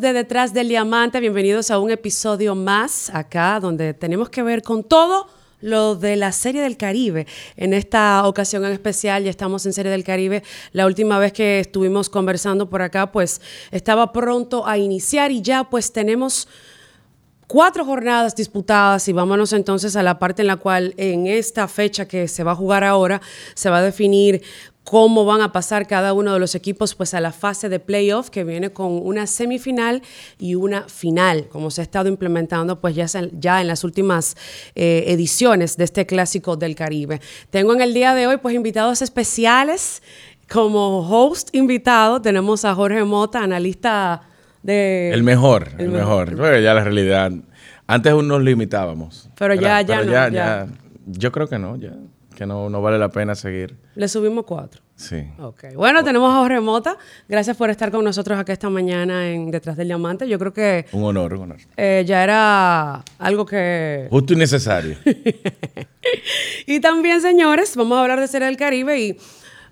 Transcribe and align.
De 0.00 0.14
Detrás 0.14 0.54
del 0.54 0.68
Diamante, 0.68 1.20
bienvenidos 1.20 1.70
a 1.70 1.78
un 1.78 1.90
episodio 1.90 2.54
más 2.54 3.10
acá 3.10 3.60
donde 3.60 3.92
tenemos 3.92 4.30
que 4.30 4.42
ver 4.42 4.62
con 4.62 4.84
todo 4.84 5.28
lo 5.60 5.96
de 5.96 6.16
la 6.16 6.32
Serie 6.32 6.62
del 6.62 6.78
Caribe. 6.78 7.26
En 7.58 7.74
esta 7.74 8.26
ocasión 8.26 8.64
en 8.64 8.72
especial, 8.72 9.24
ya 9.24 9.30
estamos 9.30 9.66
en 9.66 9.74
Serie 9.74 9.92
del 9.92 10.02
Caribe. 10.02 10.42
La 10.72 10.86
última 10.86 11.18
vez 11.18 11.34
que 11.34 11.60
estuvimos 11.60 12.08
conversando 12.08 12.70
por 12.70 12.80
acá, 12.80 13.12
pues 13.12 13.42
estaba 13.70 14.12
pronto 14.12 14.66
a 14.66 14.78
iniciar 14.78 15.30
y 15.30 15.42
ya 15.42 15.64
pues 15.64 15.92
tenemos 15.92 16.48
cuatro 17.46 17.84
jornadas 17.84 18.34
disputadas 18.34 19.06
y 19.08 19.12
vámonos 19.12 19.52
entonces 19.52 19.94
a 19.94 20.02
la 20.02 20.18
parte 20.18 20.40
en 20.40 20.48
la 20.48 20.56
cual 20.56 20.94
en 20.96 21.26
esta 21.26 21.68
fecha 21.68 22.08
que 22.08 22.28
se 22.28 22.44
va 22.44 22.52
a 22.52 22.56
jugar 22.56 22.82
ahora 22.82 23.20
se 23.54 23.68
va 23.68 23.78
a 23.78 23.82
definir 23.82 24.42
cómo 24.84 25.24
van 25.24 25.40
a 25.40 25.52
pasar 25.52 25.86
cada 25.86 26.12
uno 26.12 26.32
de 26.32 26.40
los 26.40 26.54
equipos 26.54 26.94
pues 26.94 27.14
a 27.14 27.20
la 27.20 27.32
fase 27.32 27.68
de 27.68 27.78
playoff 27.78 28.30
que 28.30 28.44
viene 28.44 28.70
con 28.70 28.92
una 28.92 29.26
semifinal 29.26 30.02
y 30.38 30.54
una 30.54 30.88
final, 30.88 31.46
como 31.48 31.70
se 31.70 31.80
ha 31.80 31.84
estado 31.84 32.08
implementando 32.08 32.80
pues 32.80 32.94
ya, 32.94 33.06
ya 33.38 33.60
en 33.60 33.68
las 33.68 33.84
últimas 33.84 34.36
eh, 34.74 35.04
ediciones 35.06 35.76
de 35.76 35.84
este 35.84 36.06
clásico 36.06 36.56
del 36.56 36.74
Caribe. 36.74 37.20
Tengo 37.50 37.72
en 37.74 37.80
el 37.80 37.94
día 37.94 38.14
de 38.14 38.26
hoy 38.26 38.38
pues 38.38 38.54
invitados 38.54 39.02
especiales. 39.02 40.02
Como 40.50 41.08
host 41.08 41.54
invitado 41.54 42.20
tenemos 42.20 42.64
a 42.64 42.74
Jorge 42.74 43.04
Mota, 43.04 43.42
analista 43.42 44.22
de... 44.62 45.10
El 45.10 45.22
mejor, 45.22 45.68
el, 45.78 45.88
mejor. 45.88 46.36
Bueno, 46.36 46.58
ya 46.58 46.74
la 46.74 46.84
realidad. 46.84 47.32
Antes 47.86 48.14
nos 48.14 48.42
limitábamos. 48.42 49.30
Pero 49.38 49.54
ya, 49.54 49.80
ya, 49.80 50.02
ya, 50.02 50.28
ya. 50.28 50.66
Yo 51.06 51.32
creo 51.32 51.48
que 51.48 51.58
no, 51.58 51.76
ya 51.76 51.92
que 52.34 52.46
no, 52.46 52.68
no 52.70 52.82
vale 52.82 52.98
la 52.98 53.10
pena 53.10 53.34
seguir. 53.34 53.76
Le 53.94 54.08
subimos 54.08 54.44
cuatro. 54.44 54.82
Sí. 54.96 55.24
Ok. 55.38 55.74
Bueno, 55.74 56.04
tenemos 56.04 56.32
a 56.32 56.38
Jorge 56.38 56.60
Mota. 56.60 56.96
Gracias 57.28 57.56
por 57.56 57.70
estar 57.70 57.90
con 57.90 58.04
nosotros 58.04 58.38
aquí 58.38 58.52
esta 58.52 58.70
mañana 58.70 59.30
en 59.30 59.50
Detrás 59.50 59.76
del 59.76 59.88
Diamante. 59.88 60.28
Yo 60.28 60.38
creo 60.38 60.52
que... 60.52 60.86
Un 60.92 61.04
honor, 61.04 61.34
un 61.34 61.42
honor. 61.42 61.58
Eh, 61.76 62.04
ya 62.06 62.22
era 62.22 63.02
algo 63.18 63.44
que... 63.44 64.06
Justo 64.10 64.34
y 64.34 64.36
necesario. 64.36 64.96
y 66.66 66.80
también, 66.80 67.20
señores, 67.20 67.74
vamos 67.76 67.98
a 67.98 68.02
hablar 68.02 68.20
de 68.20 68.28
Serie 68.28 68.46
del 68.46 68.56
Caribe 68.56 69.00
y 69.00 69.16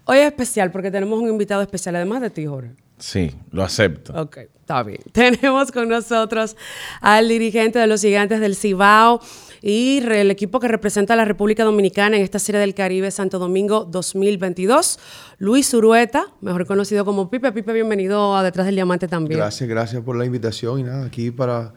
hoy 0.07 0.19
es 0.19 0.27
especial 0.27 0.71
porque 0.71 0.91
tenemos 0.91 1.21
un 1.21 1.29
invitado 1.29 1.63
especial, 1.63 1.97
además 1.97 2.23
de 2.23 2.31
ti, 2.31 2.47
Jorge. 2.47 2.71
Sí, 3.01 3.35
lo 3.51 3.63
acepto. 3.65 4.13
Ok, 4.21 4.37
está 4.37 4.83
bien. 4.83 5.01
Tenemos 5.13 5.73
con 5.73 5.89
nosotros 5.89 6.57
al 7.01 7.29
dirigente 7.29 7.79
de 7.79 7.87
los 7.87 8.03
gigantes 8.03 8.41
del 8.41 8.55
Cibao 8.55 9.21
y 9.63 9.99
el 9.99 10.31
equipo 10.31 10.61
que 10.61 10.69
representa 10.69 11.15
a 11.15 11.17
la 11.17 11.25
República 11.25 11.65
Dominicana 11.65 12.17
en 12.17 12.23
esta 12.23 12.39
Serie 12.39 12.61
del 12.61 12.75
Caribe 12.75 13.11
Santo 13.11 13.39
Domingo 13.39 13.85
2022, 13.85 14.99
Luis 15.39 15.73
Urueta, 15.75 16.27
mejor 16.41 16.67
conocido 16.67 17.05
como 17.05 17.31
Pipe. 17.31 17.53
Pipe, 17.53 17.73
bienvenido 17.73 18.37
a 18.37 18.43
Detrás 18.43 18.67
del 18.67 18.77
Diamante 18.77 19.09
también. 19.09 19.39
Gracias, 19.39 19.69
gracias 19.69 20.03
por 20.03 20.17
la 20.17 20.25
invitación 20.25 20.81
y 20.81 20.83
nada, 20.85 21.07
aquí 21.07 21.31
para 21.31 21.73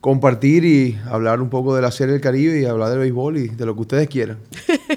compartir 0.00 0.64
y 0.64 0.98
hablar 1.08 1.40
un 1.40 1.50
poco 1.50 1.74
de 1.76 1.82
la 1.82 1.90
Serie 1.90 2.12
del 2.12 2.22
Caribe 2.22 2.60
y 2.60 2.64
hablar 2.64 2.90
del 2.90 3.00
béisbol 3.00 3.36
y 3.36 3.48
de 3.48 3.66
lo 3.66 3.74
que 3.74 3.80
ustedes 3.82 4.08
quieran. 4.08 4.38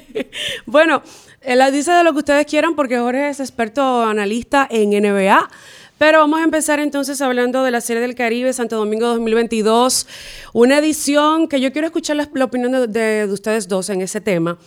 bueno, 0.66 1.04
él 1.42 1.62
dice 1.72 1.92
de 1.92 2.04
lo 2.04 2.14
que 2.14 2.20
ustedes 2.20 2.46
quieran 2.46 2.76
porque 2.76 2.98
Jorge 2.98 3.30
es 3.30 3.40
experto 3.40 4.04
analista 4.04 4.68
en 4.72 4.92
NBA. 4.92 5.50
Pero 6.06 6.20
vamos 6.20 6.42
a 6.42 6.44
empezar 6.44 6.82
entonces 6.82 7.22
hablando 7.22 7.64
de 7.64 7.72
la 7.72 7.80
Serie 7.80 8.02
del 8.02 8.14
Caribe 8.14 8.52
Santo 8.52 8.76
Domingo 8.76 9.08
2022, 9.08 10.06
una 10.52 10.80
edición 10.80 11.48
que 11.48 11.62
yo 11.62 11.72
quiero 11.72 11.88
escuchar 11.88 12.18
la, 12.18 12.44
opinión 12.44 12.92
de, 12.92 13.26
ustedes 13.32 13.70
dos 13.70 13.90
en 13.90 14.02
ese 14.02 14.20
tema 14.20 14.58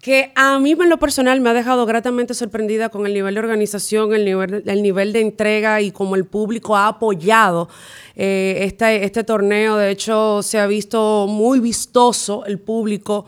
que 0.00 0.32
a 0.34 0.58
mí 0.58 0.72
en 0.72 0.88
lo 0.88 0.98
personal 0.98 1.40
me 1.40 1.50
ha 1.50 1.52
dejado 1.52 1.86
gratamente 1.86 2.34
sorprendida 2.34 2.88
con 2.88 3.06
el 3.06 3.14
nivel 3.14 3.34
de 3.34 3.40
organización, 3.40 4.12
el 4.12 4.24
nivel, 4.24 4.64
el 4.66 4.82
nivel 4.82 5.12
de 5.12 5.20
entrega 5.20 5.82
y 5.82 5.92
cómo 5.92 6.16
el 6.16 6.24
público 6.24 6.76
ha 6.76 6.88
apoyado 6.88 7.68
eh, 8.16 8.58
este, 8.62 9.04
este 9.04 9.22
torneo. 9.22 9.76
De 9.76 9.90
hecho, 9.90 10.42
se 10.42 10.58
ha 10.58 10.66
visto 10.66 11.28
muy 11.28 11.60
vistoso 11.60 12.44
el 12.44 12.58
público 12.58 13.24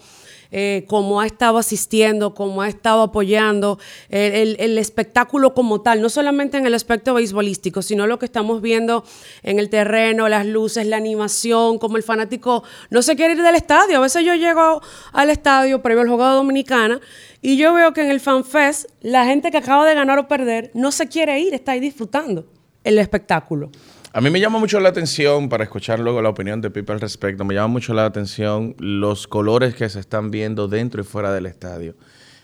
eh, 0.52 0.84
cómo 0.86 1.20
ha 1.20 1.26
estado 1.26 1.58
asistiendo, 1.58 2.34
cómo 2.34 2.62
ha 2.62 2.68
estado 2.68 3.02
apoyando 3.02 3.78
el, 4.10 4.78
espectáculo 4.78 5.54
como 5.54 5.80
tal, 5.80 6.00
no 6.00 6.08
solamente 6.08 6.58
en 6.58 6.66
el 6.66 6.74
aspecto 6.74 7.14
beisbolístico, 7.14 7.82
sino 7.82 8.06
lo 8.06 8.18
que 8.18 8.26
estamos 8.26 8.60
viendo 8.62 9.04
en 9.42 9.58
el 9.58 9.70
terreno, 9.70 10.28
las 10.28 10.46
luces, 10.46 10.86
la 10.86 10.96
animación, 10.96 11.78
como 11.78 11.96
el 11.96 12.02
fanático 12.02 12.62
no 12.90 13.02
se 13.02 13.16
quiere 13.16 13.34
ir 13.34 13.42
del 13.42 13.54
estadio. 13.54 13.98
A 13.98 14.00
veces 14.00 14.24
yo 14.24 14.34
llego 14.34 14.82
al 15.12 15.30
estadio 15.30 15.82
previo 15.82 16.02
al 16.02 16.08
juego 16.08 16.26
Dominicana 16.34 17.00
y 17.40 17.56
yo 17.56 17.74
veo 17.74 17.92
que 17.92 18.02
en 18.02 18.10
el 18.10 18.20
FanFest 18.20 18.90
la 19.00 19.24
gente 19.24 19.50
que 19.50 19.58
acaba 19.58 19.86
de 19.86 19.94
ganar 19.94 20.18
o 20.18 20.28
perder 20.28 20.70
no 20.74 20.92
se 20.92 21.08
quiere 21.08 21.40
ir, 21.40 21.54
está 21.54 21.72
ahí 21.72 21.80
disfrutando 21.80 22.46
el 22.84 22.98
espectáculo. 22.98 23.70
A 24.14 24.20
mí 24.20 24.28
me 24.28 24.40
llama 24.40 24.58
mucho 24.58 24.78
la 24.78 24.90
atención, 24.90 25.48
para 25.48 25.64
escuchar 25.64 25.98
luego 25.98 26.20
la 26.20 26.28
opinión 26.28 26.60
de 26.60 26.70
Pipe 26.70 26.92
al 26.92 27.00
respecto, 27.00 27.46
me 27.46 27.54
llama 27.54 27.68
mucho 27.68 27.94
la 27.94 28.04
atención 28.04 28.76
los 28.78 29.26
colores 29.26 29.74
que 29.74 29.88
se 29.88 30.00
están 30.00 30.30
viendo 30.30 30.68
dentro 30.68 31.00
y 31.00 31.04
fuera 31.04 31.32
del 31.32 31.46
estadio. 31.46 31.94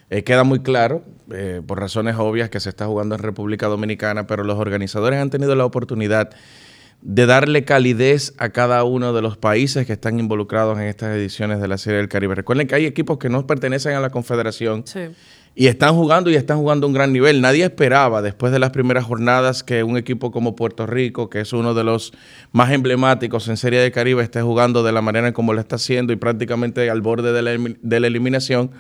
Eh, 0.08 0.24
queda 0.24 0.44
muy 0.44 0.60
claro, 0.60 1.02
eh, 1.30 1.60
por 1.66 1.78
razones 1.78 2.16
obvias, 2.16 2.48
que 2.48 2.58
se 2.58 2.70
está 2.70 2.86
jugando 2.86 3.16
en 3.16 3.22
República 3.22 3.66
Dominicana, 3.66 4.26
pero 4.26 4.44
los 4.44 4.58
organizadores 4.58 5.20
han 5.20 5.28
tenido 5.28 5.54
la 5.56 5.66
oportunidad 5.66 6.30
de 7.02 7.26
darle 7.26 7.66
calidez 7.66 8.32
a 8.38 8.48
cada 8.48 8.82
uno 8.84 9.12
de 9.12 9.20
los 9.20 9.36
países 9.36 9.86
que 9.86 9.92
están 9.92 10.18
involucrados 10.18 10.78
en 10.78 10.84
estas 10.84 11.14
ediciones 11.14 11.60
de 11.60 11.68
la 11.68 11.76
Serie 11.76 11.98
del 11.98 12.08
Caribe. 12.08 12.34
Recuerden 12.34 12.66
que 12.66 12.76
hay 12.76 12.86
equipos 12.86 13.18
que 13.18 13.28
no 13.28 13.46
pertenecen 13.46 13.92
a 13.94 14.00
la 14.00 14.08
Confederación 14.08 14.86
sí. 14.86 15.10
Y 15.54 15.66
están 15.66 15.94
jugando 15.94 16.30
y 16.30 16.36
están 16.36 16.58
jugando 16.58 16.86
a 16.86 16.88
un 16.88 16.94
gran 16.94 17.12
nivel. 17.12 17.40
Nadie 17.40 17.64
esperaba 17.64 18.22
después 18.22 18.52
de 18.52 18.58
las 18.58 18.70
primeras 18.70 19.04
jornadas 19.04 19.64
que 19.64 19.82
un 19.82 19.96
equipo 19.96 20.30
como 20.30 20.54
Puerto 20.54 20.86
Rico, 20.86 21.28
que 21.28 21.40
es 21.40 21.52
uno 21.52 21.74
de 21.74 21.84
los 21.84 22.12
más 22.52 22.70
emblemáticos 22.70 23.48
en 23.48 23.56
Serie 23.56 23.80
de 23.80 23.90
Caribe, 23.90 24.22
esté 24.22 24.40
jugando 24.40 24.82
de 24.82 24.92
la 24.92 25.02
manera 25.02 25.26
en 25.26 25.34
como 25.34 25.52
lo 25.52 25.60
está 25.60 25.76
haciendo 25.76 26.12
y 26.12 26.16
prácticamente 26.16 26.88
al 26.90 27.00
borde 27.00 27.32
de 27.32 27.42
la, 27.42 27.74
de 27.80 28.00
la 28.00 28.06
eliminación. 28.06 28.70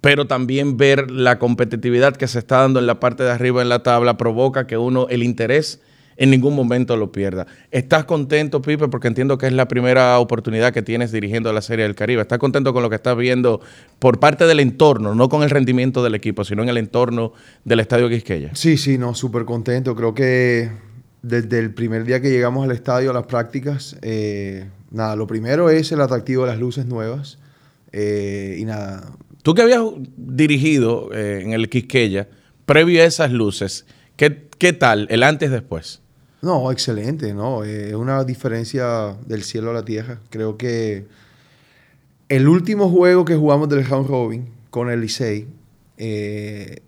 Pero 0.00 0.26
también 0.26 0.76
ver 0.76 1.10
la 1.10 1.38
competitividad 1.38 2.14
que 2.14 2.28
se 2.28 2.38
está 2.38 2.58
dando 2.58 2.78
en 2.78 2.86
la 2.86 3.00
parte 3.00 3.24
de 3.24 3.30
arriba 3.30 3.62
en 3.62 3.68
la 3.68 3.82
tabla 3.82 4.16
provoca 4.16 4.66
que 4.66 4.76
uno 4.76 5.08
el 5.08 5.22
interés 5.22 5.80
en 6.16 6.30
ningún 6.30 6.54
momento 6.54 6.96
lo 6.96 7.12
pierda. 7.12 7.46
¿Estás 7.70 8.04
contento, 8.04 8.62
Pipe? 8.62 8.88
Porque 8.88 9.08
entiendo 9.08 9.38
que 9.38 9.46
es 9.46 9.52
la 9.52 9.68
primera 9.68 10.18
oportunidad 10.18 10.72
que 10.72 10.82
tienes 10.82 11.12
dirigiendo 11.12 11.52
la 11.52 11.62
Serie 11.62 11.84
del 11.84 11.94
Caribe. 11.94 12.22
¿Estás 12.22 12.38
contento 12.38 12.72
con 12.72 12.82
lo 12.82 12.90
que 12.90 12.96
estás 12.96 13.16
viendo 13.16 13.60
por 13.98 14.20
parte 14.20 14.46
del 14.46 14.60
entorno, 14.60 15.14
no 15.14 15.28
con 15.28 15.42
el 15.42 15.50
rendimiento 15.50 16.02
del 16.02 16.14
equipo, 16.14 16.44
sino 16.44 16.62
en 16.62 16.68
el 16.68 16.78
entorno 16.78 17.32
del 17.64 17.80
Estadio 17.80 18.08
Quisqueya? 18.08 18.50
Sí, 18.54 18.76
sí, 18.76 18.98
no, 18.98 19.14
súper 19.14 19.44
contento. 19.44 19.94
Creo 19.94 20.14
que 20.14 20.70
desde 21.22 21.58
el 21.58 21.72
primer 21.72 22.04
día 22.04 22.20
que 22.20 22.30
llegamos 22.30 22.64
al 22.64 22.72
estadio 22.72 23.10
a 23.10 23.14
las 23.14 23.26
prácticas, 23.26 23.96
eh, 24.02 24.68
nada, 24.90 25.16
lo 25.16 25.26
primero 25.26 25.70
es 25.70 25.90
el 25.92 26.00
atractivo 26.00 26.44
de 26.44 26.50
las 26.50 26.60
luces 26.60 26.86
nuevas. 26.86 27.38
Eh, 27.92 28.56
y 28.58 28.64
nada. 28.64 29.12
Tú 29.42 29.54
que 29.54 29.62
habías 29.62 29.82
dirigido 30.16 31.10
eh, 31.12 31.42
en 31.42 31.52
el 31.52 31.68
Quisqueya, 31.68 32.28
previo 32.66 33.02
a 33.02 33.04
esas 33.04 33.30
luces, 33.30 33.86
¿qué, 34.16 34.48
¿qué 34.58 34.72
tal 34.72 35.06
el 35.10 35.22
antes 35.22 35.50
después? 35.50 36.02
No, 36.44 36.70
excelente, 36.70 37.32
¿no? 37.32 37.64
Eh, 37.64 37.88
es 37.88 37.94
una 37.94 38.22
diferencia 38.22 39.16
del 39.26 39.42
cielo 39.44 39.70
a 39.70 39.72
la 39.72 39.82
tierra. 39.82 40.20
Creo 40.28 40.58
que 40.58 41.06
el 42.28 42.48
último 42.48 42.90
juego 42.90 43.24
que 43.24 43.34
jugamos 43.34 43.70
del 43.70 43.86
Round 43.86 44.08
Robin 44.08 44.48
con 44.68 44.90
el 44.90 45.00
Licey, 45.00 45.48
eh, 45.96 46.82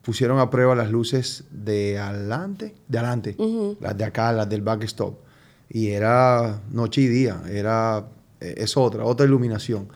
pusieron 0.00 0.38
a 0.38 0.48
prueba 0.48 0.74
las 0.74 0.90
luces 0.90 1.44
de 1.50 1.98
adelante, 1.98 2.74
de 2.88 2.98
adelante, 2.98 3.36
las 3.80 3.98
de 3.98 4.04
acá, 4.04 4.32
las 4.32 4.48
del 4.48 4.62
backstop. 4.62 5.18
Y 5.68 5.88
era 5.88 6.62
noche 6.70 7.02
y 7.02 7.08
día, 7.08 7.42
era, 7.50 8.06
eh, 8.40 8.54
es 8.56 8.78
otra, 8.78 9.04
otra 9.04 9.26
iluminación. 9.26 9.88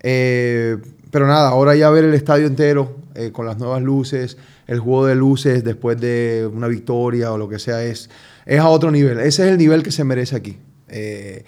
pero 0.00 1.26
nada, 1.26 1.50
ahora 1.50 1.76
ya 1.76 1.90
ver 1.90 2.04
el 2.04 2.14
estadio 2.14 2.46
entero 2.46 2.96
con 3.32 3.44
las 3.44 3.58
nuevas 3.58 3.82
luces, 3.82 4.38
el 4.66 4.80
juego 4.80 5.06
de 5.06 5.14
luces 5.14 5.62
después 5.62 6.00
de 6.00 6.48
una 6.52 6.66
victoria 6.66 7.30
o 7.30 7.38
lo 7.38 7.48
que 7.48 7.58
sea, 7.58 7.84
es 7.84 8.08
es 8.46 8.60
a 8.60 8.68
otro 8.68 8.90
nivel. 8.90 9.18
Ese 9.20 9.44
es 9.44 9.52
el 9.52 9.58
nivel 9.58 9.82
que 9.82 9.90
se 9.90 10.04
merece 10.04 10.36
aquí. 10.36 10.58
Eh, 10.88 11.44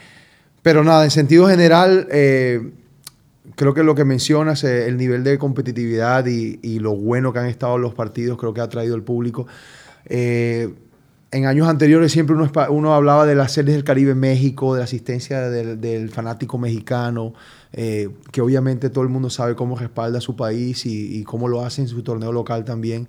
pero 0.62 0.82
nada, 0.82 1.04
en 1.04 1.10
sentido 1.10 1.48
general, 1.48 2.08
eh, 2.10 2.72
creo 3.54 3.74
que 3.74 3.82
lo 3.82 3.94
que 3.94 4.04
mencionas, 4.04 4.64
eh, 4.64 4.88
el 4.88 4.96
nivel 4.96 5.22
de 5.24 5.38
competitividad 5.38 6.26
y, 6.26 6.78
lo 6.78 6.96
bueno 6.96 7.32
que 7.32 7.38
han 7.38 7.46
estado 7.46 7.78
los 7.78 7.94
partidos, 7.94 8.38
creo 8.38 8.52
que 8.52 8.60
ha 8.60 8.68
traído 8.68 8.96
el 8.96 9.02
público. 9.02 9.46
en 10.08 11.44
años 11.44 11.68
anteriores 11.68 12.12
siempre 12.12 12.34
uno, 12.70 12.94
hablaba 12.94 13.26
de 13.26 13.34
las 13.34 13.52
series 13.52 13.76
del 13.76 13.84
Caribe 13.84 14.14
México, 14.14 14.74
de 14.74 14.78
la 14.80 14.84
asistencia 14.84 15.50
del, 15.50 16.10
fanático 16.10 16.58
mexicano, 16.58 17.34
que 17.72 18.40
obviamente 18.40 18.90
todo 18.90 19.04
el 19.04 19.10
mundo 19.10 19.28
sabe 19.28 19.54
cómo 19.54 19.76
respalda 19.76 20.18
a 20.18 20.20
su 20.20 20.34
país 20.34 20.86
y, 20.86 21.18
y 21.18 21.24
cómo 21.24 21.46
lo 21.46 21.64
hace 21.64 21.82
en 21.82 21.88
su 21.88 22.02
torneo 22.02 22.32
local 22.32 22.64
también. 22.64 23.08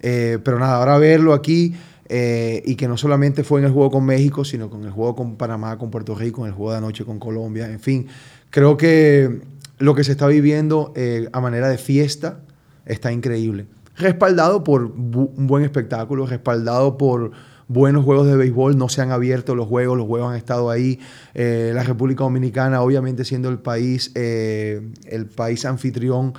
pero 0.00 0.58
nada, 0.58 0.76
ahora 0.76 0.98
verlo 0.98 1.32
aquí, 1.32 1.74
eh, 2.08 2.62
y 2.64 2.76
que 2.76 2.88
no 2.88 2.96
solamente 2.96 3.44
fue 3.44 3.60
en 3.60 3.66
el 3.66 3.72
juego 3.72 3.90
con 3.90 4.04
México, 4.04 4.44
sino 4.44 4.70
con 4.70 4.84
el 4.84 4.90
juego 4.90 5.14
con 5.14 5.36
Panamá, 5.36 5.76
con 5.76 5.90
Puerto 5.90 6.14
Rico, 6.14 6.42
en 6.42 6.48
el 6.48 6.54
juego 6.54 6.72
de 6.72 6.78
anoche 6.78 7.04
con 7.04 7.18
Colombia, 7.18 7.70
en 7.70 7.80
fin, 7.80 8.06
creo 8.50 8.76
que 8.76 9.40
lo 9.78 9.94
que 9.94 10.04
se 10.04 10.12
está 10.12 10.26
viviendo 10.26 10.92
eh, 10.96 11.28
a 11.32 11.40
manera 11.40 11.68
de 11.68 11.78
fiesta 11.78 12.40
está 12.86 13.12
increíble. 13.12 13.66
Respaldado 13.96 14.64
por 14.64 14.82
un 14.84 15.46
buen 15.46 15.64
espectáculo, 15.64 16.26
respaldado 16.26 16.96
por, 16.96 17.32
buenos 17.68 18.02
juegos 18.02 18.26
de 18.26 18.36
béisbol, 18.36 18.78
no 18.78 18.88
se 18.88 19.02
han 19.02 19.12
abierto 19.12 19.54
los 19.54 19.68
juegos, 19.68 19.98
los 19.98 20.06
juegos 20.06 20.30
han 20.30 20.36
estado 20.36 20.70
ahí. 20.70 20.98
Eh, 21.34 21.72
la 21.74 21.82
República 21.82 22.24
Dominicana, 22.24 22.80
obviamente 22.80 23.26
siendo 23.26 23.50
el 23.50 23.58
país, 23.58 24.10
eh, 24.14 24.80
el 25.04 25.26
país 25.26 25.64
anfitrión, 25.66 26.32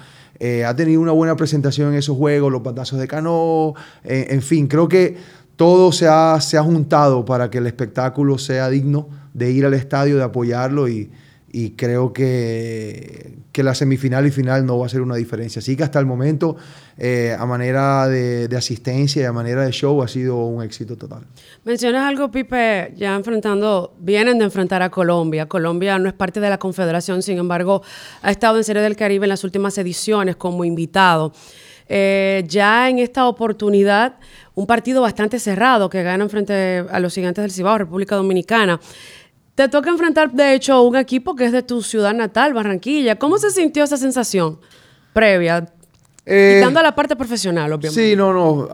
ha 0.65 0.73
tenido 0.73 1.01
una 1.01 1.11
buena 1.11 1.35
presentación 1.35 1.91
en 1.91 1.99
esos 1.99 2.15
juegos, 2.15 2.49
los 2.49 2.61
patazos 2.61 2.97
de 2.97 3.09
cano, 3.09 3.73
en 4.05 4.41
fin, 4.41 4.67
creo 4.67 4.87
que 4.87 5.17
todo 5.59 5.91
se 5.91 6.07
ha, 6.07 6.39
se 6.39 6.57
ha 6.57 6.63
juntado 6.63 7.25
para 7.25 7.49
que 7.49 7.57
el 7.57 7.67
espectáculo 7.67 8.37
sea 8.37 8.69
digno 8.69 9.09
de 9.33 9.51
ir 9.51 9.65
al 9.65 9.73
estadio, 9.73 10.15
de 10.15 10.23
apoyarlo 10.23 10.87
y, 10.87 11.11
y 11.51 11.71
creo 11.71 12.13
que, 12.13 13.39
que, 13.51 13.61
la 13.61 13.75
semifinal 13.75 14.25
y 14.25 14.31
final 14.31 14.65
no 14.65 14.79
va 14.79 14.85
a 14.85 14.89
ser 14.89 15.01
una 15.01 15.17
diferencia. 15.17 15.59
Así 15.59 15.75
que 15.75 15.83
hasta 15.83 15.99
el 15.99 16.05
momento, 16.05 16.55
eh, 16.97 17.35
a 17.37 17.45
manera 17.45 18.07
de, 18.07 18.47
de, 18.47 18.55
asistencia 18.55 19.23
y 19.23 19.25
a 19.25 19.33
manera 19.33 19.65
de 19.65 19.73
show, 19.73 20.01
ha 20.01 20.07
sido 20.07 20.37
un 20.45 20.63
éxito 20.63 20.95
total. 20.95 21.25
Mencionas 21.65 22.07
algo, 22.07 22.31
Pipe, 22.31 22.93
ya 22.95 23.13
enfrentando, 23.13 23.95
vienen 23.99 24.39
de 24.39 24.45
enfrentar 24.45 24.81
a 24.81 24.89
Colombia. 24.89 25.49
Colombia 25.49 25.99
no 25.99 26.07
es 26.07 26.15
parte 26.15 26.39
de 26.39 26.49
la 26.49 26.57
Confederación, 26.57 27.21
sin 27.21 27.37
embargo, 27.37 27.81
ha 28.21 28.31
estado 28.31 28.55
en 28.59 28.63
Serie 28.63 28.81
del 28.81 28.95
Caribe 28.95 29.25
en 29.25 29.29
las 29.29 29.43
últimas 29.43 29.77
ediciones 29.77 30.37
como 30.37 30.63
invitado. 30.63 31.33
Eh, 31.91 32.43
ya 32.47 32.87
en 32.87 32.99
esta 32.99 33.27
oportunidad, 33.27 34.17
un 34.53 34.67
partido 34.67 35.01
bastante 35.01 35.39
cerrado 35.39 35.89
que 35.89 36.03
ganan 36.03 36.29
frente 36.29 36.85
a 36.89 36.99
los 36.99 37.15
gigantes 37.15 37.41
del 37.41 37.51
Cibao, 37.51 37.79
República 37.79 38.15
Dominicana. 38.15 38.79
Te 39.55 39.67
toca 39.67 39.89
enfrentar, 39.89 40.31
de 40.31 40.53
hecho, 40.53 40.83
un 40.83 40.95
equipo 40.95 41.35
que 41.35 41.45
es 41.45 41.51
de 41.51 41.63
tu 41.63 41.81
ciudad 41.81 42.13
natal, 42.13 42.53
Barranquilla. 42.53 43.17
¿Cómo 43.17 43.39
se 43.39 43.49
sintió 43.49 43.83
esa 43.83 43.97
sensación 43.97 44.59
previa? 45.13 45.67
Eh, 46.25 46.59
Quitando 46.59 46.81
la 46.83 46.93
parte 46.93 47.15
profesional, 47.15 47.73
obviamente. 47.73 48.09
Sí, 48.09 48.15
no, 48.15 48.31
no. 48.31 48.69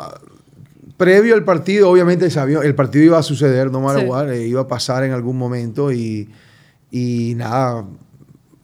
Previo 0.98 1.36
al 1.36 1.46
partido, 1.46 1.90
obviamente 1.90 2.30
sabía, 2.30 2.60
el 2.60 2.76
partido 2.76 3.06
iba 3.06 3.18
a 3.18 3.24
suceder, 3.24 3.72
no 3.72 3.80
matter 3.80 4.08
sí. 4.08 4.44
Eh, 4.44 4.48
iba 4.48 4.62
a 4.62 4.68
pasar 4.68 5.06
en 5.06 5.14
algún 5.14 5.38
momento 5.38 5.92
y, 5.92 6.30
y, 6.92 7.34
nada, 7.36 7.86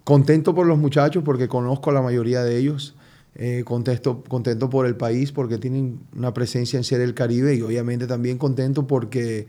contento 0.03 0.53
por 0.53 0.67
los 0.67 0.77
muchachos 0.77 1.23
porque 1.23 1.47
conozco 1.47 1.89
a 1.89 1.93
la 1.93 2.01
mayoría 2.01 2.43
de 2.43 2.57
ellos. 2.57 2.95
Eh, 3.35 3.63
contento, 3.65 4.23
contento 4.27 4.69
por 4.69 4.85
el 4.85 4.97
país 4.97 5.31
porque 5.31 5.57
tienen 5.57 5.99
una 6.15 6.33
presencia 6.33 6.75
en 6.75 6.83
Ser 6.83 6.99
el 6.99 7.13
Caribe 7.13 7.55
y 7.55 7.61
obviamente 7.61 8.05
también 8.05 8.37
contento 8.37 8.85
porque 8.87 9.47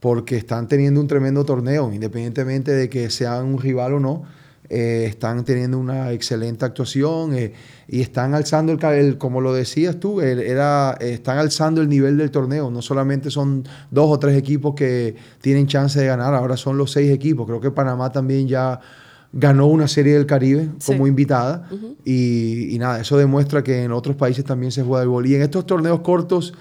porque 0.00 0.36
están 0.36 0.68
teniendo 0.68 1.00
un 1.00 1.08
tremendo 1.08 1.44
torneo, 1.44 1.92
independientemente 1.92 2.72
de 2.72 2.88
que 2.88 3.10
sean 3.10 3.46
un 3.46 3.60
rival 3.60 3.94
o 3.94 4.00
no. 4.00 4.22
Eh, 4.70 5.06
están 5.08 5.44
teniendo 5.44 5.78
una 5.78 6.12
excelente 6.12 6.62
actuación 6.66 7.34
eh, 7.34 7.54
y 7.88 8.02
están 8.02 8.34
alzando 8.34 8.70
el, 8.70 8.84
el, 8.84 9.16
como 9.16 9.40
lo 9.40 9.54
decías 9.54 9.98
tú, 9.98 10.20
el, 10.20 10.40
era, 10.40 10.94
están 11.00 11.38
alzando 11.38 11.80
el 11.80 11.88
nivel 11.88 12.18
del 12.18 12.30
torneo. 12.30 12.70
No 12.70 12.82
solamente 12.82 13.30
son 13.30 13.64
dos 13.90 14.10
o 14.10 14.18
tres 14.18 14.36
equipos 14.36 14.74
que 14.74 15.16
tienen 15.40 15.66
chance 15.66 15.98
de 15.98 16.06
ganar, 16.06 16.34
ahora 16.34 16.56
son 16.58 16.76
los 16.76 16.92
seis 16.92 17.10
equipos. 17.10 17.46
Creo 17.46 17.60
que 17.60 17.70
Panamá 17.70 18.12
también 18.12 18.46
ya 18.46 18.78
ganó 19.32 19.66
una 19.66 19.88
serie 19.88 20.14
del 20.14 20.26
Caribe 20.26 20.70
sí. 20.78 20.92
como 20.92 21.06
invitada 21.06 21.68
uh 21.70 21.74
-huh. 21.74 21.96
y, 22.04 22.74
y, 22.74 22.78
nada, 22.78 23.00
eso 23.00 23.16
demuestra 23.18 23.62
que 23.62 23.84
en 23.84 23.92
otros 23.92 24.16
países 24.16 24.44
también 24.44 24.72
se 24.72 24.82
juega 24.82 25.02
el 25.02 25.08
boli. 25.08 25.32
Y 25.32 25.34
en 25.34 25.42
estos 25.42 25.66
torneos 25.66 26.00
cortos 26.00 26.54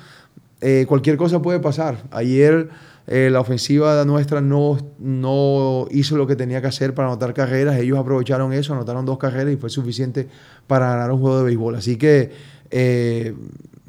eh, 0.60 0.86
cualquier 0.88 1.18
cosa 1.18 1.42
puede 1.42 1.60
pasar. 1.60 2.04
Ayer 2.12 2.70
eh, 3.06 3.30
la 3.32 3.40
ofensiva 3.40 4.04
nuestra 4.06 4.42
no, 4.42 4.78
no 5.00 5.88
hizo 5.92 6.18
lo 6.18 6.26
que 6.26 6.36
tenía 6.36 6.62
que 6.62 6.68
hacer 6.68 6.94
para 6.94 7.10
anotar 7.10 7.34
carreras. 7.34 7.78
Ellos 7.78 7.98
aprovecharon 7.98 8.54
eso, 8.54 8.74
anotaron 8.74 9.06
dos 9.06 9.18
carreras 9.18 9.54
y 9.54 9.58
fue 9.58 9.70
suficiente 9.70 10.28
para 10.66 10.90
ganar 10.90 11.12
un 11.12 11.20
juego 11.20 11.40
de 11.40 11.46
béisbol. 11.46 11.76
Así 11.76 11.98
que, 11.98 12.32
eh, 12.72 13.36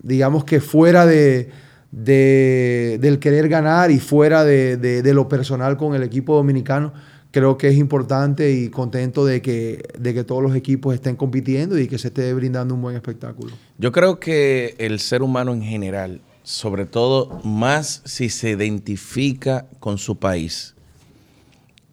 digamos 0.02 0.44
que 0.44 0.60
fuera 0.60 1.06
de, 1.06 1.48
de, 1.90 2.98
del 3.00 3.18
querer 3.18 3.48
ganar 3.48 3.90
y 3.90 3.98
fuera 3.98 4.44
de, 4.44 4.76
de, 4.76 5.14
lo 5.14 5.26
personal 5.26 5.78
con 5.78 5.94
el 5.94 6.02
equipo 6.02 6.36
dominicano, 6.36 6.92
creo 7.30 7.58
que 7.58 7.68
es 7.68 7.76
importante 7.76 8.52
y 8.52 8.68
contento 8.68 9.24
de 9.24 9.42
que, 9.42 9.82
de 9.98 10.14
que 10.14 10.24
todos 10.24 10.42
los 10.42 10.54
equipos 10.54 10.94
estén 10.94 11.16
compitiendo 11.16 11.78
y 11.78 11.88
que 11.88 11.98
se 11.98 12.08
esté 12.08 12.32
brindando 12.34 12.74
un 12.74 12.82
buen 12.82 12.96
espectáculo. 12.96 13.52
Yo 13.78 13.92
creo 13.92 14.18
que 14.18 14.74
el 14.78 15.00
ser 15.00 15.22
humano 15.22 15.52
en 15.52 15.62
general 15.62 16.20
sobre 16.48 16.86
todo 16.86 17.42
más 17.44 18.00
si 18.06 18.30
se 18.30 18.48
identifica 18.52 19.66
con 19.80 19.98
su 19.98 20.18
país, 20.18 20.74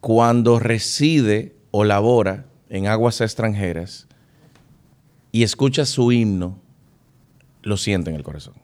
cuando 0.00 0.58
reside 0.58 1.54
o 1.72 1.84
labora 1.84 2.46
en 2.70 2.86
aguas 2.86 3.20
extranjeras 3.20 4.06
y 5.30 5.42
escucha 5.42 5.84
su 5.84 6.10
himno, 6.10 6.58
lo 7.64 7.76
siente 7.76 8.08
en 8.08 8.16
el 8.16 8.22
corazón. 8.22 8.54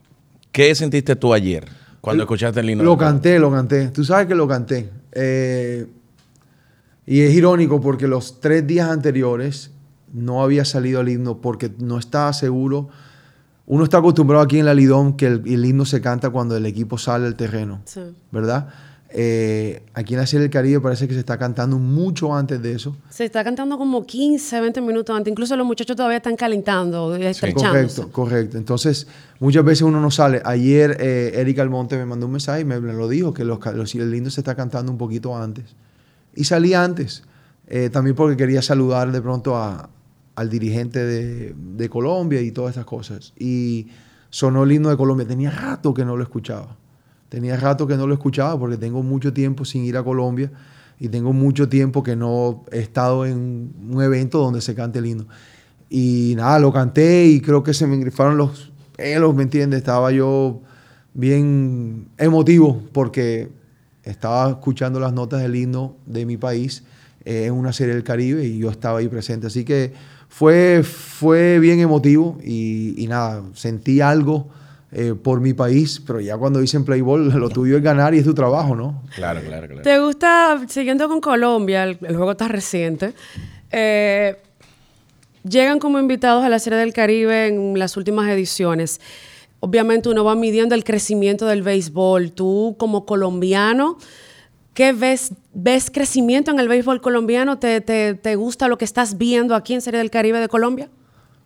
¿Qué 0.51 0.75
sentiste 0.75 1.15
tú 1.15 1.35
ayer 1.35 1.69
cuando 2.01 2.23
escuchaste 2.23 2.61
el 2.61 2.71
himno? 2.71 2.85
Lo 2.85 2.97
canté, 2.97 3.39
lo 3.39 3.51
canté. 3.51 3.89
Tú 3.89 4.03
sabes 4.03 4.27
que 4.27 4.35
lo 4.35 4.49
canté. 4.49 4.89
Eh, 5.13 5.87
y 7.07 7.21
es 7.21 7.35
irónico 7.35 7.81
porque 7.81 8.07
los 8.07 8.41
tres 8.41 8.67
días 8.67 8.89
anteriores 8.89 9.71
no 10.13 10.43
había 10.43 10.65
salido 10.65 11.01
el 11.01 11.09
himno 11.09 11.41
porque 11.41 11.71
no 11.79 11.99
estaba 11.99 12.33
seguro 12.33 12.89
uno 13.67 13.85
está 13.85 13.99
acostumbrado 13.99 14.43
aquí 14.43 14.59
en 14.59 14.67
la 14.67 14.75
Lidón 14.75 15.17
que 15.17 15.27
el, 15.27 15.43
el, 15.47 15.65
himno 15.65 15.85
se 15.85 16.01
canta 16.01 16.31
cuando 16.31 16.57
el 16.57 16.67
equipo 16.67 16.99
sale 16.99 17.25
del 17.25 17.37
terreno, 17.37 17.81
sí. 17.85 18.01
¿verdad? 18.31 18.69
Eh, 19.15 19.83
aquí 19.93 20.15
en 20.15 20.21
la 20.21 20.27
Serie 20.27 20.43
del 20.43 20.51
Caribe 20.51 20.81
parece 20.81 21.07
que 21.07 21.13
se 21.13 21.21
está 21.21 21.37
cantando 21.39 21.79
mucho 21.79 22.35
antes 22.35 22.61
de 22.63 22.73
eso. 22.73 22.97
Se 23.11 23.27
está 23.27 23.45
cantando 23.45 23.77
como 23.77 24.07
15, 24.07 24.61
20 24.61 24.81
minutos 24.81 25.15
antes. 25.15 25.31
Incluso 25.31 25.55
los 25.55 25.67
muchachos 25.67 25.97
todavía 25.97 26.17
están 26.17 26.35
calentando, 26.35 27.15
estrechándose. 27.15 28.03
Correcto, 28.03 28.09
correcto. 28.11 28.59
Entonces, 28.59 29.07
muchas 29.39 29.65
veces 29.65 29.83
uno 29.83 30.01
no 30.01 30.11
sale. 30.11 30.41
Ayer 30.45 30.97
eh, 30.99 31.33
Eric 31.35 31.59
Almonte 31.59 31.97
me 31.99 32.07
mandó 32.07 32.25
un 32.25 32.33
mensaje 32.33 32.63
y 32.63 32.65
me, 32.65 32.81
lo 32.81 33.07
dijo, 33.07 33.35
que 33.35 33.45
los, 33.45 33.59
los, 33.75 33.95
el 33.95 34.15
himno 34.15 34.31
se 34.31 34.41
está 34.41 34.55
cantando 34.55 34.91
un 34.91 34.99
poquito 34.99 35.37
antes. 35.37 35.67
Y 36.35 36.45
salí 36.45 36.75
antes, 36.75 37.25
eh, 37.67 37.91
también 37.91 38.17
porque 38.17 38.37
quería 38.37 38.63
saludar 38.63 39.13
de 39.13 39.21
pronto 39.21 39.57
a, 39.57 39.91
al 40.35 40.51
dirigente 40.51 41.05
de, 41.05 41.55
de, 41.57 41.89
Colombia 41.89 42.41
y 42.41 42.51
todas 42.51 42.73
esas 42.77 42.85
cosas. 42.85 43.33
Y 43.39 43.89
sonó 44.31 44.65
el 44.65 44.73
himno 44.73 44.89
de 44.89 44.97
Colombia. 44.97 45.27
Tenía 45.27 45.51
rato 45.51 45.93
que 45.93 46.05
no 46.05 46.17
lo 46.17 46.23
escuchaba. 46.23 46.77
Tenía 47.29 47.57
rato 47.57 47.87
que 47.87 47.97
no 47.97 48.07
lo 48.07 48.15
escuchaba 48.15 48.59
porque 48.59 48.77
tengo 48.77 49.03
mucho 49.03 49.33
tiempo 49.33 49.65
sin 49.65 49.85
ir 49.85 49.97
a 49.97 50.03
Colombia 50.03 50.51
y 50.99 51.09
tengo 51.09 51.33
mucho 51.33 51.69
tiempo 51.69 52.03
que 52.03 52.15
no 52.15 52.63
he 52.71 52.79
estado 52.79 53.27
en 53.27 53.73
un 53.91 54.03
evento 54.03 54.39
donde 54.39 54.61
se 54.61 54.75
cante 54.75 54.99
el 55.01 55.07
himno. 55.07 55.27
Y 55.89 56.35
nada, 56.37 56.59
lo 56.59 56.73
canté 56.73 57.27
y 57.27 57.41
creo 57.41 57.63
que 57.63 57.75
se 57.75 57.87
me 57.87 57.95
engrifaron 57.95 58.37
los 58.37 58.71
pelos, 58.97 59.35
¿me 59.35 59.43
entiendes? 59.43 59.79
Estaba 59.79 60.13
yo 60.13 60.61
bien 61.15 62.09
emotivo 62.19 62.83
porque 62.93 63.51
estaba 64.05 64.51
escuchando 64.51 65.01
las 65.01 65.13
notas 65.13 65.43
del 65.43 65.55
himno 65.57 65.97
de 66.07 66.27
mi 66.27 66.37
país 66.37 66.83
eh, 67.25 67.47
en 67.47 67.55
una 67.55 67.73
serie 67.73 67.95
del 67.95 68.05
Caribe 68.05 68.45
y 68.45 68.59
yo 68.59 68.71
estaba 68.71 68.99
ahí 68.99 69.09
presente. 69.09 69.47
Así 69.47 69.65
que 69.65 69.93
fue, 70.29 70.83
fue 70.83 71.59
bien 71.59 71.81
emotivo 71.81 72.39
y, 72.43 72.95
y 73.03 73.07
nada, 73.07 73.43
sentí 73.55 74.01
algo 74.01 74.49
eh, 74.95 75.15
por 75.15 75.41
mi 75.41 75.55
país, 75.55 76.03
pero 76.07 76.21
ya 76.21 76.37
cuando 76.37 76.61
dicen 76.61 76.85
Playboy, 76.85 77.31
lo 77.31 77.49
tuyo 77.49 77.79
es 77.79 77.83
ganar 77.83 78.15
y 78.15 78.19
es 78.19 78.25
tu 78.25 78.35
trabajo, 78.35 78.77
¿no? 78.77 79.03
Claro, 79.15 79.41
claro, 79.41 79.67
claro. 79.67 79.83
¿Te 79.83 79.99
gusta, 79.99 80.63
siguiendo 80.69 81.09
con 81.09 81.21
Colombia, 81.21 81.85
el, 81.85 81.99
el 82.03 82.15
juego 82.15 82.33
está 82.33 82.47
reciente, 82.49 83.15
eh, 83.71 84.37
llegan 85.49 85.79
como 85.79 85.99
invitados 85.99 86.45
a 86.45 86.51
la 86.51 86.59
Serie 86.59 86.79
del 86.79 86.93
Caribe 86.93 87.47
en 87.47 87.79
las 87.79 87.97
últimas 87.97 88.29
ediciones. 88.29 89.01
Obviamente 89.65 90.09
uno 90.09 90.25
va 90.25 90.35
midiendo 90.35 90.75
el 90.75 90.83
crecimiento 90.83 91.47
del 91.47 91.63
béisbol. 91.63 92.33
Tú 92.33 92.75
como 92.79 93.07
colombiano, 93.07 93.97
¿Qué 94.75 94.93
ves? 94.93 95.35
¿Ves 95.53 95.91
crecimiento 95.91 96.51
en 96.51 96.59
el 96.59 96.67
béisbol 96.67 97.03
colombiano? 97.03 97.59
¿Te, 97.59 98.37
gusta 98.37 98.69
lo 98.69 98.79
que 98.79 98.87
estás 98.87 99.19
viendo 99.19 99.55
aquí 99.55 99.75
en 99.75 99.83
Serie 99.83 99.99
del 99.99 100.11
Caribe 100.11 100.41
de 100.41 100.49
Colombia? 100.49 100.89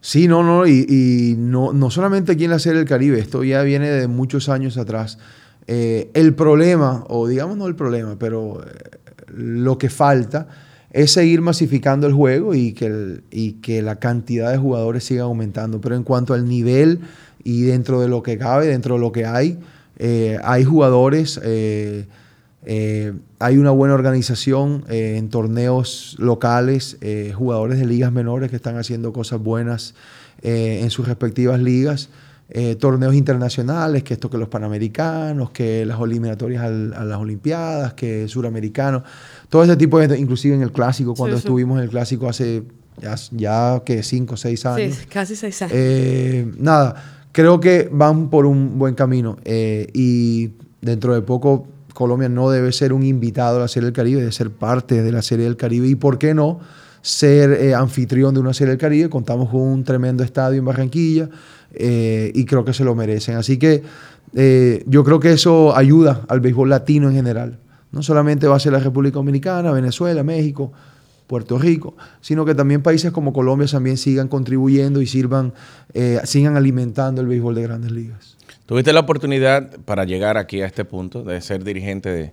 Sí, 0.01 0.29
no, 0.29 0.45
no, 0.45 0.67
y, 0.67 0.87
y 0.89 1.35
no, 1.37 1.73
no, 1.73 1.91
solamente 1.91 2.33
aquí 2.33 2.45
en 2.45 2.51
la 2.51 2.61
Serie 2.61 2.79
del 2.79 2.89
Caribe, 2.89 3.19
esto 3.19 3.43
ya 3.43 3.63
viene 3.63 3.91
de 3.91 4.07
muchos 4.07 4.49
años 4.49 4.79
atrás. 4.79 5.19
Eh, 5.67 6.11
el 6.15 6.35
problema, 6.35 7.05
o 7.09 7.27
digamos 7.27 7.57
no 7.57 7.67
el 7.67 7.75
problema, 7.75 8.17
pero 8.17 8.63
eh, 8.63 8.99
lo 9.35 9.77
que 9.79 9.91
falta 9.91 10.47
es 10.93 11.11
seguir 11.11 11.41
masificando 11.41 12.07
el 12.07 12.13
juego 12.13 12.55
y 12.55 12.73
que, 12.73 13.23
y 13.33 13.55
que 13.55 13.83
la 13.83 13.97
cantidad 13.97 14.53
de 14.53 14.59
jugadores 14.59 15.03
siga 15.03 15.25
aumentando. 15.25 15.81
Pero 15.81 15.97
en 15.97 16.05
cuanto 16.05 16.33
al 16.33 16.49
nivel 16.49 17.01
y 17.47 17.63
dentro 17.63 18.01
de 18.01 18.09
lo 18.09 18.23
que 18.23 18.37
cabe, 18.39 18.67
dentro 18.67 18.95
de 18.97 19.01
lo 19.01 19.13
que 19.13 19.25
hay, 19.25 19.59
eh, 19.99 20.39
hay 20.43 20.65
jugadores 20.65 21.41
eh, 22.69 23.13
hay 23.39 23.59
una 23.59 23.71
buena 23.71 23.95
organización 23.95 24.85
eh, 24.89 25.15
en 25.17 25.29
torneos 25.31 26.17
locales, 26.19 26.97
eh, 27.01 27.33
jugadores 27.33 27.79
de 27.79 27.87
ligas 27.87 28.11
menores 28.11 28.51
que 28.51 28.57
están 28.57 28.77
haciendo 28.77 29.13
cosas 29.13 29.41
buenas 29.41 29.95
eh, 30.43 30.81
en 30.83 30.91
sus 30.91 31.07
respectivas 31.07 31.61
ligas, 31.61 32.09
eh, 32.51 32.75
torneos 32.75 33.15
internacionales, 33.15 34.03
que 34.03 34.15
esto 34.15 34.29
que 34.31 34.37
los 34.37 34.49
panamericanos, 34.49 35.51
que 35.51 35.87
las 35.87 36.01
eliminatorias 36.01 36.65
al, 36.65 36.93
a 36.95 37.05
las 37.05 37.19
olimpiadas, 37.19 37.95
que 37.95 38.27
suramericanos, 38.27 39.05
todo 39.49 39.63
ese 39.63 39.77
tipo 39.77 40.01
de, 40.01 40.19
inclusive 40.19 40.57
en 40.57 40.63
el 40.63 40.73
clásico, 40.73 41.15
cuando 41.15 41.37
sí, 41.37 41.43
sí. 41.43 41.47
estuvimos 41.47 41.79
en 41.79 41.85
el 41.85 41.91
clásico 41.91 42.29
hace 42.29 42.65
ya, 43.01 43.15
ya 43.31 43.83
que 43.85 44.03
cinco 44.03 44.35
o 44.35 44.37
seis 44.37 44.67
años. 44.67 44.97
Sí, 44.97 45.07
casi 45.07 45.37
seis 45.37 45.63
años. 45.63 46.57
nada, 46.59 47.16
creo 47.37 47.61
que 47.61 47.91
van 47.93 48.31
por 48.31 48.47
un 48.47 48.79
buen 48.79 48.95
camino 48.95 49.37
y 49.45 50.53
dentro 50.81 51.13
de 51.13 51.21
poco 51.21 51.67
Colombia 51.93 52.29
no 52.31 52.49
debe 52.51 52.73
ser 52.73 52.93
un 52.93 53.03
invitado 53.03 53.57
a 53.59 53.61
la 53.61 53.69
Serie 53.69 53.87
del 53.87 53.95
Caribe, 53.95 54.21
debe 54.21 54.33
ser 54.33 54.51
parte 54.51 55.03
de 55.03 55.13
la 55.13 55.23
Serie 55.23 55.45
del 55.45 55.57
Caribe. 55.57 55.89
¿Y 55.89 55.97
por 55.97 56.19
qué 56.19 56.35
no 56.35 56.61
ser 57.03 57.53
eh, 57.53 57.75
anfitrión 57.75 58.35
de 58.35 58.41
una 58.41 58.55
Serie 58.55 58.71
del 58.71 58.79
Caribe? 58.79 59.11
Contamos 59.11 59.51
con 59.51 59.61
un 59.61 59.85
tremendo 59.85 60.23
estadio 60.23 60.59
en 60.59 60.65
Barranquilla 60.65 61.29
eh, 61.73 62.31
y 62.35 62.45
creo 62.45 62.65
que 62.65 62.73
se 62.73 62.85
lo 62.85 62.95
merecen. 62.95 63.37
Así 63.37 63.59
que 63.59 63.83
eh, 64.35 64.85
yo 64.87 65.05
creo 65.05 65.19
que 65.19 65.33
eso 65.33 65.77
ayuda 65.77 66.23
al 66.29 66.41
béisbol 66.41 66.71
latino 66.71 67.09
en 67.09 67.17
general. 67.17 67.59
No 67.93 68.03
solamente 68.03 68.47
va 68.47 68.57
a 68.57 68.61
ser 68.61 68.73
la 68.73 68.81
República 68.81 69.15
Dominicana, 69.15 69.73
Venezuela, 69.73 70.23
México, 70.23 70.73
Puerto 71.27 71.59
Rico, 71.59 71.97
sino 72.21 72.45
que 72.45 72.55
también 72.55 72.83
países 72.83 73.13
como 73.13 73.33
Colombia 73.33 73.67
también 73.67 73.97
sigan 73.97 74.29
contribuyendo 74.29 75.01
y 75.03 75.07
sirvan, 75.07 75.55
sigan 76.25 76.57
alimentando 76.57 77.21
el 77.21 77.27
béisbol 77.27 77.55
de 77.55 77.63
grandes 77.63 77.91
ligas. 77.91 78.37
Tuviste 78.67 78.93
la 78.93 79.01
oportunidad 79.01 79.79
para 79.85 80.05
llegar 80.05 80.37
aquí 80.37 80.61
a 80.61 80.67
este 80.67 80.85
punto 80.85 81.23
de 81.23 81.41
ser 81.41 81.63
dirigente 81.63 82.33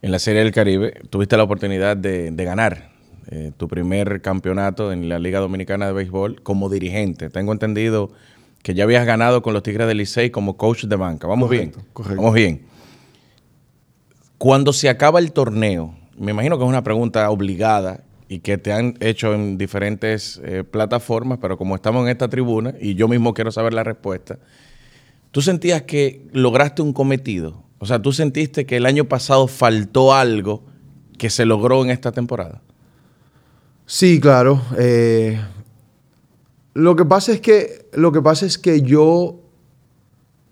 en 0.00 0.12
la 0.12 0.20
Serie 0.20 0.44
del 0.44 0.52
Caribe. 0.52 0.94
Tuviste 1.10 1.36
la 1.36 1.42
oportunidad 1.42 1.96
de, 1.96 2.32
ganar 2.36 2.92
eh, 3.30 3.50
tu 3.56 3.66
primer 3.66 4.22
campeonato 4.22 4.92
en 4.92 5.08
la 5.08 5.18
Liga 5.18 5.40
Dominicana 5.40 5.86
de 5.86 5.92
Béisbol 5.92 6.40
como 6.42 6.68
dirigente. 6.68 7.30
Tengo 7.30 7.52
entendido 7.52 8.12
que 8.62 8.74
ya 8.74 8.84
habías 8.84 9.04
ganado 9.04 9.42
con 9.42 9.54
los 9.54 9.64
Tigres 9.64 9.88
del 9.88 9.98
Licey 9.98 10.30
como 10.30 10.56
coach 10.56 10.84
de 10.84 10.94
banca. 10.94 11.26
Vamos 11.26 11.50
bien. 11.50 11.72
Vamos 11.94 12.34
bien. 12.34 12.62
Cuando 14.38 14.72
se 14.72 14.88
acaba 14.88 15.18
el 15.18 15.32
torneo, 15.32 15.96
me 16.16 16.30
imagino 16.30 16.58
que 16.58 16.64
es 16.64 16.68
una 16.68 16.84
pregunta 16.84 17.28
obligada 17.30 18.04
y 18.32 18.40
que 18.40 18.58
te 18.58 18.72
han 18.72 18.96
hecho 19.00 19.34
en 19.34 19.58
diferentes 19.58 20.40
eh, 20.44 20.64
plataformas, 20.64 21.38
pero 21.40 21.58
como 21.58 21.74
estamos 21.74 22.04
en 22.04 22.10
esta 22.10 22.28
tribuna 22.28 22.74
y 22.80 22.94
yo 22.94 23.08
mismo 23.08 23.34
quiero 23.34 23.50
saber 23.50 23.74
la 23.74 23.84
respuesta, 23.84 24.38
¿Tú 25.32 25.40
sentías 25.40 25.82
que 25.82 26.28
lograste 26.32 26.82
un 26.82 26.92
cometido? 26.92 27.64
O 27.78 27.86
sea, 27.86 28.00
¿tú 28.00 28.12
sentiste 28.12 28.66
que 28.66 28.76
el 28.76 28.84
año 28.84 29.06
pasado 29.06 29.48
faltó 29.48 30.14
algo 30.14 30.62
que 31.18 31.30
se 31.30 31.46
logró 31.46 31.82
en 31.82 31.90
esta 31.90 32.12
temporada? 32.12 32.60
Sí, 33.86 34.20
claro. 34.20 34.60
Eh, 34.78 35.40
lo, 36.74 36.96
que 36.96 37.06
pasa 37.06 37.32
es 37.32 37.40
que, 37.40 37.88
lo 37.94 38.12
que 38.12 38.20
pasa 38.20 38.44
es 38.44 38.58
que 38.58 38.82
yo 38.82 39.40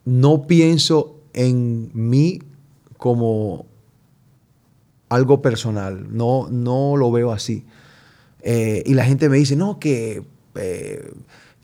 no 0.07 0.47
pienso 0.47 1.21
en 1.35 1.91
mí 1.93 2.41
como 2.97 3.67
algo 5.11 5.43
personal. 5.43 6.07
No, 6.11 6.49
no 6.51 6.97
lo 6.97 7.13
veo 7.13 7.31
así. 7.31 7.67
Eh, 8.41 8.83
y 8.87 8.95
la 8.95 9.05
gente 9.05 9.29
me 9.29 9.37
dice, 9.37 9.55
no, 9.55 9.79
que 9.79 10.23
eh, 10.55 11.13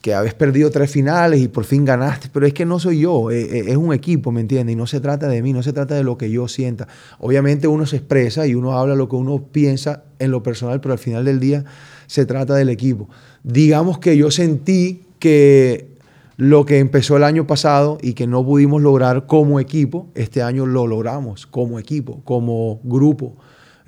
que 0.06 0.14
habéis 0.14 0.34
perdido 0.34 0.70
tres 0.70 0.88
finales 0.88 1.40
y 1.40 1.48
por 1.48 1.64
fin 1.64 1.84
ganaste, 1.84 2.28
pero 2.32 2.46
es 2.46 2.54
que 2.54 2.64
no 2.64 2.78
soy 2.78 3.00
yo, 3.00 3.32
eh, 3.32 3.64
es 3.66 3.76
un 3.76 3.92
equipo, 3.92 4.30
¿me 4.30 4.40
entiendes? 4.40 4.74
Y 4.74 4.76
no 4.76 4.86
se 4.86 5.00
trata 5.00 5.26
de 5.26 5.42
mí, 5.42 5.52
no 5.52 5.64
se 5.64 5.72
trata 5.72 5.96
de 5.96 6.04
lo 6.04 6.16
que 6.16 6.30
yo 6.30 6.46
sienta. 6.46 6.86
Obviamente 7.18 7.66
uno 7.66 7.86
se 7.86 7.96
expresa 7.96 8.46
y 8.46 8.54
uno 8.54 8.78
habla 8.78 8.94
lo 8.94 9.08
que 9.08 9.16
uno 9.16 9.42
piensa 9.50 10.04
en 10.20 10.30
lo 10.30 10.44
personal, 10.44 10.80
pero 10.80 10.92
al 10.92 11.00
final 11.00 11.24
del 11.24 11.40
día 11.40 11.64
se 12.06 12.24
trata 12.24 12.54
del 12.54 12.68
equipo. 12.68 13.08
Digamos 13.42 13.98
que 13.98 14.16
yo 14.16 14.30
sentí 14.30 15.02
que 15.18 15.95
lo 16.37 16.64
que 16.66 16.78
empezó 16.78 17.16
el 17.16 17.25
año 17.25 17.47
pasado 17.47 17.99
y 18.02 18.14
que 18.14 18.26
no 18.26 18.45
pudimos 18.45 18.83
lograr 18.83 19.26
como 19.26 19.61
equipo, 19.61 20.09
este 20.14 20.43
año 20.43 20.66
lo 20.66 20.87
logramos 20.87 21.47
como 21.47 21.78
equipo, 21.78 22.21
como 22.25 22.81
grupo. 22.85 23.37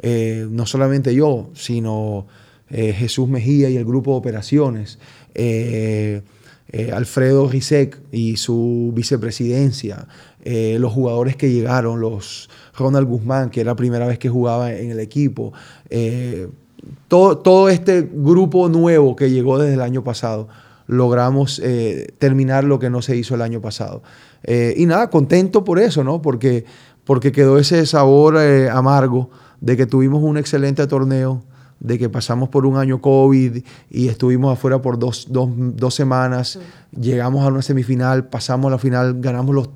Eh, 0.01 0.47
no 0.51 0.65
solamente 0.67 1.15
yo, 1.15 1.51
sino 1.55 2.27
Jesús 2.71 3.29
Mejía 3.29 3.71
y 3.71 3.77
el 3.77 3.85
grupo 3.85 4.13
de 4.13 4.19
operaciones. 4.19 4.99
Eh, 5.41 6.23
eh, 6.71 6.91
Alfredo 6.93 7.49
Rizek 7.49 7.99
y 8.13 8.37
su 8.37 8.93
vicepresidencia, 8.93 10.07
eh, 10.45 10.77
los 10.79 10.93
jugadores 10.93 11.37
que 11.37 11.51
llegaron, 11.51 12.01
los 12.01 12.51
Ronald 12.77 13.09
Guzmán, 13.09 13.49
que 13.49 13.61
era 13.61 13.71
la 13.71 13.77
primera 13.77 14.07
vez 14.07 14.19
que 14.19 14.29
jugaba 14.29 14.73
en 14.75 14.91
el 14.91 15.01
equipo, 15.01 15.53
todo, 17.07 17.39
todo, 17.39 17.69
este 17.69 18.03
grupo 18.13 18.69
nuevo 18.69 19.17
que 19.17 19.31
llegó 19.31 19.59
desde 19.59 19.75
el 19.75 19.81
año 19.81 20.05
pasado, 20.05 20.49
logramos 20.89 21.63
terminar 22.19 22.65
lo 22.65 22.81
que 22.81 22.91
no 22.91 23.01
se 23.03 23.17
hizo 23.17 23.37
el 23.37 23.43
año 23.43 23.61
pasado. 23.61 24.03
y 24.77 24.85
nada, 24.87 25.11
contento 25.11 25.63
por 25.63 25.79
eso, 25.79 26.03
¿no? 26.03 26.21
Porque, 26.21 26.65
porque 27.05 27.31
quedó 27.31 27.59
ese 27.59 27.87
sabor 27.87 28.37
amargo 28.37 29.31
de 29.61 29.77
que 29.77 29.87
tuvimos 29.87 30.23
un 30.23 30.39
excelente 30.39 30.87
torneo, 30.87 31.43
de 31.81 31.99
que 31.99 32.09
pasamos 32.09 32.49
por 32.49 32.67
un 32.67 32.77
año 32.77 33.01
COVID 33.01 33.63
y 33.91 34.09
estuvimos 34.09 34.53
afuera 34.53 34.83
por 34.83 34.99
dos, 34.99 35.29
semanas, 35.91 36.59
llegamos 36.99 37.45
a 37.45 37.49
una 37.49 37.63
semifinal, 37.63 38.29
pasamos 38.29 38.69
a 38.69 38.71
la 38.73 38.79
final, 38.79 39.21
ganamos 39.21 39.55
los 39.55 39.71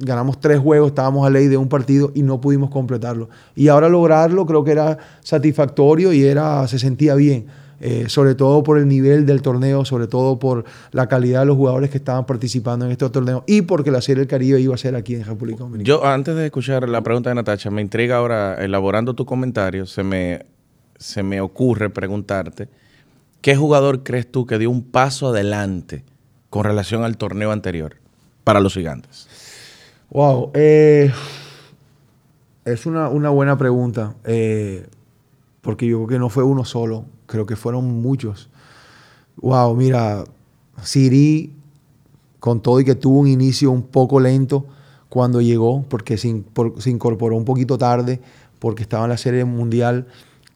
ganamos 0.00 0.38
tres 0.38 0.60
juegos, 0.60 0.90
estábamos 0.90 1.26
a 1.26 1.30
ley 1.30 1.48
de 1.48 1.56
un 1.56 1.68
partido 1.68 2.12
y 2.14 2.22
no 2.22 2.40
pudimos 2.40 2.70
completarlo. 2.70 3.30
Y 3.56 3.66
ahora 3.66 3.88
lograrlo 3.88 4.46
creo 4.46 4.62
que 4.62 4.70
era 4.70 4.98
satisfactorio 5.22 6.12
y 6.12 6.22
era, 6.22 6.68
se 6.68 6.78
sentía 6.78 7.16
bien. 7.16 7.46
Eh, 7.80 8.06
sobre 8.08 8.34
todo 8.34 8.64
por 8.64 8.76
el 8.78 8.88
nivel 8.88 9.24
del 9.24 9.40
torneo, 9.40 9.84
sobre 9.84 10.08
todo 10.08 10.38
por 10.40 10.64
la 10.90 11.06
calidad 11.06 11.40
de 11.40 11.46
los 11.46 11.56
jugadores 11.56 11.90
que 11.90 11.98
estaban 11.98 12.26
participando 12.26 12.84
en 12.84 12.90
este 12.90 13.08
torneo 13.08 13.44
y 13.46 13.62
porque 13.62 13.92
la 13.92 14.00
Serie 14.00 14.22
del 14.22 14.28
Caribe 14.28 14.60
iba 14.60 14.74
a 14.74 14.78
ser 14.78 14.96
aquí 14.96 15.14
en 15.14 15.24
República 15.24 15.60
Dominicana. 15.60 15.86
Yo, 15.86 16.04
antes 16.04 16.34
de 16.34 16.46
escuchar 16.46 16.88
la 16.88 17.02
pregunta 17.02 17.30
de 17.30 17.36
Natacha, 17.36 17.70
me 17.70 17.80
intriga 17.80 18.16
ahora, 18.16 18.56
elaborando 18.56 19.14
tu 19.14 19.24
comentario, 19.24 19.86
se 19.86 20.02
me 20.02 20.44
se 20.98 21.22
me 21.22 21.40
ocurre 21.40 21.90
preguntarte, 21.90 22.68
¿qué 23.40 23.56
jugador 23.56 24.02
crees 24.02 24.30
tú 24.30 24.46
que 24.46 24.58
dio 24.58 24.70
un 24.70 24.82
paso 24.82 25.28
adelante 25.28 26.04
con 26.50 26.64
relación 26.64 27.04
al 27.04 27.16
torneo 27.16 27.52
anterior 27.52 27.96
para 28.44 28.60
los 28.60 28.74
gigantes? 28.74 29.28
Wow, 30.10 30.50
eh, 30.54 31.12
es 32.64 32.86
una, 32.86 33.08
buena 33.08 33.56
pregunta, 33.56 34.16
eh, 34.24 34.86
porque 35.60 35.86
yo 35.86 35.98
creo 35.98 36.08
que 36.08 36.18
no 36.18 36.28
fue 36.30 36.42
uno 36.42 36.64
solo, 36.64 37.04
creo 37.28 37.46
que 37.46 37.54
fueron 37.54 38.02
muchos. 38.02 38.50
Wow, 39.36 39.76
mira, 39.76 40.24
Siri, 40.82 41.52
con 42.40 42.60
todo 42.60 42.80
y 42.80 42.84
que 42.84 42.96
tuvo 42.96 43.20
un 43.20 43.28
inicio 43.28 43.70
un 43.70 43.82
poco 43.82 44.18
lento 44.18 44.66
cuando 45.08 45.40
llegó, 45.40 45.84
porque 45.88 46.18
se, 46.18 46.42
se 46.78 46.90
incorporó 46.90 47.36
un 47.36 47.44
poquito 47.44 47.78
tarde, 47.78 48.20
porque 48.58 48.82
estaba 48.82 49.04
en 49.04 49.10
la 49.10 49.16
serie 49.16 49.44
mundial 49.44 50.08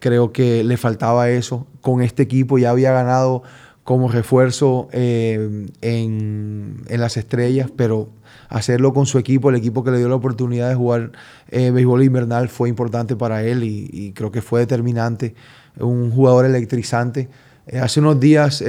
Creo 0.03 0.33
que 0.33 0.65
le 0.65 0.75
faltaba 0.75 1.29
eso. 1.29 1.65
Con 1.79 2.01
este 2.01 2.23
equipo 2.23 2.57
ya 2.57 2.71
había 2.71 2.91
ganado 2.91 3.41
como 3.85 4.09
refuerzo 4.09 4.89
eh, 4.91 5.65
en, 5.79 6.83
las 6.89 7.15
estrellas, 7.15 7.71
pero 7.73 8.09
hacerlo 8.49 8.91
con 8.91 9.05
su 9.05 9.17
equipo, 9.17 9.49
el 9.49 9.55
equipo 9.55 9.81
que 9.81 9.91
le 9.91 9.99
dio 9.99 10.09
la 10.09 10.15
oportunidad 10.15 10.67
de 10.67 10.75
jugar 10.75 11.13
eh, 11.47 11.71
béisbol 11.71 12.03
invernal 12.03 12.49
fue 12.49 12.67
importante 12.67 13.15
para 13.15 13.43
él 13.43 13.63
y, 13.63 14.11
creo 14.13 14.29
que 14.29 14.41
fue 14.41 14.59
determinante. 14.59 15.35
Un 15.79 16.11
jugador 16.11 16.45
electrizante. 16.45 17.29
Eh, 17.67 17.79
hace 17.79 17.99
unos 17.99 18.19
días 18.19 18.63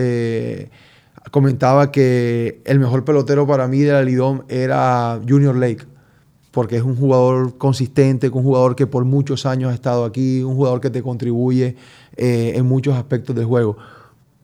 comentaba 1.31 1.91
que 1.91 2.61
el 2.65 2.79
mejor 2.79 3.05
pelotero 3.05 3.47
para 3.47 3.67
mí 3.67 3.81
de 3.81 3.93
la 3.93 4.03
Lidom 4.03 4.43
era 4.49 5.21
Junior 5.27 5.57
Lake 5.57 5.87
porque 6.55 6.77
es 6.77 6.85
un 6.85 6.97
jugador 6.97 7.59
consistente, 7.59 8.29
un 8.29 8.45
jugador 8.45 8.77
que 8.77 8.87
por 8.87 9.05
muchos 9.05 9.45
años 9.45 9.73
ha 9.73 9.75
estado 9.75 10.05
aquí, 10.05 10.43
un 10.43 10.55
jugador 10.55 10.81
que 10.81 10.89
te 10.89 11.03
contribuye 11.03 11.75
eh, 12.17 12.53
en 12.55 12.65
muchos 12.65 12.95
aspectos 12.95 13.35
del 13.35 13.45
juego. 13.45 13.77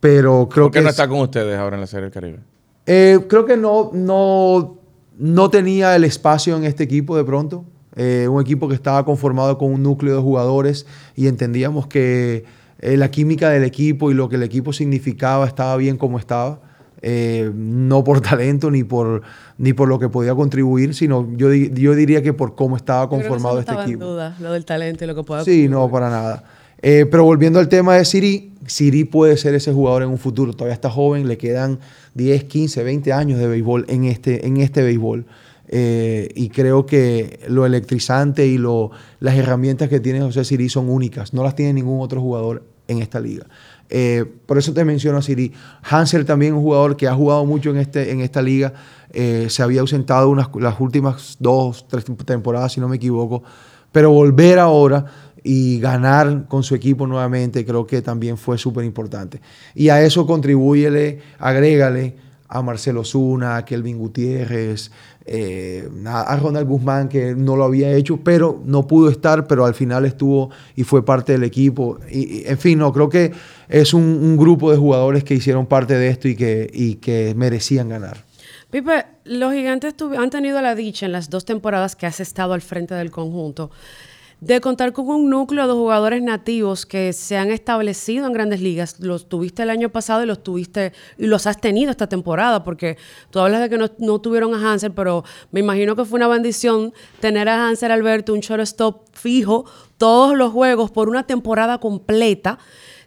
Pero 0.01 0.49
creo 0.51 0.67
¿Por 0.67 0.73
qué 0.73 0.81
que 0.81 0.85
no 0.85 0.91
está 0.91 1.09
con 1.09 1.21
ustedes 1.21 1.57
ahora 1.57 1.77
en 1.77 1.81
la 1.81 1.87
Serie 1.87 2.05
del 2.05 2.13
Caribe? 2.13 2.41
Eh, 2.85 3.21
creo 3.29 3.47
que 3.47 3.57
no, 3.57 3.93
no, 3.95 4.79
no 5.19 5.51
tenía 5.51 5.95
el 5.95 6.03
espacio 6.03 6.57
en 6.57 6.65
este 6.65 6.83
equipo 6.83 7.17
de 7.17 7.23
pronto. 7.23 7.65
Eh, 7.97 8.29
un 8.29 8.41
equipo 8.41 8.69
que 8.69 8.75
estaba 8.75 9.05
conformado 9.05 9.59
con 9.59 9.73
un 9.73 9.83
núcleo 9.83 10.15
de 10.15 10.23
jugadores 10.23 10.87
y 11.17 11.27
entendíamos 11.27 11.87
que 11.87 12.45
la 12.83 13.11
química 13.11 13.51
del 13.51 13.65
equipo 13.65 14.11
y 14.11 14.15
lo 14.15 14.31
que 14.31 14.37
el 14.37 14.43
equipo 14.43 14.73
significaba 14.73 15.47
estaba 15.47 15.77
bien 15.77 15.99
como 15.99 16.19
estaba. 16.19 16.61
Eh, 17.03 17.51
no 17.55 18.05
por 18.05 18.21
talento 18.29 18.71
ni 18.71 18.85
por, 18.85 19.23
ni 19.59 19.73
por 19.73 19.89
lo 19.89 19.99
que 19.99 20.09
podía 20.09 20.35
contribuir, 20.35 20.95
sino 20.95 21.29
yo, 21.37 21.53
yo 21.53 21.95
diría 21.95 22.23
que 22.23 22.33
por 22.33 22.55
cómo 22.55 22.77
estaba 22.77 23.09
conformado 23.09 23.59
este 23.61 23.73
equipo. 23.73 23.89
En 23.91 23.99
duda, 23.99 24.37
lo 24.41 24.53
del 24.53 24.65
talento 24.65 25.05
y 25.05 25.07
lo 25.07 25.15
que 25.15 25.23
pueda 25.23 25.45
Sí, 25.45 25.69
no, 25.69 25.91
para 25.91 26.11
nada. 26.11 26.45
Eh, 26.83 27.07
pero 27.11 27.25
volviendo 27.25 27.59
al 27.59 27.69
tema 27.69 27.97
de 27.97 28.05
Siri, 28.05 28.53
Siri 28.67 29.05
puede 29.05 29.37
ser 29.37 29.55
ese 29.55 29.73
jugador 29.73 30.03
en 30.03 30.09
un 30.09 30.19
futuro. 30.19 30.53
Todavía 30.53 30.75
está 30.75 30.91
joven, 30.91 31.29
le 31.29 31.37
quedan 31.37 31.79
10, 32.15 32.45
15, 32.45 32.83
20 32.83 33.13
años 33.13 33.39
de 33.39 33.49
béisbol 33.49 33.85
en 33.89 34.05
este, 34.05 34.47
en 34.47 34.59
este 34.59 34.83
béisbol. 34.83 35.27
Eh, 35.73 36.29
y 36.35 36.49
creo 36.49 36.85
que 36.85 37.39
lo 37.49 37.65
electrizante 37.65 38.45
y 38.45 38.59
lo, 38.59 38.91
las 39.21 39.37
herramientas 39.37 39.89
que 39.89 40.01
tiene 40.01 40.21
José 40.21 40.45
Siri 40.45 40.69
son 40.69 40.91
únicas. 40.91 41.33
No 41.33 41.45
las 41.45 41.55
tiene 41.55 41.75
ningún 41.75 42.01
otro 42.01 42.21
jugador 42.21 42.65
en 42.89 43.01
esta 43.01 43.21
liga. 43.21 43.47
Eh, 43.89 44.25
por 44.47 44.59
eso 44.59 44.75
te 44.75 44.85
menciono 44.85 45.19
a 45.19 45.23
Siri. 45.23 45.53
Hansel 45.89 46.25
también 46.25 46.55
un 46.55 46.63
jugador 46.63 46.97
que 46.97 47.07
ha 47.07 47.15
jugado 47.15 47.45
mucho 47.45 47.71
en, 47.71 47.77
este, 47.77 48.11
en 48.11 48.21
esta 48.21 48.43
liga. 48.43 48.73
Eh, 49.13 49.47
se 49.49 49.63
había 49.63 49.81
ausentado 49.81 50.29
unas, 50.29 50.49
las 50.59 50.81
últimas 50.81 51.37
dos, 51.39 51.87
tres 51.89 52.05
temporadas, 52.25 52.73
si 52.73 52.81
no 52.81 52.89
me 52.89 52.97
equivoco. 52.97 53.45
Pero 53.93 54.11
volver 54.11 54.59
ahora 54.59 55.05
y 55.45 55.79
ganar 55.79 56.47
con 56.49 56.65
su 56.65 56.75
equipo 56.75 57.07
nuevamente 57.07 57.65
creo 57.65 57.87
que 57.87 58.03
también 58.03 58.37
fue 58.37 58.59
súper 58.59 58.85
importante. 58.85 59.41
Y 59.77 59.89
a 59.89 60.03
eso 60.03 60.27
contribúyele, 60.27 61.21
agrégale 61.39 62.17
a 62.49 62.63
Marcelo 62.63 63.05
Zuna, 63.05 63.57
a 63.57 63.65
Kelvin 63.65 63.99
Gutiérrez, 63.99 64.91
eh, 65.33 65.89
a, 66.07 66.37
Ronald 66.39 66.67
Guzmán, 66.67 67.09
que 67.09 67.37
no 67.37 67.55
lo 67.55 67.63
había 67.63 67.93
hecho, 67.93 68.17
pero 68.17 68.61
no 68.65 68.89
pudo 68.89 69.09
estar, 69.09 69.47
pero 69.47 69.65
al 69.65 69.75
final 69.75 70.05
estuvo 70.05 70.51
y 70.75 70.83
fue 70.83 71.05
parte 71.05 71.31
del 71.31 71.45
equipo. 71.45 72.01
Y, 72.11 72.49
en 72.49 72.59
fin, 72.59 72.81
no, 72.81 72.93
creo 72.93 73.09
que 73.09 73.31
es 73.69 73.95
un, 73.95 74.37
grupo 74.37 74.73
de 74.73 74.77
jugadores 74.77 75.23
que 75.23 75.35
hicieron 75.35 75.67
parte 75.67 75.95
de 75.95 76.09
esto 76.09 76.27
y 76.27 76.35
que, 76.35 76.69
y 76.73 76.97
que 76.97 77.33
merecían 77.37 77.89
ganar. 77.89 78.25
Pipe, 78.71 79.07
los 79.23 79.53
gigantes 79.53 79.95
han 80.19 80.31
tenido 80.31 80.61
la 80.63 80.75
dicha 80.75 81.07
en 81.07 81.13
las 81.13 81.31
dos 81.31 81.45
temporadas 81.45 81.95
que 81.95 82.07
has 82.07 82.19
estado 82.19 82.53
al 82.53 82.61
frente 82.61 82.95
del 82.95 83.13
conjunto 83.13 83.71
de 84.41 84.61
contar 84.61 84.93
con 84.93 85.09
un 85.09 85.29
núcleo 85.29 85.67
de 85.67 85.73
jugadores 85.75 86.23
nativos 86.23 86.87
que 86.87 87.13
se 87.13 87.37
han 87.37 87.51
establecido 87.51 88.27
en 88.27 88.33
grandes 88.33 88.61
ligas. 88.61 88.99
Los 89.01 89.29
tuviste 89.29 89.63
el 89.63 89.71
año 89.71 89.91
pasado 89.91 90.23
y 90.23 90.27
los 90.27 90.43
tuviste 90.43 90.93
y 91.19 91.27
los 91.27 91.47
has 91.47 91.61
tenido 91.61 91.91
esta 91.91 92.09
temporada, 92.09 92.65
porque 92.65 92.97
tú 93.31 93.39
hablas 93.41 93.61
de 93.61 93.69
que 93.69 93.79
no, 93.79 94.21
tuvieron 94.21 94.55
a 94.55 94.73
Hanser, 94.73 94.93
pero 94.93 95.25
me 95.53 95.61
imagino 95.61 95.95
que 95.95 96.05
fue 96.05 96.17
una 96.17 96.29
bendición 96.29 96.95
tener 97.21 97.49
a 97.49 97.69
Hanser 97.69 97.93
Alberto, 97.93 98.33
un 98.33 98.41
shortstop 98.41 99.03
fijo, 99.13 99.67
todos 99.99 100.37
los 100.37 100.53
juegos 100.53 100.91
por 100.91 101.09
una 101.09 101.27
temporada 101.27 101.79
completa. 101.79 102.59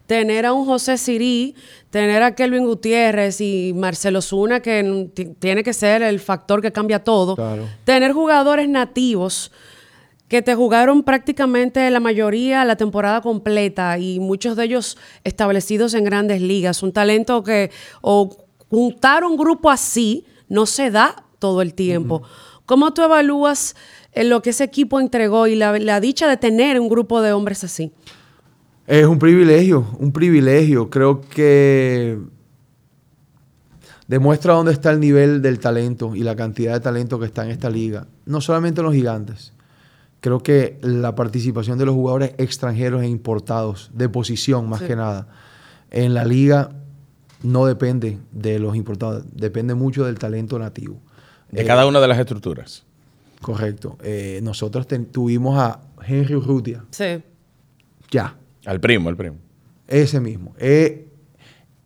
Tener 0.05 0.45
a 0.45 0.51
un 0.51 0.65
José 0.65 0.97
Sirí, 0.97 1.55
tener 1.89 2.21
a 2.23 2.35
Kelvin 2.35 2.65
Gutiérrez 2.65 3.39
y 3.39 3.71
Marcelo 3.73 4.21
Zuna, 4.21 4.59
que 4.59 5.09
tiene 5.39 5.63
que 5.63 5.71
ser 5.71 6.03
el 6.03 6.19
factor 6.19 6.61
que 6.61 6.73
cambia 6.73 7.01
todo, 7.05 7.37
tener 7.85 8.11
jugadores 8.11 8.67
nativos 8.67 9.49
que 10.27 10.41
te 10.41 10.55
jugaron 10.55 11.03
prácticamente 11.03 11.89
la 11.91 11.99
mayoría 11.99 12.65
la 12.65 12.75
temporada 12.75 13.21
completa 13.21 13.97
y 13.97 14.19
muchos 14.19 14.55
de 14.55 14.65
ellos 14.65 14.97
establecidos 15.23 15.93
en 15.93 16.03
grandes 16.05 16.41
ligas. 16.41 16.81
Un 16.81 16.91
talento 16.91 17.43
que 17.43 17.71
o 18.01 18.35
juntar 18.69 19.23
un 19.23 19.37
grupo 19.37 19.69
así 19.69 20.25
no 20.49 20.65
se 20.65 20.91
da 20.91 21.25
todo 21.39 21.61
el 21.61 21.73
tiempo. 21.73 22.23
¿Cómo 22.65 22.93
tú 22.93 23.01
evalúas 23.01 23.75
eh, 24.13 24.23
lo 24.23 24.41
que 24.41 24.51
ese 24.51 24.63
equipo 24.63 24.99
entregó 24.99 25.47
y 25.47 25.55
la, 25.55 25.99
dicha 25.99 26.27
de 26.27 26.37
tener 26.37 26.79
un 26.79 26.87
grupo 26.87 27.21
de 27.21 27.33
hombres 27.33 27.63
así? 27.63 27.91
Es 28.87 29.05
un 29.05 29.19
privilegio, 29.19 29.87
un 29.99 30.11
privilegio. 30.11 30.89
Creo 30.89 31.21
que 31.21 32.17
demuestra 34.07 34.53
dónde 34.53 34.71
está 34.71 34.91
el 34.91 34.99
nivel 34.99 35.41
del 35.41 35.59
talento 35.59 36.15
y 36.15 36.23
la 36.23 36.35
cantidad 36.35 36.73
de 36.73 36.79
talento 36.79 37.19
que 37.19 37.25
está 37.25 37.43
en 37.43 37.51
esta 37.51 37.69
liga. 37.69 38.07
No 38.25 38.41
solamente 38.41 38.81
en 38.81 38.85
los 38.85 38.95
gigantes, 38.95 39.53
creo 40.23 40.39
que 40.39 40.79
la 40.81 41.15
participación 41.15 41.77
de 41.77 41.85
los 41.85 41.95
jugadores 41.95 42.33
extranjeros 42.37 43.03
e 43.03 43.07
importados, 43.09 43.91
de 43.93 44.07
posición 44.07 44.69
más 44.69 44.81
que 44.81 44.95
nada, 44.95 45.27
en 45.91 46.13
la 46.13 46.23
liga 46.23 46.69
no 47.41 47.65
depende 47.65 48.19
de 48.31 48.57
los 48.57 48.77
importados, 48.77 49.25
depende 49.33 49.73
mucho 49.73 50.05
del 50.05 50.17
talento 50.17 50.57
nativo. 50.57 51.01
De 51.51 51.65
cada 51.65 51.85
una 51.85 51.99
de 51.99 52.07
las 52.07 52.17
estructuras. 52.17 52.85
Correcto. 53.41 53.97
Eh, 54.01 54.39
nosotros 54.41 54.87
tuvimos 55.11 55.59
a 55.59 55.81
Henry 56.01 56.35
Urrutia. 56.35 56.85
Sí. 56.91 57.21
Ya. 58.09 58.37
Al 58.63 58.79
primo, 58.79 59.09
al 59.09 59.17
primo. 59.17 59.35
Ese 59.89 60.21
mismo. 60.21 60.55
Eh, 60.57 61.05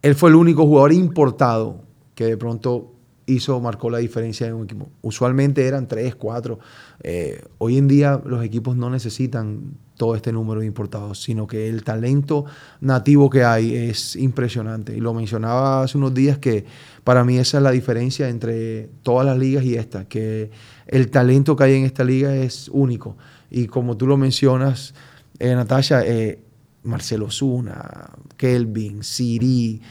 él 0.04 0.14
fue 0.14 0.30
el 0.30 0.36
único 0.36 0.64
jugador 0.68 0.94
importado 0.94 1.82
que 2.14 2.26
de 2.26 2.38
pronto 2.38 2.94
hizo, 3.26 3.60
marcó 3.60 3.90
la 3.90 3.98
diferencia 3.98 4.46
en 4.46 4.54
un 4.54 4.66
equipo. 4.66 4.90
Usualmente 5.02 5.66
eran 5.66 5.88
tres, 5.88 6.16
cuatro. 6.16 6.60
Eh, 7.04 7.44
hoy 7.60 7.78
en 7.78 7.88
día 7.88 8.22
los 8.26 8.44
equipos 8.44 8.76
no 8.76 8.90
necesitan 8.90 9.78
todo 9.96 10.16
este 10.16 10.32
número 10.32 10.62
de 10.62 10.68
importados, 10.68 11.22
sino 11.22 11.48
que 11.48 11.70
el 11.70 11.84
talento 11.84 12.46
nativo 12.82 13.30
que 13.30 13.44
hay 13.44 13.76
es 13.76 14.16
impresionante. 14.16 14.96
Y 14.96 15.00
lo 15.00 15.14
mencionaba 15.14 15.84
hace 15.84 15.98
unos 15.98 16.14
días 16.14 16.38
que 16.38 16.66
para 17.04 17.24
mí 17.24 17.38
esa 17.38 17.58
es 17.58 17.64
la 17.64 17.72
diferencia 17.72 18.30
entre 18.30 18.90
todas 19.02 19.26
las 19.26 19.38
ligas 19.38 19.64
y 19.64 19.76
esta, 19.76 20.08
que 20.08 20.52
el 20.88 21.10
talento 21.10 21.56
que 21.56 21.64
hay 21.64 21.76
en 21.76 21.86
esta 21.86 22.04
liga 22.04 22.36
es 22.36 22.70
único. 22.72 23.18
Y 23.50 23.68
como 23.68 23.98
tú 23.98 24.06
lo 24.06 24.18
mencionas, 24.18 24.94
eh, 25.40 25.56
Natasha, 25.56 26.06
eh, 26.06 26.40
Marcelo 26.84 27.32
Zuna, 27.32 28.12
Kelvin, 28.38 29.04
Siri, 29.04 29.82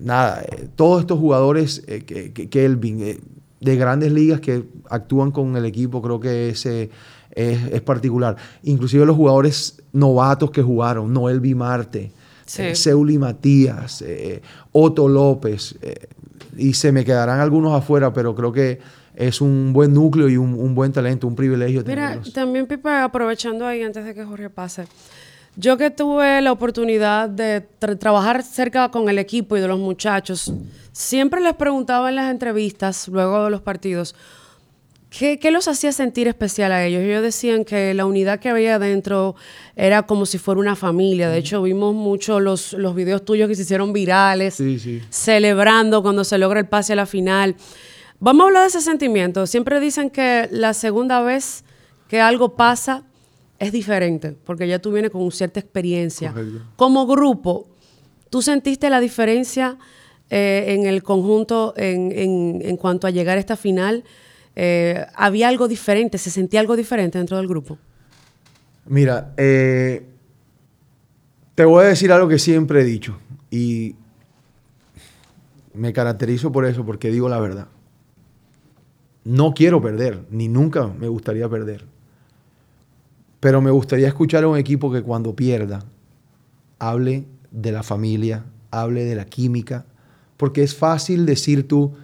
nada, 0.00 0.44
todos 0.74 1.00
estos 1.00 1.18
jugadores, 1.18 1.82
Kelvin, 2.50 3.18
de 3.60 3.76
grandes 3.76 4.12
ligas 4.12 4.40
que 4.40 4.64
actúan 4.90 5.30
con 5.30 5.56
el 5.56 5.64
equipo, 5.64 6.02
creo 6.02 6.20
que 6.20 6.50
ese 6.50 6.90
es, 7.30 7.80
particular. 7.82 8.36
Inclusive 8.62 9.06
los 9.06 9.16
jugadores 9.16 9.82
novatos 9.92 10.50
que 10.50 10.62
jugaron, 10.62 11.12
Noel 11.12 11.40
Bimarte, 11.40 12.12
Seuli 12.44 13.18
Matías, 13.18 14.04
Otto 14.72 15.08
López, 15.08 15.76
y 16.56 16.72
se 16.74 16.92
me 16.92 17.04
quedarán 17.04 17.40
algunos 17.40 17.74
afuera, 17.74 18.12
pero 18.12 18.34
creo 18.34 18.52
que 18.52 18.78
es 19.16 19.40
un 19.40 19.72
buen 19.72 19.94
núcleo 19.94 20.28
y 20.28 20.36
un, 20.36 20.74
buen 20.74 20.92
talento, 20.92 21.26
un 21.26 21.34
privilegio. 21.34 21.82
Mira, 21.86 22.20
también 22.34 22.66
Pipa, 22.66 23.02
aprovechando 23.02 23.66
ahí 23.66 23.82
antes 23.82 24.04
de 24.04 24.14
que 24.14 24.24
Jorge 24.24 24.50
pase, 24.50 24.84
yo 25.56 25.78
que 25.78 25.90
tuve 25.90 26.42
la 26.42 26.52
oportunidad 26.52 27.28
de 27.28 27.62
trabajar 27.98 28.42
cerca 28.42 28.90
con 28.90 29.08
el 29.08 29.18
equipo 29.18 29.56
y 29.56 29.60
de 29.60 29.68
los 29.68 29.78
muchachos, 29.78 30.52
siempre 30.92 31.40
les 31.40 31.54
preguntaba 31.54 32.10
en 32.10 32.16
las 32.16 32.30
entrevistas, 32.30 33.08
luego 33.08 33.44
de 33.44 33.50
los 33.50 33.62
partidos, 33.62 34.14
¿qué, 35.08 35.50
los 35.50 35.66
hacía 35.66 35.92
sentir 35.92 36.28
especial 36.28 36.72
a 36.72 36.84
ellos? 36.84 37.02
Ellos 37.02 37.22
decían 37.22 37.64
que 37.64 37.94
la 37.94 38.04
unidad 38.04 38.38
que 38.38 38.50
había 38.50 38.74
adentro 38.74 39.34
era 39.76 40.02
como 40.02 40.26
si 40.26 40.36
fuera 40.36 40.60
una 40.60 40.76
familia. 40.76 41.30
De 41.30 41.38
hecho, 41.38 41.62
vimos 41.62 41.94
mucho 41.94 42.38
los, 42.38 42.74
los 42.74 42.94
videos 42.94 43.24
tuyos 43.24 43.48
que 43.48 43.54
se 43.54 43.62
hicieron 43.62 43.94
virales, 43.94 44.62
celebrando 45.08 46.02
cuando 46.02 46.24
se 46.24 46.36
logra 46.36 46.60
el 46.60 46.66
pase 46.66 46.92
a 46.92 46.96
la 46.96 47.06
final. 47.06 47.56
Vamos 48.20 48.44
a 48.44 48.46
hablar 48.48 48.62
de 48.62 48.68
ese 48.68 48.82
sentimiento. 48.82 49.46
Siempre 49.46 49.80
dicen 49.80 50.10
que 50.10 50.48
la 50.50 50.74
segunda 50.74 51.22
vez 51.22 51.64
que 52.08 52.20
algo 52.20 52.56
pasa 52.56 53.04
es 53.58 53.72
diferente, 53.72 54.36
porque 54.44 54.68
ya 54.68 54.78
tú 54.78 54.92
vienes 54.92 55.10
con 55.10 55.30
cierta 55.32 55.60
experiencia. 55.60 56.34
Como 56.76 57.06
grupo, 57.06 57.68
¿tú 58.30 58.42
sentiste 58.42 58.90
la 58.90 59.00
diferencia 59.00 59.78
eh, 60.28 60.64
en 60.68 60.86
el 60.86 61.02
conjunto 61.02 61.72
en, 61.76 62.76
cuanto 62.76 63.06
a 63.06 63.10
llegar 63.10 63.38
a 63.38 63.40
esta 63.40 63.56
final? 63.56 64.04
Eh, 64.54 65.04
¿Había 65.14 65.48
algo 65.48 65.68
diferente? 65.68 66.18
¿Se 66.18 66.30
sentía 66.30 66.60
algo 66.60 66.76
diferente 66.76 67.18
dentro 67.18 67.36
del 67.38 67.48
grupo? 67.48 67.78
Mira, 68.86 69.32
eh, 69.36 70.06
te 71.54 71.64
voy 71.64 71.84
a 71.84 71.88
decir 71.88 72.12
algo 72.12 72.28
que 72.28 72.38
siempre 72.38 72.82
he 72.82 72.84
dicho 72.84 73.18
y 73.50 73.96
me 75.72 75.92
caracterizo 75.92 76.52
por 76.52 76.66
eso, 76.66 76.84
porque 76.84 77.10
digo 77.10 77.28
la 77.28 77.40
verdad. 77.40 77.68
No 79.24 79.54
quiero 79.54 79.80
perder, 79.82 80.20
ni 80.30 80.46
nunca 80.46 80.86
me 80.86 81.08
gustaría 81.08 81.48
perder 81.48 81.95
pero 83.40 83.60
me 83.60 83.70
gustaría 83.70 84.08
escuchar 84.08 84.44
a 84.44 84.48
un 84.48 84.56
equipo 84.56 84.92
que 84.92 85.02
cuando 85.02 85.34
pierda 85.34 85.84
hable 86.78 87.24
de 87.50 87.72
la 87.72 87.82
familia, 87.82 88.44
hable 88.70 89.04
de 89.04 89.14
la 89.14 89.24
química, 89.24 89.84
porque 90.36 90.62
es 90.62 90.74
fácil 90.74 91.26
decir 91.26 91.66
tú, 91.66 91.94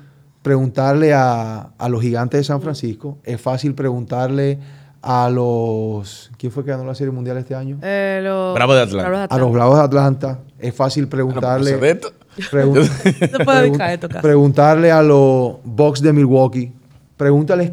preguntarle 0.42 1.12
a, 1.14 1.72
los 1.88 2.00
gigantes 2.00 2.40
de 2.40 2.44
San 2.44 2.60
Francisco, 2.60 3.18
es 3.24 3.40
fácil 3.40 3.74
preguntarle 3.74 4.58
a 5.02 5.28
los... 5.30 6.30
¿Quién 6.38 6.52
fue 6.52 6.64
que 6.64 6.70
ganó 6.70 6.84
la 6.84 6.94
Serie 6.94 7.12
Mundial 7.12 7.36
este 7.36 7.54
año? 7.54 7.78
Eh, 7.82 8.20
los, 8.22 8.54
Bravos 8.54 8.76
de 8.76 8.82
Atlanta. 8.82 9.34
A 9.34 9.38
los 9.38 9.52
Bravos 9.52 9.78
de 9.78 9.84
Atlanta. 9.84 10.38
Es 10.58 10.74
fácil 10.74 11.08
preguntarle... 11.08 11.98
preguntarle 14.22 14.90
a 14.90 15.02
los 15.02 15.56
Bucks 15.64 16.00
de 16.00 16.12
Milwaukee. 16.12 16.72
Pregúntales 17.16 17.72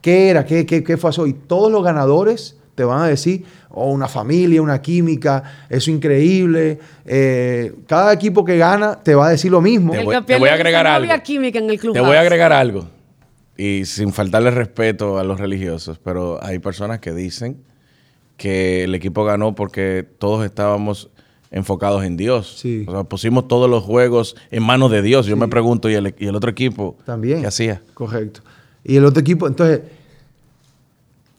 qué 0.00 0.30
era, 0.30 0.44
qué, 0.44 0.64
qué, 0.64 0.84
qué 0.84 0.96
pasó. 0.96 1.26
Y 1.26 1.32
todos 1.32 1.72
los 1.72 1.82
ganadores 1.82 2.56
te 2.76 2.84
van 2.84 3.02
a 3.02 3.06
decir, 3.08 3.44
o 3.70 3.86
oh, 3.86 3.90
una 3.90 4.06
familia, 4.06 4.62
una 4.62 4.80
química, 4.80 5.42
eso 5.68 5.90
increíble. 5.90 6.78
Eh, 7.06 7.72
cada 7.88 8.12
equipo 8.12 8.44
que 8.44 8.58
gana 8.58 9.02
te 9.02 9.14
va 9.14 9.28
a 9.28 9.30
decir 9.30 9.50
lo 9.50 9.62
mismo. 9.62 9.92
Te 9.92 10.04
voy, 10.38 10.48
a 10.48 10.54
agregar 10.54 10.86
algo. 10.86 11.12
Química 11.24 11.58
en 11.58 11.70
el 11.70 11.80
club 11.80 11.94
te 11.94 12.00
voy 12.00 12.16
a 12.16 12.20
agregar 12.20 12.52
algo. 12.52 12.86
Y 13.56 13.86
sin 13.86 14.12
faltarle 14.12 14.50
respeto 14.50 15.18
a 15.18 15.24
los 15.24 15.40
religiosos, 15.40 15.98
pero 15.98 16.38
hay 16.44 16.58
personas 16.58 17.00
que 17.00 17.12
dicen 17.12 17.56
que 18.36 18.84
el 18.84 18.94
equipo 18.94 19.24
ganó 19.24 19.54
porque 19.54 20.06
todos 20.18 20.44
estábamos 20.44 21.08
enfocados 21.50 22.04
en 22.04 22.18
Dios. 22.18 22.62
O 22.86 22.92
sea, 22.92 23.04
pusimos 23.04 23.48
todos 23.48 23.70
los 23.70 23.82
juegos 23.82 24.36
en 24.50 24.62
manos 24.62 24.90
de 24.90 25.00
Dios. 25.00 25.24
Yo 25.24 25.38
me 25.38 25.48
pregunto, 25.48 25.88
¿y 25.88 25.94
el, 25.94 26.14
¿y 26.18 26.26
el 26.26 26.36
otro 26.36 26.50
equipo 26.50 26.98
también 27.06 27.40
qué 27.40 27.46
hacía? 27.46 27.80
Correcto. 27.94 28.42
Y 28.84 28.96
el 28.96 29.06
otro 29.06 29.22
equipo, 29.22 29.46
entonces 29.46 29.80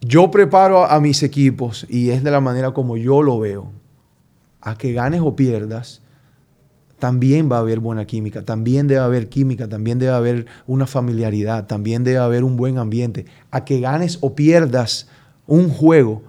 yo 0.00 0.30
preparo 0.30 0.84
a, 0.84 1.00
mis 1.00 1.22
equipos 1.22 1.86
y 1.88 2.10
es 2.10 2.22
de 2.22 2.30
la 2.30 2.40
manera 2.40 2.72
como 2.72 2.96
yo 2.96 3.22
lo 3.22 3.38
veo. 3.40 3.70
A 4.60 4.76
que 4.76 4.92
ganes 4.92 5.20
o 5.22 5.36
pierdas, 5.36 6.02
también 6.98 7.50
va 7.50 7.56
a 7.56 7.60
haber 7.60 7.78
buena 7.78 8.06
química, 8.06 8.42
también 8.42 8.88
debe 8.88 9.00
haber 9.00 9.28
química, 9.28 9.68
también 9.68 9.98
debe 9.98 10.12
haber 10.12 10.46
una 10.66 10.86
familiaridad, 10.86 11.66
también 11.66 12.02
debe 12.04 12.18
haber 12.18 12.44
un 12.44 12.56
buen 12.56 12.78
ambiente. 12.78 13.26
A 13.50 13.64
que 13.64 13.80
ganes 13.80 14.18
o 14.20 14.34
pierdas 14.34 15.08
un 15.46 15.68
juego, 15.68 16.22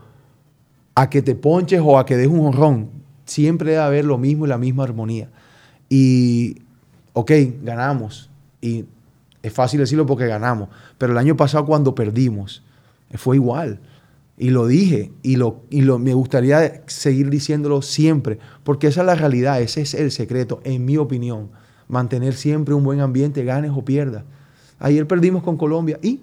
a 0.96 1.10
que 1.10 1.22
te 1.22 1.36
ponches 1.36 1.82
o 1.84 1.98
a 1.98 2.06
que 2.06 2.18
des 2.18 2.28
un 2.28 2.46
honrón, 2.46 2.90
siempre 3.26 3.72
debe 3.72 3.84
haber 3.84 4.06
lo 4.06 4.18
mismo 4.18 4.46
y 4.46 4.50
la 4.50 4.58
misma 4.58 4.84
armonía. 4.84 5.30
Y, 5.90 6.62
ok, 7.14 7.32
ganamos, 7.64 8.30
Y 8.62 8.86
es 9.42 9.54
fácil 9.54 9.80
decirlo 9.80 10.06
porque 10.06 10.28
ganamos. 10.28 10.70
Pero 10.98 11.14
el 11.14 11.18
año 11.18 11.36
pasado 11.36 11.66
cuando 11.66 11.96
perdimos, 11.96 12.64
fue 13.18 13.38
igual. 13.38 13.80
Y 14.38 14.52
lo 14.52 14.68
dije 14.68 15.12
y, 15.22 15.36
lo, 15.36 15.62
y 15.70 15.82
lo, 15.82 16.00
me 16.00 16.14
gustaría 16.14 16.84
seguir 16.88 17.30
diciéndolo 17.30 17.82
siempre, 17.82 18.40
porque 18.64 18.88
esa 18.88 19.02
es 19.02 19.08
la 19.08 19.16
realidad, 19.16 19.62
ese 19.62 19.82
es 19.82 19.94
el 19.94 20.12
secreto, 20.12 20.62
en 20.64 20.86
mi 20.86 20.98
opinión. 20.98 21.50
Mantener 21.88 22.34
siempre 22.34 22.74
un 22.74 22.84
buen 22.84 23.02
ambiente, 23.02 23.44
ganes 23.44 23.72
o 23.76 23.84
pierdas. 23.84 24.24
Ayer 24.78 25.06
perdimos 25.08 25.44
con 25.44 25.58
Colombia 25.58 26.00
y 26.02 26.22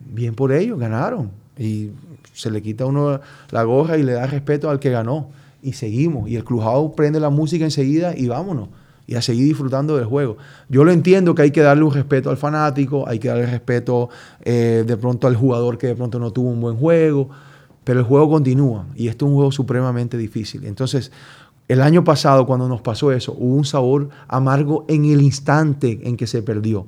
bien 0.00 0.34
por 0.34 0.52
ellos, 0.52 0.78
ganaron. 0.78 1.30
Y 1.58 1.90
se 2.32 2.50
le 2.50 2.60
quita 2.60 2.86
uno 2.86 3.20
la 3.50 3.62
gorra 3.62 3.98
y 3.98 4.02
le 4.02 4.12
da 4.12 4.26
respeto 4.26 4.68
al 4.68 4.80
que 4.80 4.90
ganó. 4.90 5.30
Y 5.62 5.74
seguimos. 5.74 6.28
Y 6.28 6.36
el 6.36 6.44
Clujado 6.44 6.92
prende 6.92 7.20
la 7.20 7.30
música 7.30 7.64
enseguida 7.64 8.16
y 8.16 8.28
vámonos 8.28 8.68
y 9.06 9.14
a 9.14 9.22
seguir 9.22 9.44
disfrutando 9.44 9.96
del 9.96 10.06
juego. 10.06 10.36
Yo 10.68 10.84
lo 10.84 10.92
entiendo 10.92 11.34
que 11.34 11.42
hay 11.42 11.50
que 11.50 11.62
darle 11.62 11.84
un 11.84 11.92
respeto 11.92 12.30
al 12.30 12.36
fanático, 12.36 13.08
hay 13.08 13.18
que 13.18 13.28
darle 13.28 13.46
respeto 13.46 14.08
eh, 14.44 14.84
de 14.86 14.96
pronto 14.96 15.26
al 15.26 15.36
jugador 15.36 15.78
que 15.78 15.88
de 15.88 15.94
pronto 15.94 16.18
no 16.18 16.32
tuvo 16.32 16.50
un 16.50 16.60
buen 16.60 16.76
juego, 16.76 17.28
pero 17.84 18.00
el 18.00 18.06
juego 18.06 18.28
continúa 18.28 18.86
y 18.96 19.08
esto 19.08 19.26
es 19.26 19.30
un 19.30 19.36
juego 19.36 19.52
supremamente 19.52 20.16
difícil. 20.16 20.64
Entonces, 20.64 21.12
el 21.68 21.82
año 21.82 22.04
pasado 22.04 22.46
cuando 22.46 22.68
nos 22.68 22.80
pasó 22.80 23.12
eso, 23.12 23.32
hubo 23.38 23.54
un 23.54 23.64
sabor 23.64 24.08
amargo 24.28 24.84
en 24.88 25.04
el 25.04 25.20
instante 25.20 26.00
en 26.02 26.16
que 26.16 26.26
se 26.26 26.42
perdió. 26.42 26.86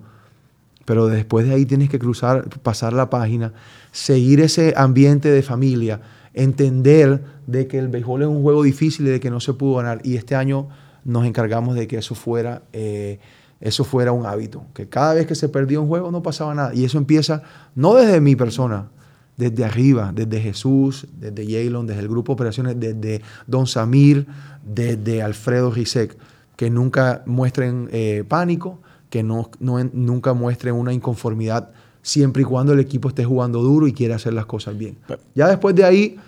Pero 0.85 1.07
después 1.07 1.47
de 1.47 1.55
ahí 1.55 1.67
tienes 1.67 1.91
que 1.91 1.99
cruzar, 1.99 2.49
pasar 2.63 2.93
la 2.95 3.11
página, 3.11 3.53
seguir 3.93 4.41
ese 4.41 4.75
ambiente 4.77 5.31
de 5.31 5.43
familia, 5.43 6.01
entender 6.33 7.23
de 7.47 7.67
que 7.67 7.79
el 7.79 7.89
béisbol 7.89 8.23
es 8.23 8.29
un 8.29 8.43
juego 8.43 8.63
difícil 8.63 9.07
y 9.07 9.11
de 9.11 9.21
que 9.21 9.31
no 9.31 9.41
se 9.41 9.53
pudo 9.53 9.77
ganar. 9.77 10.01
Y 10.05 10.17
este 10.17 10.35
año 10.35 10.69
nos 11.05 11.27
encargamos 11.27 11.75
de 11.75 11.87
que 11.87 11.99
eso 11.99 12.15
fuera, 12.15 12.63
eh, 12.73 13.19
eso 13.61 13.85
fuera 13.85 14.13
un 14.13 14.27
hábito, 14.27 14.65
que 14.75 14.89
cada 14.89 15.15
vez 15.15 15.27
que 15.27 15.35
se 15.35 15.49
perdía 15.49 15.81
un 15.81 15.89
juego 15.89 16.11
no 16.11 16.23
pasaba 16.23 16.55
nada. 16.55 16.75
Y 16.75 16.85
eso 16.85 16.99
empieza 16.99 17.43
no 17.75 17.95
desde 17.95 18.21
mi 18.21 18.37
persona, 18.37 18.89
desde 19.37 19.65
arriba, 19.65 20.13
desde 20.15 20.41
Jesús, 20.41 21.07
desde 21.19 21.45
Jalen, 21.45 21.87
desde 21.87 22.01
el 22.01 22.09
grupo 22.09 22.33
de 22.33 22.35
operaciones, 22.35 22.79
desde 22.79 23.23
Don 23.47 23.67
Samir, 23.67 24.27
desde 24.65 25.23
Alfredo 25.23 25.71
Rizek, 25.71 26.17
que 26.57 26.71
nunca 26.71 27.23
muestren 27.25 27.89
eh, 27.93 28.25
pánico, 28.27 28.81
que 29.11 29.23
no, 29.23 29.51
nunca 29.61 30.35
muestren 30.35 30.75
una 30.75 30.93
inconformidad, 30.93 31.71
siempre 32.03 32.43
y 32.43 32.45
cuando 32.45 32.73
el 32.73 32.81
equipo 32.81 33.09
esté 33.09 33.25
jugando 33.25 33.63
duro 33.63 33.87
y 33.87 33.93
quiera 33.93 34.17
hacer 34.17 34.33
las 34.33 34.47
cosas 34.47 34.77
bien. 34.77 34.99
Ya 35.35 35.49
después 35.49 35.75
de 35.75 35.85
ahí 35.85 36.19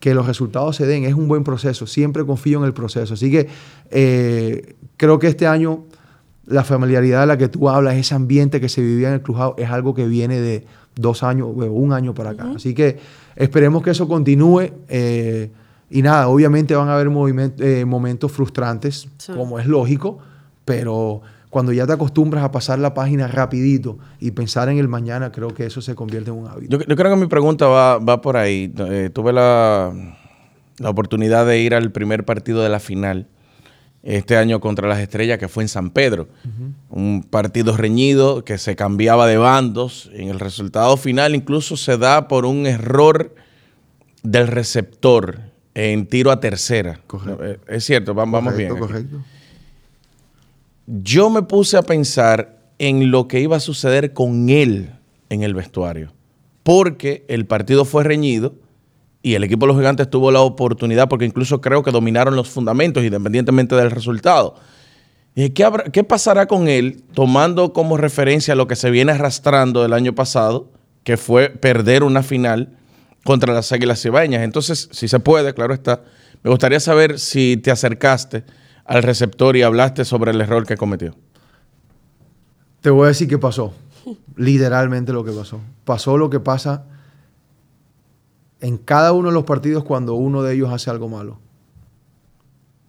que 0.00 0.14
los 0.14 0.26
resultados 0.26 0.76
se 0.76 0.86
den. 0.86 1.04
Es 1.04 1.14
un 1.14 1.28
buen 1.28 1.44
proceso. 1.44 1.86
Siempre 1.86 2.24
confío 2.24 2.58
en 2.58 2.64
el 2.64 2.72
proceso. 2.72 3.14
Así 3.14 3.30
que 3.30 3.48
eh, 3.90 4.76
creo 4.96 5.18
que 5.18 5.28
este 5.28 5.46
año 5.46 5.84
la 6.48 6.64
familiaridad 6.64 7.20
de 7.20 7.26
la 7.26 7.38
que 7.38 7.48
tú 7.48 7.68
hablas, 7.68 7.96
ese 7.96 8.14
ambiente 8.14 8.60
que 8.60 8.68
se 8.68 8.80
vivía 8.80 9.08
en 9.08 9.14
el 9.14 9.22
Crujado, 9.22 9.54
es 9.58 9.68
algo 9.70 9.94
que 9.94 10.06
viene 10.06 10.40
de 10.40 10.64
dos 10.96 11.22
años, 11.22 11.48
un 11.54 11.92
año 11.92 12.14
para 12.14 12.30
acá. 12.30 12.50
Así 12.56 12.74
que 12.74 12.98
esperemos 13.36 13.82
que 13.82 13.90
eso 13.90 14.08
continúe. 14.08 14.70
Eh, 14.88 15.50
y 15.90 16.02
nada, 16.02 16.28
obviamente 16.28 16.74
van 16.74 16.88
a 16.88 16.94
haber 16.94 17.08
eh, 17.60 17.84
momentos 17.84 18.32
frustrantes, 18.32 19.08
como 19.34 19.58
es 19.58 19.66
lógico, 19.66 20.18
pero 20.64 21.22
cuando 21.50 21.72
ya 21.72 21.86
te 21.86 21.92
acostumbras 21.94 22.44
a 22.44 22.50
pasar 22.50 22.78
la 22.78 22.94
página 22.94 23.26
rapidito 23.26 23.98
y 24.20 24.32
pensar 24.32 24.68
en 24.68 24.78
el 24.78 24.88
mañana, 24.88 25.32
creo 25.32 25.54
que 25.54 25.66
eso 25.66 25.80
se 25.80 25.94
convierte 25.94 26.30
en 26.30 26.36
un 26.36 26.46
hábito. 26.46 26.78
Yo, 26.78 26.96
creo 26.96 27.14
que 27.14 27.20
mi 27.20 27.26
pregunta 27.26 27.66
va, 27.66 28.20
por 28.20 28.36
ahí. 28.36 28.72
Eh, 28.76 29.10
tuve 29.12 29.32
la, 29.32 29.92
oportunidad 30.84 31.46
de 31.46 31.60
ir 31.60 31.74
al 31.74 31.90
primer 31.90 32.24
partido 32.24 32.62
de 32.62 32.68
la 32.68 32.80
final 32.80 33.26
este 34.02 34.36
año 34.36 34.60
contra 34.60 34.88
las 34.88 35.00
Estrellas, 35.00 35.38
que 35.38 35.48
fue 35.48 35.64
en 35.64 35.68
San 35.68 35.90
Pedro. 35.90 36.28
Un 36.90 37.26
partido 37.28 37.76
reñido 37.76 38.44
que 38.44 38.58
se 38.58 38.76
cambiaba 38.76 39.26
de 39.26 39.38
bandos. 39.38 40.10
En 40.12 40.28
el 40.28 40.38
resultado 40.38 40.96
final 40.96 41.34
incluso 41.34 41.76
se 41.76 41.96
da 41.96 42.28
por 42.28 42.44
un 42.44 42.66
error 42.66 43.34
del 44.22 44.46
receptor 44.48 45.40
en 45.74 46.06
tiro 46.06 46.30
a 46.30 46.40
tercera. 46.40 47.00
Correcto. 47.06 47.44
Eh, 47.44 47.58
es 47.68 47.84
cierto, 47.84 48.14
vamos, 48.14 48.54
bien. 48.54 48.76
Correcto 48.76 49.18
yo 50.88 51.28
me 51.28 51.42
puse 51.42 51.76
a 51.76 51.82
pensar 51.82 52.56
en 52.78 53.10
lo 53.10 53.28
que 53.28 53.40
iba 53.40 53.56
a 53.56 53.60
suceder 53.60 54.14
con 54.14 54.48
él 54.48 54.90
en 55.28 55.42
el 55.42 55.52
vestuario, 55.52 56.14
porque 56.62 57.26
el 57.28 57.46
partido 57.46 57.84
fue 57.84 58.04
reñido 58.04 58.54
y 59.20 59.34
el 59.34 59.44
equipo 59.44 59.66
de 59.66 59.72
los 59.72 59.76
gigantes 59.76 60.08
tuvo 60.08 60.30
la 60.30 60.40
oportunidad, 60.40 61.08
porque 61.08 61.26
incluso 61.26 61.60
creo 61.60 61.82
que 61.82 61.90
dominaron 61.90 62.36
los 62.36 62.48
fundamentos 62.48 63.04
independientemente 63.04 63.74
del 63.74 63.90
resultado. 63.90 64.54
¿qué, 65.34 65.70
¿Qué 65.92 66.04
pasará 66.04 66.46
con 66.46 66.68
él 66.68 67.02
tomando 67.12 67.74
como 67.74 67.98
referencia 67.98 68.54
lo 68.54 68.66
que 68.66 68.76
se 68.76 68.90
viene 68.90 69.12
arrastrando 69.12 69.82
del 69.82 69.92
año 69.92 70.14
pasado, 70.14 70.70
que 71.04 71.18
fue 71.18 71.50
perder 71.50 72.02
una 72.02 72.22
final 72.22 72.78
contra 73.24 73.52
las 73.52 73.70
Águilas 73.72 74.00
Cibaeñas? 74.00 74.42
Entonces, 74.42 74.88
si 74.90 75.06
se 75.06 75.20
puede, 75.20 75.52
claro 75.52 75.74
está, 75.74 76.02
me 76.42 76.50
gustaría 76.50 76.80
saber 76.80 77.18
si 77.18 77.58
te 77.58 77.70
acercaste 77.70 78.44
al 78.88 79.02
receptor 79.02 79.54
y 79.56 79.62
hablaste 79.62 80.04
sobre 80.04 80.32
el 80.32 80.40
error 80.40 80.66
que 80.66 80.76
cometió? 80.76 81.14
Te 82.80 82.90
voy 82.90 83.04
a 83.04 83.08
decir 83.08 83.28
qué 83.28 83.38
pasó. 83.38 83.74
Literalmente 84.34 85.12
lo 85.12 85.22
que 85.24 85.30
pasó. 85.30 85.60
Pasó 85.84 86.16
lo 86.16 86.30
que 86.30 86.40
pasa 86.40 86.86
en 88.60 88.78
cada 88.78 89.12
uno 89.12 89.28
de 89.28 89.34
los 89.34 89.44
partidos 89.44 89.84
cuando 89.84 90.14
uno 90.14 90.42
de 90.42 90.54
ellos 90.54 90.72
hace 90.72 90.88
algo 90.88 91.08
malo. 91.08 91.38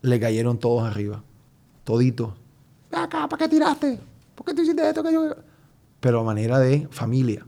Le 0.01 0.19
cayeron 0.21 0.57
todos 0.57 0.89
arriba. 0.89 1.21
Toditos. 1.83 2.31
acá, 2.93 3.27
¿para 3.27 3.43
qué 3.43 3.49
tiraste? 3.49 3.99
¿Por 4.35 4.45
qué 4.45 4.53
tú 4.53 4.61
hiciste 4.61 4.87
esto? 4.87 5.03
Que 5.03 5.11
yo... 5.11 5.35
Pero 5.99 6.21
a 6.21 6.23
manera 6.23 6.59
de 6.59 6.87
familia. 6.91 7.45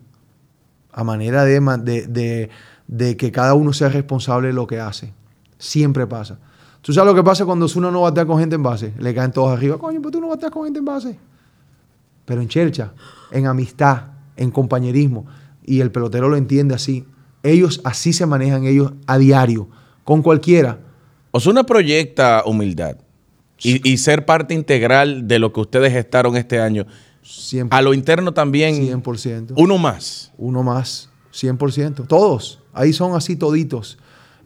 A 0.91 1.05
manera 1.05 1.45
de, 1.45 2.49
que 3.17 3.31
cada 3.31 3.53
uno 3.53 3.71
sea 3.71 3.87
responsable 3.87 4.49
de 4.49 4.53
lo 4.53 4.67
que 4.67 4.81
hace. 4.81 5.13
Siempre 5.57 6.05
pasa. 6.05 6.37
¿Tú 6.82 6.94
sabes 6.94 7.12
lo 7.12 7.15
que 7.15 7.24
pasa 7.24 7.46
cuando 7.46 7.67
uno 7.76 7.91
no 7.91 8.02
batea 8.02 8.26
con 8.26 8.39
gente 8.39 8.56
en 8.56 8.63
base? 8.63 8.94
Le 8.98 9.13
caen 9.13 9.32
todos 9.32 9.56
arriba. 9.56 9.78
Coño, 9.78 10.00
pero 10.02 10.12
tú 10.12 10.22
no 10.22 10.30
bateas 10.30 10.52
con 10.52 10.63
gente 10.63 10.80
en 10.80 10.86
base. 10.86 11.17
Pero 12.26 12.41
en 12.41 12.48
chercha, 12.48 12.94
en 13.32 13.46
amistad, 13.46 14.08
en 14.36 14.52
compañerismo, 14.52 15.28
y 15.63 15.82
el 15.82 15.91
pelotero 15.91 16.28
lo 16.28 16.38
entiende 16.38 16.74
así. 16.74 17.06
Ellos 17.44 17.82
así 17.84 18.13
se 18.13 18.26
manejan 18.26 18.65
ellos 18.65 18.94
a 19.06 19.17
diario, 19.17 19.67
con 20.04 20.22
cualquiera. 20.22 20.80
Osuna 21.32 21.63
proyecta 21.63 22.44
humildad 22.46 22.98
y, 23.63 23.98
ser 23.98 24.26
parte 24.26 24.54
integral 24.54 25.28
de 25.28 25.39
lo 25.39 25.54
que 25.54 25.60
ustedes 25.60 25.94
gestaron 25.94 26.36
este 26.36 26.60
año. 26.60 26.88
A 27.70 27.82
lo 27.82 27.94
interno 27.94 28.34
también. 28.34 28.76
100%. 28.76 29.54
Uno 29.56 29.78
más. 29.78 30.32
Uno 30.38 30.63
más. 30.63 31.10
100%. 31.32 32.08
Todos. 32.08 32.60
Ahí 32.74 32.91
son 32.91 33.15
así 33.15 33.36
toditos. 33.36 34.00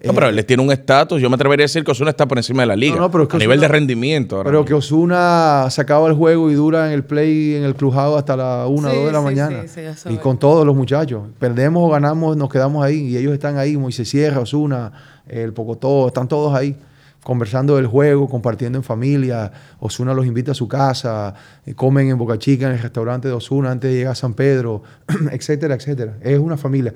No, 0.05 0.13
pero 0.13 0.29
él 0.29 0.45
tiene 0.45 0.63
un 0.63 0.71
estatus. 0.71 1.21
Yo 1.21 1.29
me 1.29 1.35
atrevería 1.35 1.63
a 1.63 1.65
decir 1.65 1.83
que 1.83 1.91
Osuna 1.91 2.11
está 2.11 2.27
por 2.27 2.37
encima 2.37 2.63
de 2.63 2.67
la 2.67 2.75
liga. 2.75 3.03
a 3.03 3.37
nivel 3.37 3.59
de 3.59 3.67
rendimiento. 3.67 4.41
pero 4.43 4.65
que 4.65 4.73
Osuna 4.73 5.67
sacaba 5.69 6.07
el 6.07 6.13
juego 6.13 6.49
y 6.51 6.53
dura 6.53 6.87
en 6.87 6.93
el 6.93 7.03
play, 7.03 7.55
en 7.55 7.63
el 7.63 7.75
crujado 7.75 8.17
hasta 8.17 8.35
la 8.35 8.67
1 8.67 8.87
o 8.89 8.95
2 8.95 9.05
de 9.05 9.11
la 9.11 9.21
mañana. 9.21 9.63
y 10.09 10.17
con 10.17 10.37
todos 10.37 10.65
los 10.65 10.75
muchachos. 10.75 11.23
Perdemos 11.39 11.83
o 11.83 11.89
ganamos, 11.89 12.37
nos 12.37 12.49
quedamos 12.49 12.83
ahí. 12.83 13.07
Y 13.07 13.17
ellos 13.17 13.33
están 13.33 13.57
ahí. 13.57 13.77
Moisés 13.77 14.09
Sierra, 14.09 14.41
Osuna, 14.41 14.91
el 15.27 15.53
Pocotó, 15.53 16.07
están 16.07 16.27
todos 16.27 16.55
ahí. 16.55 16.75
Conversando 17.23 17.75
del 17.77 17.87
juego, 17.87 18.29
compartiendo 18.29 18.77
en 18.77 18.83
familia. 18.83 19.51
Osuna 19.79 20.13
los 20.13 20.27
invita 20.27 20.51
a 20.51 20.53
su 20.53 20.67
casa. 20.67 21.33
Eh, 21.65 21.73
comen 21.73 22.09
en 22.09 22.19
Boca 22.19 22.37
Chica, 22.37 22.67
en 22.67 22.73
el 22.73 22.79
restaurante 22.79 23.27
de 23.27 23.33
Osuna 23.33 23.71
antes 23.71 23.89
de 23.89 23.97
llegar 23.97 24.11
a 24.11 24.15
San 24.15 24.35
Pedro, 24.35 24.83
etcétera, 25.31 25.73
etcétera. 25.73 26.17
Es 26.21 26.37
una 26.37 26.55
familia. 26.55 26.93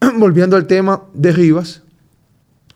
Volviendo 0.18 0.56
al 0.56 0.68
tema 0.68 1.02
de 1.12 1.32
Rivas 1.32 1.82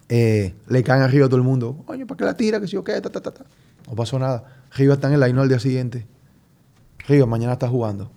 eh, 0.08 0.54
le 0.68 0.82
caen 0.82 1.02
arriba 1.02 1.26
a 1.26 1.28
todo 1.28 1.36
el 1.36 1.42
mundo. 1.42 1.82
Coño, 1.84 2.06
¿para 2.06 2.18
qué 2.18 2.24
la 2.24 2.36
tira? 2.36 2.60
Que 2.60 2.66
si 2.66 2.72
yo 2.72 2.84
qué, 2.84 3.00
ta, 3.00 3.10
ta, 3.10 3.20
ta, 3.20 3.44
No 3.86 3.94
pasó 3.94 4.18
nada. 4.18 4.44
Riva 4.74 4.94
está 4.94 5.08
en 5.08 5.14
el 5.14 5.20
line 5.20 5.40
al 5.40 5.48
día 5.48 5.58
siguiente. 5.58 6.06
Riva 7.06 7.26
mañana 7.26 7.54
está 7.54 7.68
jugando. 7.68 8.10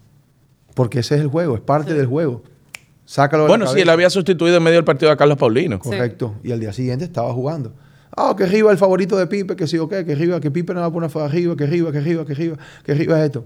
Porque 0.74 1.00
ese 1.00 1.16
es 1.16 1.22
el 1.22 1.28
juego, 1.28 1.56
es 1.56 1.62
parte 1.62 1.94
del 1.94 2.06
juego. 2.06 2.44
Sácalo 3.06 3.44
de 3.44 3.50
Bueno, 3.50 3.68
sí, 3.68 3.82
él 3.82 3.90
había 3.90 4.10
sustituido 4.10 4.58
en 4.58 4.64
medio 4.64 4.78
del 4.78 4.86
partido 4.86 5.12
a 5.12 5.18
Carlos 5.18 5.38
Paulino. 5.38 5.80
Correcto. 5.80 6.36
Y 6.44 6.52
al 6.52 6.62
día 6.62 6.72
siguiente 6.72 7.04
estaba 7.04 7.34
jugando. 7.34 7.74
Ah, 8.16 8.36
que 8.38 8.46
Riva 8.46 8.70
es 8.70 8.74
el 8.74 8.78
favorito 8.78 9.18
de 9.18 9.28
Pipe, 9.28 9.56
que 9.56 9.68
sí 9.68 9.78
o 9.78 9.88
qué, 9.88 10.06
que 10.06 10.16
Riva, 10.16 10.40
que 10.40 10.52
Pipe 10.52 10.74
no 10.74 10.82
va 10.82 10.88
a 10.88 10.92
poner 10.92 11.10
fuera 11.10 11.28
arriba, 11.28 11.56
que 11.56 11.66
Riva, 11.66 11.92
que 11.92 12.02
Riva, 12.02 12.26
que 12.26 12.34
Riva, 12.34 12.58
que 12.84 12.94
Riva 12.94 13.20
es 13.20 13.26
esto. 13.26 13.46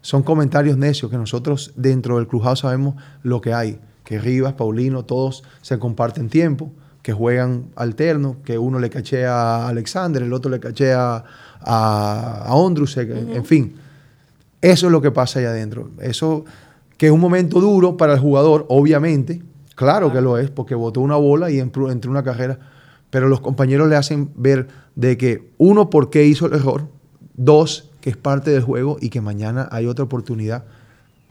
Son 0.00 0.22
comentarios 0.22 0.76
necios 0.76 1.10
que 1.10 1.16
nosotros 1.16 1.72
dentro 1.76 2.16
del 2.16 2.26
crujado 2.26 2.56
sabemos 2.56 2.96
lo 3.22 3.40
que 3.40 3.52
hay. 3.52 3.78
Que 4.04 4.18
Rivas, 4.18 4.52
Paulino, 4.54 5.04
todos 5.04 5.44
se 5.62 5.78
comparten 5.78 6.28
tiempo 6.28 6.70
que 7.04 7.12
juegan 7.12 7.66
alterno, 7.76 8.38
que 8.42 8.56
uno 8.56 8.78
le 8.78 8.88
cachea 8.88 9.30
a 9.30 9.68
Alexander, 9.68 10.22
el 10.22 10.32
otro 10.32 10.50
le 10.50 10.58
cachea 10.58 11.22
a, 11.60 12.44
a 12.46 12.54
Ondrusek, 12.54 13.10
en 13.10 13.44
fin. 13.44 13.74
Eso 14.62 14.86
es 14.86 14.92
lo 14.92 15.02
que 15.02 15.10
pasa 15.10 15.38
ahí 15.38 15.44
adentro. 15.44 15.90
Eso 16.00 16.46
que 16.96 17.06
es 17.06 17.12
un 17.12 17.20
momento 17.20 17.60
duro 17.60 17.98
para 17.98 18.14
el 18.14 18.20
jugador, 18.20 18.64
obviamente, 18.70 19.42
claro 19.74 20.10
que 20.14 20.22
lo 20.22 20.38
es, 20.38 20.48
porque 20.48 20.74
botó 20.74 21.02
una 21.02 21.16
bola 21.16 21.50
y 21.50 21.60
entró, 21.60 21.90
entró 21.90 22.10
una 22.10 22.22
carrera, 22.22 22.58
pero 23.10 23.28
los 23.28 23.42
compañeros 23.42 23.86
le 23.90 23.96
hacen 23.96 24.30
ver 24.34 24.68
de 24.94 25.18
que 25.18 25.50
uno, 25.58 25.90
por 25.90 26.08
qué 26.08 26.24
hizo 26.24 26.46
el 26.46 26.54
error, 26.54 26.88
Dos, 27.36 27.90
que 28.00 28.08
es 28.08 28.16
parte 28.16 28.50
del 28.50 28.62
juego 28.62 28.96
y 28.98 29.10
que 29.10 29.20
mañana 29.20 29.68
hay 29.70 29.84
otra 29.84 30.06
oportunidad. 30.06 30.64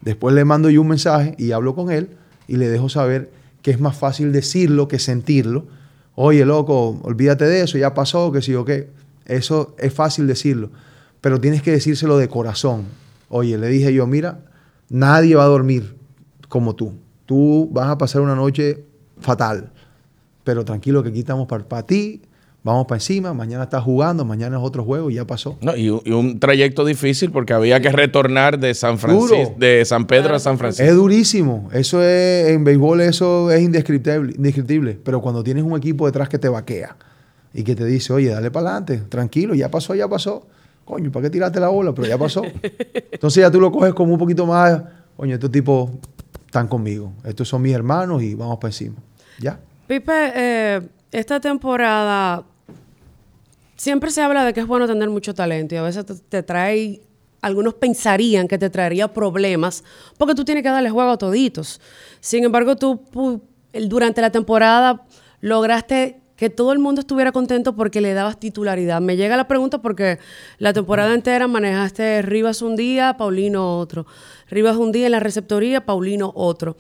Después 0.02 0.36
le 0.36 0.46
mando 0.46 0.70
yo 0.70 0.82
un 0.82 0.90
mensaje 0.90 1.34
y 1.40 1.52
hablo 1.52 1.74
con 1.74 1.90
él 1.90 2.10
y 2.48 2.58
le 2.58 2.70
dejo 2.70 2.90
saber 2.90 3.32
que 3.64 3.72
es 3.72 3.80
más 3.80 3.98
fácil 3.98 4.32
decirlo 4.32 4.88
que 4.88 5.00
sentirlo. 5.00 5.66
Oye, 6.14 6.46
loco, 6.46 7.00
olvídate 7.02 7.46
de 7.46 7.62
eso, 7.62 7.80
ya 7.80 7.96
pasó, 7.96 8.32
que 8.32 8.44
sí 8.44 8.54
o 8.54 8.64
qué. 8.64 8.90
Eso 9.26 9.76
es 9.80 9.92
fácil 9.94 10.28
decirlo, 10.28 10.70
pero 11.22 11.42
tienes 11.42 11.64
que 11.64 11.72
decírselo 11.72 12.18
de 12.18 12.28
corazón. 12.28 12.84
Oye, 13.30 13.58
le 13.58 13.68
dije 13.70 13.92
yo, 13.94 14.06
mira, 14.06 14.42
nadie 14.90 15.34
va 15.36 15.46
a 15.46 15.48
dormir 15.48 15.96
como 16.50 16.76
tú. 16.76 16.94
Tú 17.26 17.70
vas 17.72 17.88
a 17.88 17.98
pasar 17.98 18.22
una 18.22 18.36
noche 18.36 18.84
fatal, 19.20 19.72
pero 20.44 20.66
tranquilo 20.66 21.02
que 21.02 21.10
aquí 21.10 21.20
estamos 21.20 21.48
para 21.48 21.84
ti, 21.84 22.22
vamos 22.64 22.86
para 22.88 22.98
encima, 22.98 23.34
mañana 23.34 23.64
estás 23.64 23.84
jugando, 23.84 24.24
mañana 24.26 24.58
es 24.58 24.64
otro 24.64 24.84
juego 24.84 25.10
y 25.10 25.16
ya 25.16 25.26
pasó. 25.26 25.58
No, 25.62 25.76
y, 25.76 25.90
un- 25.90 26.02
y 26.06 26.12
un 26.12 26.40
trayecto 26.40 26.86
difícil 26.86 27.30
porque 27.32 27.54
había 27.54 27.80
que 27.82 27.92
retornar 27.92 28.58
de 28.60 28.74
San 28.74 28.98
Francisco, 28.98 29.54
de 29.58 29.84
San 29.86 30.08
Pedro 30.08 30.36
a 30.36 30.40
San 30.40 30.58
Francisco. 30.58 30.90
Es 30.90 30.96
durísimo. 30.96 31.70
Eso 31.74 32.02
es, 32.02 32.50
en 32.50 32.64
béisbol 32.64 33.02
eso 33.02 33.52
es 33.52 33.62
indescriptible, 33.62 34.34
indescriptible. 34.36 34.98
Pero 35.04 35.22
cuando 35.22 35.44
tienes 35.44 35.64
un 35.64 35.76
equipo 35.78 36.06
detrás 36.06 36.30
que 36.30 36.40
te 36.40 36.48
vaquea 36.50 36.96
y 37.54 37.64
que 37.64 37.76
te 37.76 37.86
dice, 37.86 38.14
oye, 38.14 38.30
dale 38.30 38.50
para 38.50 38.70
adelante, 38.70 38.98
tranquilo, 39.10 39.54
ya 39.54 39.70
pasó, 39.70 39.94
ya 39.94 40.08
pasó. 40.08 40.48
Coño, 40.86 41.12
¿para 41.12 41.24
qué 41.24 41.30
tiraste 41.30 41.60
la 41.60 41.68
bola? 41.70 41.94
Pero 41.94 42.08
ya 42.08 42.18
pasó. 42.18 42.44
Entonces 43.12 43.42
ya 43.42 43.52
tú 43.52 43.60
lo 43.62 43.72
coges 43.72 43.94
como 43.94 44.14
un 44.14 44.20
poquito 44.20 44.46
más, 44.46 44.82
coño, 45.16 45.34
estos 45.36 45.52
tipos 45.52 45.92
están 46.46 46.68
conmigo. 46.68 47.14
Estos 47.26 47.48
son 47.48 47.62
mis 47.62 47.74
hermanos 47.74 48.22
y 48.24 48.36
vamos 48.36 48.58
para 48.58 48.70
encima. 48.70 48.96
Ya. 49.40 49.60
Pipe, 49.88 50.12
eh, 50.36 50.82
esta 51.12 51.40
temporada 51.40 52.44
siempre 53.84 54.12
se 54.12 54.22
habla 54.22 54.46
de 54.46 54.54
que 54.54 54.62
es 54.62 54.68
bueno 54.68 54.88
tener 54.88 55.10
mucho 55.10 55.34
talento 55.34 55.76
y 55.76 55.78
a 55.78 55.82
veces 55.82 56.06
te, 56.06 56.16
te 56.16 56.42
trae, 56.42 57.02
algunos 57.42 57.74
pensarían 57.74 58.48
que 58.48 58.58
te 58.58 58.70
traería 58.70 59.12
problemas 59.12 59.84
porque 60.18 60.36
tú 60.36 60.46
tienes 60.46 60.64
que 60.64 60.70
darle 60.70 60.90
juego 60.90 61.12
a 61.12 61.18
toditos. 61.18 61.82
Sin 62.22 62.46
embargo, 62.46 62.78
tú 62.78 63.02
durante 63.74 64.22
la 64.22 64.32
temporada 64.32 65.06
lograste 65.42 66.22
que 66.38 66.50
todo 66.50 66.72
el 66.72 66.80
mundo 66.80 67.02
estuviera 67.02 67.34
contento 67.34 67.76
porque 67.76 68.00
le 68.00 68.14
dabas 68.14 68.40
titularidad. 68.40 69.02
Me 69.02 69.18
llega 69.18 69.36
la 69.36 69.50
pregunta 69.50 69.82
porque 69.82 70.18
la 70.60 70.72
temporada 70.72 71.14
entera 71.14 71.48
manejaste 71.48 72.22
Rivas 72.22 72.62
un 72.62 72.78
día, 72.78 73.18
Paulino 73.18 73.78
otro. 73.78 74.06
Rivas 74.50 74.78
un 74.78 74.94
día 74.94 75.08
en 75.08 75.12
la 75.12 75.20
receptoría, 75.20 75.86
Paulino 75.86 76.32
otro. 76.36 76.78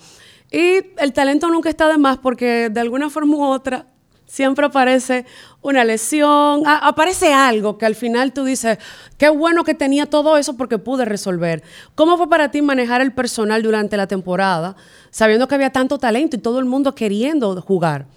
Y 0.50 0.86
el 0.98 1.12
talento 1.12 1.50
nunca 1.50 1.70
está 1.70 1.90
de 1.90 1.98
más 1.98 2.18
porque 2.18 2.70
de 2.70 2.80
alguna 2.80 3.10
forma 3.10 3.36
u 3.36 3.44
otra 3.44 3.93
siempre 4.34 4.66
aparece 4.66 5.28
una 5.62 5.84
lesión, 5.84 6.64
aparece 6.66 7.32
algo 7.32 7.78
que 7.78 7.86
al 7.86 7.94
final 7.94 8.34
tú 8.34 8.44
dices, 8.46 8.80
qué 9.20 9.30
bueno 9.30 9.64
que 9.64 9.76
tenía 9.76 10.08
todo 10.08 10.38
eso 10.38 10.58
porque 10.58 10.80
pude 10.80 11.06
resolver. 11.06 11.62
¿Cómo 11.94 12.18
fue 12.18 12.28
para 12.28 12.50
ti 12.50 12.64
manejar 12.64 13.02
el 13.02 13.14
personal 13.14 13.62
durante 13.62 13.96
la 13.96 14.08
temporada, 14.08 14.76
sabiendo 15.12 15.48
que 15.48 15.54
había 15.54 15.70
tanto 15.72 16.00
talento 16.00 16.36
y 16.36 16.40
todo 16.40 16.58
el 16.58 16.66
mundo 16.66 16.96
queriendo 16.96 17.62
jugar? 17.62 18.08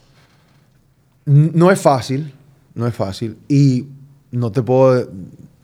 No 1.26 1.70
es 1.70 1.82
fácil, 1.82 2.32
no 2.74 2.86
es 2.86 2.94
fácil. 2.94 3.36
Y 3.46 3.84
no 4.30 4.50
te 4.50 4.62
puedo, 4.62 5.10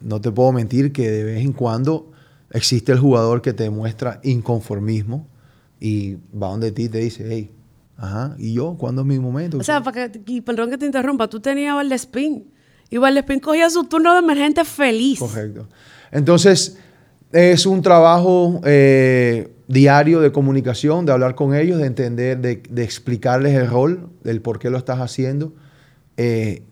no 0.02 0.20
te 0.20 0.30
puedo 0.30 0.52
mentir 0.52 0.92
que 0.92 1.10
de 1.10 1.24
vez 1.24 1.40
en 1.40 1.54
cuando 1.54 2.12
existe 2.50 2.92
el 2.92 2.98
jugador 2.98 3.40
que 3.40 3.54
te 3.54 3.62
demuestra 3.62 4.20
inconformismo 4.22 5.26
y 5.80 6.16
va 6.36 6.48
donde 6.48 6.72
ti 6.72 6.82
y 6.84 6.88
te 6.90 6.98
dice, 6.98 7.26
hey, 7.26 7.50
ajá, 7.96 8.34
¿y 8.38 8.54
yo? 8.54 8.76
¿Cuándo 8.78 9.02
es 9.02 9.06
mi 9.08 9.18
momento? 9.18 9.58
O 9.58 9.62
sea, 9.62 9.82
para 9.82 10.10
que, 10.10 10.20
y 10.26 10.40
perdón 10.40 10.70
que 10.70 10.78
te 10.78 10.86
interrumpa, 10.86 11.28
tú 11.28 11.40
tenías 11.40 11.74
Valdespín 11.74 12.50
y 12.90 12.98
Valdespín 12.98 13.40
cogía 13.40 13.70
su 13.70 13.84
turno 13.84 14.12
de 14.12 14.18
emergente 14.20 14.64
feliz. 14.64 15.18
Correcto. 15.18 15.66
Entonces, 16.10 16.78
es 17.32 17.64
un 17.64 17.80
trabajo 17.80 18.60
eh, 18.64 19.52
diario 19.68 20.20
de 20.20 20.30
comunicación, 20.32 21.06
de 21.06 21.12
hablar 21.12 21.34
con 21.34 21.54
ellos, 21.54 21.78
de 21.78 21.86
entender, 21.86 22.38
de, 22.38 22.62
de 22.68 22.84
explicarles 22.84 23.54
el 23.54 23.68
rol, 23.68 24.10
del 24.22 24.42
por 24.42 24.58
qué 24.58 24.68
lo 24.68 24.76
estás 24.78 25.00
haciendo. 25.00 25.54
eh, 26.16 26.62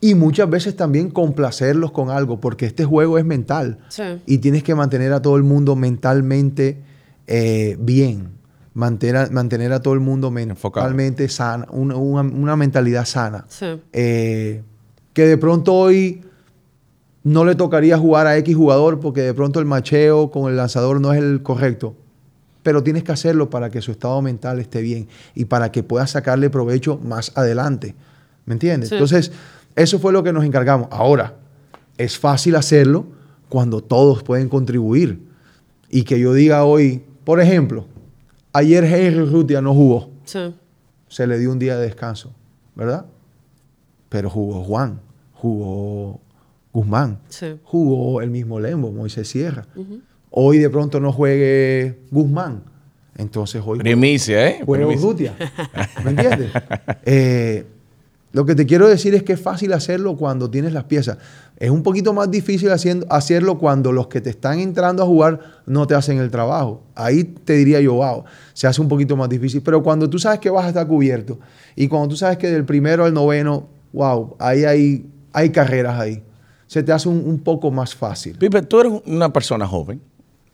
y 0.00 0.14
muchas 0.14 0.48
veces 0.48 0.76
también 0.76 1.10
complacerlos 1.10 1.90
con 1.90 2.10
algo, 2.10 2.40
porque 2.40 2.66
este 2.66 2.84
juego 2.84 3.18
es 3.18 3.24
mental. 3.24 3.78
Sí. 3.88 4.02
Y 4.26 4.38
tienes 4.38 4.62
que 4.62 4.74
mantener 4.76 5.12
a 5.12 5.20
todo 5.20 5.36
el 5.36 5.42
mundo 5.42 5.74
mentalmente 5.74 6.80
eh, 7.26 7.76
bien. 7.80 8.37
Mantener 8.74 9.16
a, 9.16 9.30
mantener 9.30 9.72
a 9.72 9.80
todo 9.82 9.94
el 9.94 10.00
mundo 10.00 10.28
Enfocado. 10.36 10.86
mentalmente 10.86 11.28
sana, 11.28 11.66
una, 11.70 11.96
una- 11.96 12.22
una 12.22 12.56
mentalidad 12.56 13.04
sana. 13.06 13.44
Sí. 13.48 13.66
Eh, 13.92 14.62
que 15.12 15.26
de 15.26 15.36
pronto 15.38 15.74
hoy 15.74 16.22
no 17.24 17.44
le 17.44 17.54
tocaría 17.56 17.98
jugar 17.98 18.26
a 18.26 18.36
X 18.38 18.54
jugador 18.54 19.00
porque 19.00 19.22
de 19.22 19.34
pronto 19.34 19.58
el 19.58 19.66
macheo 19.66 20.30
con 20.30 20.50
el 20.50 20.56
lanzador 20.56 21.00
no 21.00 21.12
es 21.12 21.18
el 21.18 21.42
correcto. 21.42 21.94
Pero 22.62 22.82
tienes 22.82 23.02
que 23.02 23.12
hacerlo 23.12 23.50
para 23.50 23.70
que 23.70 23.80
su 23.80 23.90
estado 23.90 24.20
mental 24.22 24.58
esté 24.60 24.82
bien 24.82 25.08
y 25.34 25.46
para 25.46 25.72
que 25.72 25.82
puedas 25.82 26.10
sacarle 26.10 26.50
provecho 26.50 26.98
más 27.02 27.32
adelante. 27.36 27.94
¿Me 28.46 28.52
entiendes? 28.54 28.90
Sí. 28.90 28.94
Entonces, 28.94 29.32
eso 29.74 29.98
fue 29.98 30.12
lo 30.12 30.22
que 30.22 30.32
nos 30.32 30.44
encargamos. 30.44 30.88
Ahora, 30.90 31.34
es 31.96 32.18
fácil 32.18 32.56
hacerlo 32.56 33.06
cuando 33.48 33.80
todos 33.80 34.22
pueden 34.22 34.48
contribuir. 34.48 35.20
Y 35.90 36.02
que 36.02 36.20
yo 36.20 36.34
diga 36.34 36.64
hoy, 36.64 37.02
por 37.24 37.40
ejemplo, 37.40 37.86
ayer 38.52 38.84
Henry 38.84 39.24
Rutia 39.24 39.60
no 39.60 39.74
jugó 39.74 40.10
Sí. 40.24 40.54
se 41.08 41.26
le 41.26 41.38
dio 41.38 41.50
un 41.52 41.58
día 41.58 41.76
de 41.76 41.84
descanso, 41.86 42.32
¿verdad? 42.74 43.06
Pero 44.08 44.30
jugó 44.30 44.62
Juan, 44.64 45.00
jugó 45.34 46.20
Guzmán, 46.72 47.18
Sí. 47.28 47.58
jugó 47.64 48.20
el 48.20 48.30
mismo 48.30 48.60
Lembo, 48.60 48.90
Moisés 48.92 49.28
Sierra. 49.28 49.66
Hoy 50.30 50.58
de 50.58 50.68
pronto 50.70 51.00
no 51.00 51.12
juegue 51.12 52.00
Guzmán, 52.10 52.62
entonces 53.16 53.62
hoy 53.64 53.78
Primicia, 53.78 54.48
¿eh? 54.48 54.60
juega 54.64 54.86
Primicia. 54.86 55.06
Urrutia. 55.08 55.34
¿Me 56.04 56.10
entiendes? 56.10 56.50
Eh, 57.04 57.66
lo 58.38 58.44
que 58.46 58.54
te 58.54 58.66
quiero 58.66 58.86
decir 58.86 59.16
es 59.16 59.24
que 59.24 59.32
es 59.32 59.40
fácil 59.40 59.72
hacerlo 59.72 60.16
cuando 60.16 60.48
tienes 60.48 60.72
las 60.72 60.84
piezas. 60.84 61.18
Es 61.56 61.70
un 61.70 61.82
poquito 61.82 62.12
más 62.12 62.30
difícil 62.30 62.70
haciendo, 62.70 63.04
hacerlo 63.10 63.58
cuando 63.58 63.90
los 63.90 64.06
que 64.06 64.20
te 64.20 64.30
están 64.30 64.60
entrando 64.60 65.02
a 65.02 65.06
jugar 65.06 65.40
no 65.66 65.88
te 65.88 65.96
hacen 65.96 66.18
el 66.18 66.30
trabajo. 66.30 66.84
Ahí 66.94 67.24
te 67.24 67.54
diría 67.54 67.80
yo, 67.80 67.94
wow, 67.94 68.22
se 68.52 68.68
hace 68.68 68.80
un 68.80 68.86
poquito 68.86 69.16
más 69.16 69.28
difícil. 69.28 69.60
Pero 69.62 69.82
cuando 69.82 70.08
tú 70.08 70.20
sabes 70.20 70.38
que 70.38 70.50
vas 70.50 70.66
a 70.66 70.68
estar 70.68 70.86
cubierto 70.86 71.40
y 71.74 71.88
cuando 71.88 72.10
tú 72.10 72.16
sabes 72.16 72.38
que 72.38 72.48
del 72.48 72.64
primero 72.64 73.04
al 73.06 73.12
noveno, 73.12 73.66
wow, 73.92 74.36
ahí 74.38 74.62
hay, 74.62 75.06
hay 75.32 75.50
carreras 75.50 75.98
ahí. 75.98 76.22
Se 76.68 76.84
te 76.84 76.92
hace 76.92 77.08
un, 77.08 77.40
poco 77.40 77.72
más 77.72 77.92
fácil. 77.92 78.36
Pipe, 78.38 78.62
tú 78.62 78.78
eres 78.78 78.92
una 79.04 79.32
persona 79.32 79.66
joven 79.66 80.00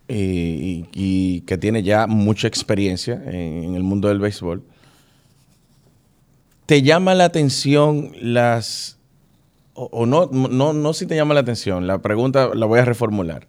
y- 0.09 0.87
y 0.95 1.41
que 1.43 1.59
tiene 1.59 1.83
ya 1.83 2.07
mucha 2.07 2.49
experiencia 2.49 3.23
en, 3.27 3.65
en 3.65 3.75
el 3.75 3.83
mundo 3.83 4.09
del 4.09 4.21
béisbol. 4.21 4.63
¿Te 6.67 6.83
llama 6.83 7.15
la 7.15 7.25
atención 7.25 8.13
las... 8.21 8.99
o, 9.75 9.89
o 9.93 10.07
no, 10.07 10.27
no, 10.33 10.73
no 10.73 10.93
si 10.95 11.07
te 11.07 11.15
llama 11.17 11.35
la 11.35 11.41
atención, 11.41 11.87
la 11.87 11.99
pregunta 12.01 12.51
la 12.55 12.67
voy 12.67 12.81
a 12.81 12.85
reformular. 12.85 13.47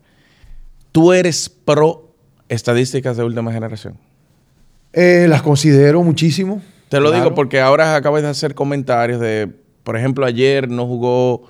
¿Tú 0.92 1.14
eres 1.14 1.50
pro 1.50 2.14
estadísticas 2.50 3.18
de 3.18 3.24
última 3.24 3.52
generación? 3.52 3.98
Eh, 4.94 5.28
las 5.30 5.42
considero 5.42 6.04
muchísimo. 6.04 6.62
Te 6.90 7.00
lo 7.00 7.10
Claro. 7.10 7.24
digo 7.24 7.36
porque 7.36 7.60
ahora 7.60 7.96
acabas 7.96 8.22
de 8.22 8.30
hacer 8.30 8.56
comentarios 8.56 9.20
de, 9.20 9.50
por 9.84 9.98
ejemplo, 9.98 10.26
ayer 10.26 10.70
no 10.70 10.86
jugó 10.86 11.44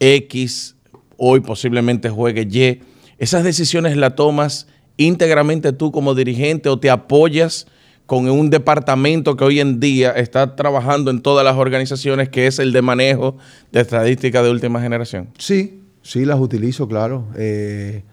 X, 0.00 0.76
hoy 1.16 1.40
posiblemente 1.40 2.08
juegue 2.10 2.42
Y. 2.50 2.80
¿Esas 3.18 3.42
decisiones 3.42 3.96
las 3.96 4.14
tomas 4.14 4.68
íntegramente 4.96 5.72
tú 5.72 5.90
como 5.90 6.14
dirigente 6.14 6.68
o 6.68 6.78
te 6.78 6.90
apoyas 6.90 7.66
con 8.08 8.26
un 8.30 8.48
departamento 8.48 9.36
que 9.36 9.44
hoy 9.44 9.60
en 9.60 9.80
día 9.80 10.12
está 10.12 10.56
trabajando 10.56 11.10
en 11.10 11.20
todas 11.20 11.44
las 11.44 11.56
organizaciones, 11.58 12.30
que 12.30 12.46
es 12.46 12.58
el 12.58 12.72
de 12.72 12.80
manejo 12.80 13.36
de 13.70 13.82
estadísticas 13.82 14.42
de 14.42 14.50
última 14.50 14.80
generación? 14.80 15.28
Sí, 15.36 15.82
sí, 16.00 16.24
las 16.24 16.40
utilizo, 16.40 16.88
claro. 16.88 17.26
Eh, 17.36 18.04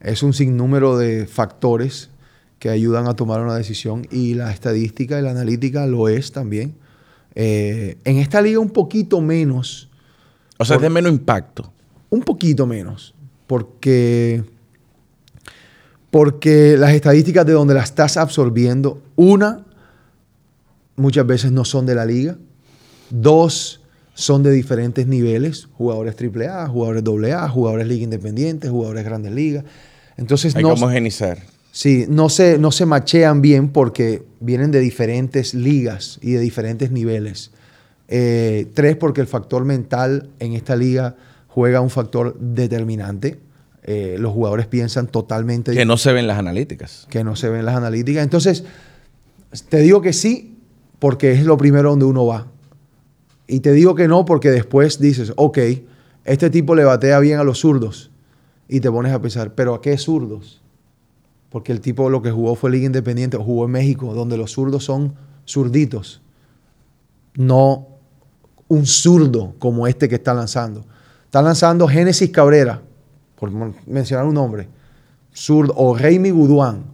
es 0.00 0.22
un 0.22 0.32
sinnúmero 0.32 0.96
de 0.96 1.26
factores 1.26 2.08
que 2.58 2.70
ayudan 2.70 3.06
a 3.06 3.12
tomar 3.16 3.42
una 3.42 3.54
decisión 3.54 4.06
y 4.10 4.32
la 4.32 4.50
estadística 4.50 5.18
y 5.18 5.22
la 5.22 5.32
analítica 5.32 5.86
lo 5.86 6.08
es 6.08 6.32
también. 6.32 6.74
Eh, 7.34 7.98
en 8.04 8.16
esta 8.16 8.40
liga 8.40 8.60
un 8.60 8.70
poquito 8.70 9.20
menos, 9.20 9.90
O 10.56 10.64
sea, 10.64 10.76
es 10.76 10.82
de 10.82 10.88
menos 10.88 11.12
impacto. 11.12 11.70
un 12.08 12.22
poquito 12.22 12.66
menos, 12.66 13.14
porque, 13.46 14.42
porque 16.10 16.76
las 16.78 16.92
estadísticas 16.92 17.44
de 17.44 17.52
donde 17.52 17.74
las 17.74 17.90
estás 17.90 18.16
absorbiendo, 18.16 19.02
una, 19.16 19.64
muchas 20.96 21.26
veces 21.26 21.52
no 21.52 21.64
son 21.64 21.86
de 21.86 21.94
la 21.94 22.06
liga, 22.06 22.36
dos, 23.10 23.80
son 24.14 24.42
de 24.42 24.50
diferentes 24.50 25.06
niveles, 25.06 25.68
jugadores 25.74 26.16
AAA, 26.20 26.66
jugadores 26.68 27.32
AA, 27.32 27.48
jugadores 27.48 27.86
liga 27.86 28.04
independiente, 28.04 28.68
jugadores 28.68 29.04
grandes 29.04 29.32
ligas. 29.32 29.64
Entonces 30.16 30.56
Hay 30.56 30.62
no, 30.62 30.70
que 30.70 30.74
homogenizar. 30.74 31.38
sí, 31.70 32.06
no, 32.08 32.28
se, 32.28 32.58
no 32.58 32.72
se 32.72 32.86
machean 32.86 33.40
bien 33.40 33.68
porque 33.68 34.24
vienen 34.40 34.70
de 34.72 34.80
diferentes 34.80 35.54
ligas 35.54 36.18
y 36.22 36.32
de 36.32 36.40
diferentes 36.40 36.90
niveles. 36.90 37.52
Eh, 38.08 38.66
tres, 38.74 38.96
porque 38.96 39.20
el 39.20 39.26
factor 39.26 39.64
mental 39.64 40.30
en 40.40 40.54
esta 40.54 40.74
liga 40.74 41.14
juega 41.46 41.80
un 41.80 41.90
factor 41.90 42.36
determinante. 42.40 43.38
Eh, 43.82 44.16
los 44.18 44.32
jugadores 44.32 44.66
piensan 44.66 45.06
totalmente 45.06 45.72
Que 45.72 45.86
no 45.86 45.96
se 45.96 46.12
ven 46.12 46.26
las 46.26 46.38
analíticas. 46.38 47.06
que 47.08 47.24
no 47.24 47.36
se 47.36 47.48
ven 47.48 47.64
las 47.64 47.76
analíticas. 47.76 48.22
Entonces, 48.22 48.64
te 49.68 49.78
digo 49.78 50.02
que 50.02 50.12
sí, 50.12 50.58
porque 50.98 51.32
es 51.32 51.44
lo 51.44 51.56
primero 51.56 51.90
donde 51.90 52.04
uno 52.04 52.26
va. 52.26 52.48
Y 53.46 53.60
te 53.60 53.72
digo 53.72 53.94
que 53.94 54.08
no, 54.08 54.24
porque 54.24 54.50
después 54.50 55.00
dices, 55.00 55.32
ok, 55.36 55.58
este 56.24 56.50
tipo 56.50 56.74
le 56.74 56.84
batea 56.84 57.18
bien 57.20 57.38
a 57.38 57.44
los 57.44 57.60
zurdos. 57.60 58.10
Y 58.68 58.80
te 58.80 58.90
pones 58.90 59.12
a 59.12 59.22
pensar, 59.22 59.54
¿pero 59.54 59.74
a 59.74 59.80
qué 59.80 59.96
zurdos? 59.96 60.60
Porque 61.48 61.72
el 61.72 61.80
tipo 61.80 62.10
lo 62.10 62.20
que 62.20 62.30
jugó 62.30 62.54
fue 62.54 62.70
Liga 62.70 62.84
Independiente, 62.84 63.38
jugó 63.38 63.64
en 63.64 63.70
México, 63.70 64.12
donde 64.12 64.36
los 64.36 64.52
zurdos 64.52 64.84
son 64.84 65.14
zurditos. 65.46 66.20
No 67.34 67.88
un 68.68 68.84
zurdo 68.84 69.54
como 69.58 69.86
este 69.86 70.08
que 70.10 70.16
está 70.16 70.34
lanzando. 70.34 70.84
Está 71.24 71.40
lanzando 71.40 71.88
Génesis 71.88 72.30
Cabrera, 72.30 72.82
por 73.38 73.50
mencionar 73.86 74.26
un 74.26 74.34
nombre. 74.34 74.68
Zurdo, 75.34 75.74
o 75.76 75.96
Raimi 75.96 76.30
Guduán, 76.30 76.84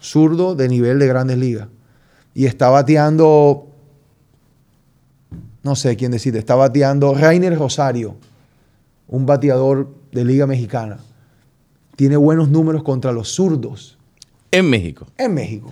zurdo 0.00 0.54
de 0.54 0.68
nivel 0.68 0.98
de 0.98 1.06
grandes 1.06 1.38
ligas. 1.38 1.68
Y 2.34 2.46
está 2.46 2.68
bateando, 2.68 3.68
no 5.62 5.76
sé 5.76 5.96
quién 5.96 6.12
decirte, 6.12 6.38
está 6.38 6.54
bateando 6.54 7.14
Rainer 7.14 7.56
Rosario, 7.56 8.16
un 9.08 9.24
bateador 9.24 9.88
de 10.12 10.24
Liga 10.24 10.46
Mexicana. 10.46 10.98
Tiene 11.96 12.16
buenos 12.16 12.48
números 12.48 12.82
contra 12.82 13.12
los 13.12 13.28
zurdos 13.34 13.96
En 14.50 14.68
México. 14.68 15.06
en 15.16 15.32
México. 15.34 15.70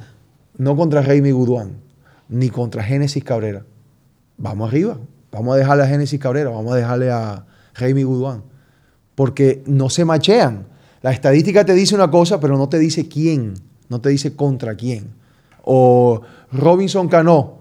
No 0.57 0.77
contra 0.77 1.03
Raimi 1.03 1.33
Guduán, 1.33 1.73
ni 2.29 2.49
contra 2.49 2.83
Génesis 2.85 3.25
Cabrera. 3.25 3.65
Vamos 4.39 4.69
arriba. 4.71 4.99
Vamos 5.33 5.55
a 5.55 5.59
dejarle 5.59 5.83
a 5.83 5.87
Génesis 5.87 6.21
Cabrera, 6.21 6.51
vamos 6.51 6.73
a 6.73 6.77
dejarle 6.77 7.11
a 7.11 7.45
Raimi 7.75 8.03
Guduán. 8.05 8.43
Porque 9.15 9.63
no 9.67 9.91
se 9.91 10.05
machean. 10.05 10.67
La 11.03 11.13
estadística 11.13 11.65
te 11.65 11.75
dice 11.75 11.95
una 11.95 12.11
cosa, 12.11 12.41
pero 12.41 12.57
no 12.57 12.69
te 12.69 12.79
dice 12.79 13.09
quién. 13.09 13.55
No 13.89 14.01
te 14.01 14.09
dice 14.09 14.35
contra 14.35 14.75
quién. 14.75 15.11
O 15.65 16.23
Robinson 16.53 17.09
Cano 17.09 17.59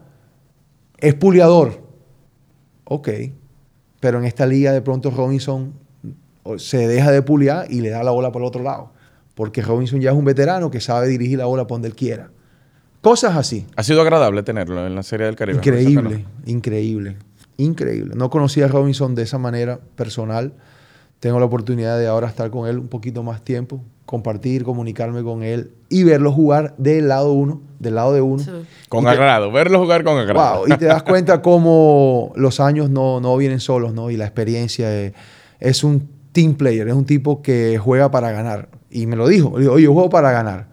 es 0.97 1.13
puliador. 1.15 1.81
Ok. 2.85 3.09
Pero 3.99 4.19
en 4.19 4.25
esta 4.25 4.45
liga 4.45 4.71
de 4.71 4.81
pronto 4.81 5.11
Robinson 5.11 5.73
se 6.57 6.87
deja 6.87 7.11
de 7.11 7.21
puliar 7.21 7.71
y 7.71 7.81
le 7.81 7.89
da 7.89 8.03
la 8.03 8.11
bola 8.11 8.31
por 8.31 8.41
el 8.41 8.47
otro 8.47 8.63
lado. 8.63 8.93
Porque 9.35 9.61
Robinson 9.61 10.01
ya 10.01 10.11
es 10.11 10.15
un 10.15 10.25
veterano 10.25 10.71
que 10.71 10.81
sabe 10.81 11.07
dirigir 11.07 11.37
la 11.37 11.45
bola 11.45 11.67
por 11.67 11.75
donde 11.75 11.87
él 11.87 11.95
quiera. 11.95 12.31
Cosas 13.01 13.35
así. 13.35 13.65
Ha 13.75 13.83
sido 13.83 14.01
agradable 14.01 14.43
tenerlo 14.43 14.85
en 14.85 14.93
la 14.93 15.03
Serie 15.03 15.25
del 15.25 15.35
Caribe. 15.35 15.57
Increíble, 15.57 16.25
increíble, 16.45 17.17
increíble. 17.57 18.13
No 18.15 18.29
conocía 18.29 18.65
a 18.65 18.67
Robinson 18.67 19.15
de 19.15 19.23
esa 19.23 19.39
manera 19.39 19.79
personal. 19.95 20.53
Tengo 21.21 21.39
la 21.39 21.45
oportunidad 21.45 21.97
de 21.99 22.07
ahora 22.07 22.27
estar 22.27 22.49
con 22.49 22.67
él 22.67 22.79
un 22.79 22.88
poquito 22.88 23.21
más 23.21 23.43
tiempo, 23.43 23.79
compartir, 24.07 24.63
comunicarme 24.63 25.23
con 25.23 25.43
él 25.43 25.71
y 25.88 26.03
verlo 26.03 26.31
jugar 26.34 26.73
del 26.79 27.07
lado 27.10 27.31
uno, 27.31 27.62
del 27.79 27.93
lado 27.95 28.12
de 28.13 28.21
uno. 28.21 28.43
Sí. 28.43 28.49
Con 28.89 29.01
Y 29.03 29.05
te- 29.05 29.12
agrado. 29.12 29.51
Verlo 29.51 29.79
jugar 29.79 30.03
con 30.03 30.17
agrado. 30.17 30.62
Wow, 30.65 30.73
y 30.73 30.77
te 30.77 30.86
das 30.86 31.03
cuenta 31.03 31.41
cómo 31.43 32.34
los 32.36 32.60
años 32.60 32.89
no, 32.89 33.21
no 33.21 33.38
vienen 33.38 33.60
solos, 33.60 33.93
¿no? 33.93 34.10
Y 34.10 34.17
la 34.17 34.25
experiencia 34.25 34.91
eh, 34.91 35.13
es 35.60 35.84
un 35.84 36.10
team 36.31 36.55
player, 36.55 36.88
es 36.88 36.95
un 36.95 37.05
tipo 37.05 37.43
que 37.43 37.77
juega 37.77 38.10
para 38.10 38.31
ganar. 38.31 38.69
Y 38.89 39.05
me 39.05 39.15
lo 39.15 39.27
dijo, 39.27 39.53
le 39.57 39.62
digo, 39.62 39.73
oye, 39.75 39.84
yo 39.86 39.93
juego 39.93 40.10
para 40.10 40.31
ganar. 40.31 40.69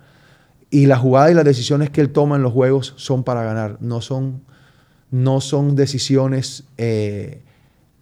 Y 0.70 0.87
las 0.87 0.98
jugadas 1.00 1.30
y 1.30 1.34
las 1.34 1.44
decisiones 1.44 1.90
que 1.90 2.00
él 2.00 2.08
toma 2.11 2.37
en 2.37 2.42
los 2.42 2.54
juegos 2.54 2.94
son 2.96 3.22
para 3.22 3.42
ganar, 3.42 3.76
no 3.80 4.00
son, 4.00 4.40
no 5.11 5.42
son 5.42 5.76
decisiones 5.76 6.64
eh, 6.78 7.42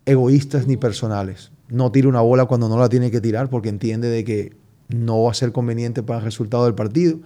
egoístas 0.04 0.68
ni 0.68 0.76
personales. 0.76 1.50
No 1.68 1.90
tira 1.92 2.08
una 2.08 2.20
bola 2.20 2.44
cuando 2.46 2.68
no 2.68 2.78
la 2.78 2.88
tiene 2.88 3.10
que 3.10 3.20
tirar 3.20 3.48
porque 3.50 3.68
entiende 3.68 4.08
de 4.08 4.24
que 4.24 4.52
no 4.88 5.22
va 5.24 5.30
a 5.32 5.34
ser 5.34 5.50
conveniente 5.52 6.02
para 6.02 6.20
el 6.20 6.24
resultado 6.24 6.64
del 6.64 6.74
partido. 6.74 7.18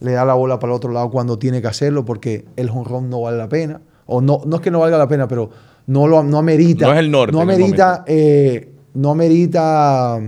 Le 0.00 0.12
da 0.12 0.24
la 0.24 0.34
bola 0.34 0.58
para 0.58 0.72
el 0.72 0.76
otro 0.76 0.90
lado 0.92 1.10
cuando 1.10 1.38
tiene 1.38 1.60
que 1.60 1.68
hacerlo 1.68 2.04
porque 2.04 2.46
el 2.56 2.70
jonrón 2.70 3.10
no 3.10 3.20
vale 3.20 3.36
la 3.36 3.48
pena. 3.48 3.80
O 4.06 4.20
no, 4.20 4.40
no 4.46 4.56
es 4.56 4.62
que 4.62 4.70
no 4.70 4.80
valga 4.80 4.98
la 4.98 5.08
pena, 5.08 5.28
pero 5.28 5.50
no 5.86 6.06
lo 6.08 6.22
no 6.22 6.38
amerita. 6.38 6.86
No 6.86 6.92
es 6.94 6.98
el 7.00 7.10
norte 7.10 7.32
No 7.32 7.40
amerita, 7.42 8.04
eh, 8.06 8.72
no 8.94 9.10
amerita 9.10 10.18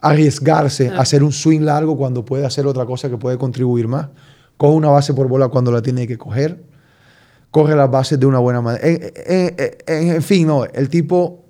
arriesgarse 0.00 0.88
Ah. 0.88 0.98
a 0.98 1.00
hacer 1.02 1.22
un 1.22 1.32
swing 1.32 1.60
largo 1.60 1.96
cuando 1.96 2.24
puede 2.24 2.44
hacer 2.46 2.66
otra 2.66 2.86
cosa 2.86 3.08
que 3.10 3.16
puede 3.18 3.36
contribuir 3.38 3.88
más. 3.88 4.08
Coge 4.56 4.74
una 4.76 4.88
base 4.90 5.14
por 5.14 5.28
bola 5.28 5.48
cuando 5.48 5.70
la 5.72 5.82
tiene 5.82 6.06
que 6.06 6.18
coger. 6.18 6.62
Corre 7.50 7.76
las 7.76 7.90
bases 7.90 8.18
de 8.20 8.26
una 8.26 8.38
buena 8.38 8.60
manera. 8.60 8.86
En, 8.86 9.00
en- 9.26 9.54
en- 9.86 10.08
en 10.16 10.22
fin, 10.22 10.46
no, 10.46 10.64
el 10.64 10.88
tipo 10.88 11.44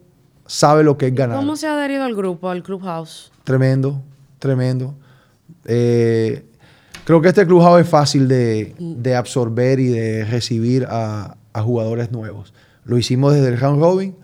sabe 0.48 0.82
lo 0.82 0.98
que 0.98 1.06
es 1.06 1.14
ganar. 1.14 1.36
¿Cómo 1.36 1.54
se 1.54 1.68
ha 1.68 1.74
adherido 1.74 2.02
al 2.02 2.16
grupo, 2.16 2.48
al 2.48 2.64
Clubhouse? 2.64 3.30
Tremendo, 3.44 4.02
tremendo. 4.40 4.94
Eh, 5.64 6.44
creo 7.04 7.20
que 7.20 7.28
este 7.28 7.46
clubhouse 7.46 7.82
es 7.82 7.88
fácil 7.88 8.26
de, 8.26 8.74
de 8.78 9.14
absorber 9.14 9.78
y 9.78 9.86
de 9.86 10.24
recibir 10.24 10.86
a, 10.90 11.36
a 11.52 11.62
jugadores 11.62 12.10
nuevos. 12.10 12.52
Lo 12.84 12.98
hicimos 12.98 13.34
desde 13.34 13.48
el 13.48 13.60
round 13.60 13.80
robin, 13.80 14.16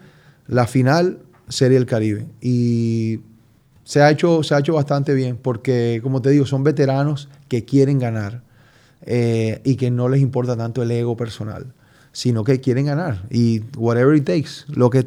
la 0.48 0.66
final, 0.66 1.20
Serie 1.48 1.78
del 1.78 1.86
Caribe. 1.86 2.26
Y 2.40 3.20
se 3.84 4.00
ha 4.00 4.10
hecho, 4.10 4.42
se 4.42 4.54
ha 4.54 4.58
hecho 4.58 4.74
bastante 4.74 5.14
bien 5.14 5.36
porque, 5.36 6.00
como 6.02 6.22
te 6.22 6.30
digo, 6.30 6.46
son 6.46 6.64
veteranos 6.64 7.28
que 7.48 7.64
quieren 7.64 7.98
ganar 7.98 8.42
eh, 9.02 9.60
y 9.64 9.76
que 9.76 9.90
no 9.90 10.08
les 10.08 10.22
importa 10.22 10.56
tanto 10.56 10.82
el 10.82 10.90
ego 10.90 11.16
personal, 11.16 11.66
sino 12.14 12.44
que 12.44 12.60
quieren 12.60 12.86
ganar. 12.86 13.24
Y 13.28 13.60
whatever 13.76 14.16
it 14.16 14.24
takes, 14.24 14.64
lo 14.68 14.88
que, 14.88 15.04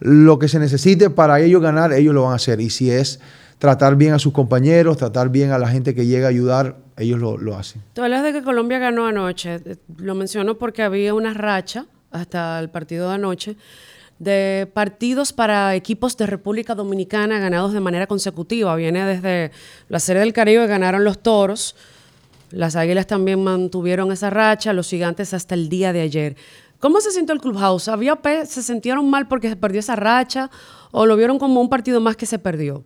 lo 0.00 0.40
que 0.40 0.48
se 0.48 0.58
necesite 0.58 1.10
para 1.10 1.40
ellos 1.40 1.62
ganar, 1.62 1.92
ellos 1.92 2.14
lo 2.14 2.24
van 2.24 2.32
a 2.32 2.36
hacer. 2.36 2.60
Y 2.60 2.70
si 2.70 2.90
es 2.90 3.20
tratar 3.58 3.94
bien 3.94 4.14
a 4.14 4.18
sus 4.18 4.32
compañeros, 4.32 4.96
tratar 4.96 5.28
bien 5.28 5.52
a 5.52 5.58
la 5.58 5.68
gente 5.68 5.94
que 5.94 6.06
llega 6.06 6.26
a 6.26 6.30
ayudar, 6.30 6.78
ellos 6.96 7.20
lo, 7.20 7.36
lo 7.36 7.56
hacen. 7.56 7.82
Tú 7.92 8.02
hablas 8.02 8.24
de 8.24 8.32
que 8.32 8.42
Colombia 8.42 8.78
ganó 8.78 9.06
anoche. 9.06 9.60
Lo 9.98 10.14
menciono 10.14 10.58
porque 10.58 10.82
había 10.82 11.14
una 11.14 11.34
racha 11.34 11.86
hasta 12.10 12.58
el 12.58 12.70
partido 12.70 13.08
de 13.08 13.14
anoche 13.14 13.56
de 14.18 14.68
partidos 14.72 15.32
para 15.32 15.76
equipos 15.76 16.16
de 16.16 16.26
República 16.26 16.74
Dominicana 16.74 17.38
ganados 17.38 17.72
de 17.72 17.80
manera 17.80 18.06
consecutiva. 18.06 18.74
Viene 18.74 19.04
desde 19.04 19.52
la 19.88 20.00
Serie 20.00 20.20
del 20.20 20.32
Caribe, 20.32 20.66
ganaron 20.66 21.04
los 21.04 21.20
Toros. 21.22 21.76
Las 22.50 22.76
Águilas 22.76 23.06
también 23.06 23.42
mantuvieron 23.42 24.10
esa 24.12 24.30
racha, 24.30 24.72
los 24.72 24.88
Gigantes 24.88 25.34
hasta 25.34 25.54
el 25.54 25.68
día 25.68 25.92
de 25.92 26.00
ayer. 26.00 26.36
¿Cómo 26.80 27.00
se 27.00 27.10
sintió 27.10 27.34
el 27.34 27.40
Clubhouse? 27.40 27.88
¿Había 27.88 28.18
¿Se 28.46 28.62
sintieron 28.62 29.10
mal 29.10 29.26
porque 29.28 29.48
se 29.48 29.56
perdió 29.56 29.80
esa 29.80 29.96
racha 29.96 30.50
o 30.92 31.06
lo 31.06 31.16
vieron 31.16 31.38
como 31.38 31.60
un 31.60 31.68
partido 31.68 32.00
más 32.00 32.16
que 32.16 32.24
se 32.26 32.38
perdió? 32.38 32.84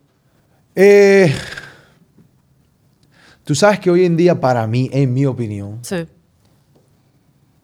Eh, 0.75 1.33
tú 3.45 3.55
sabes 3.55 3.79
que 3.81 3.91
hoy 3.91 4.05
en 4.05 4.17
día, 4.17 4.41
para 4.41 4.67
mí, 4.67 4.89
en 4.93 5.13
mi 5.13 5.27
opinión, 5.27 5.79
Sí. 5.83 6.07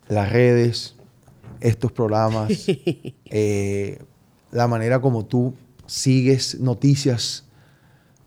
las 0.08 0.30
redes, 0.30 0.94
estos 1.60 1.90
programas, 1.92 2.52
eh, 3.26 3.98
la 4.52 4.68
manera 4.68 5.00
como 5.00 5.24
tú 5.26 5.54
sigues 5.86 6.60
noticias, 6.60 7.44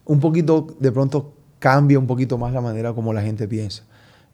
un 0.05 0.19
poquito, 0.19 0.67
de 0.79 0.91
pronto 0.91 1.33
cambia 1.61 1.99
un 1.99 2.07
poquito 2.07 2.39
más 2.39 2.51
la 2.53 2.59
manera 2.59 2.91
como 2.93 3.13
la 3.13 3.21
gente 3.21 3.47
piensa 3.47 3.83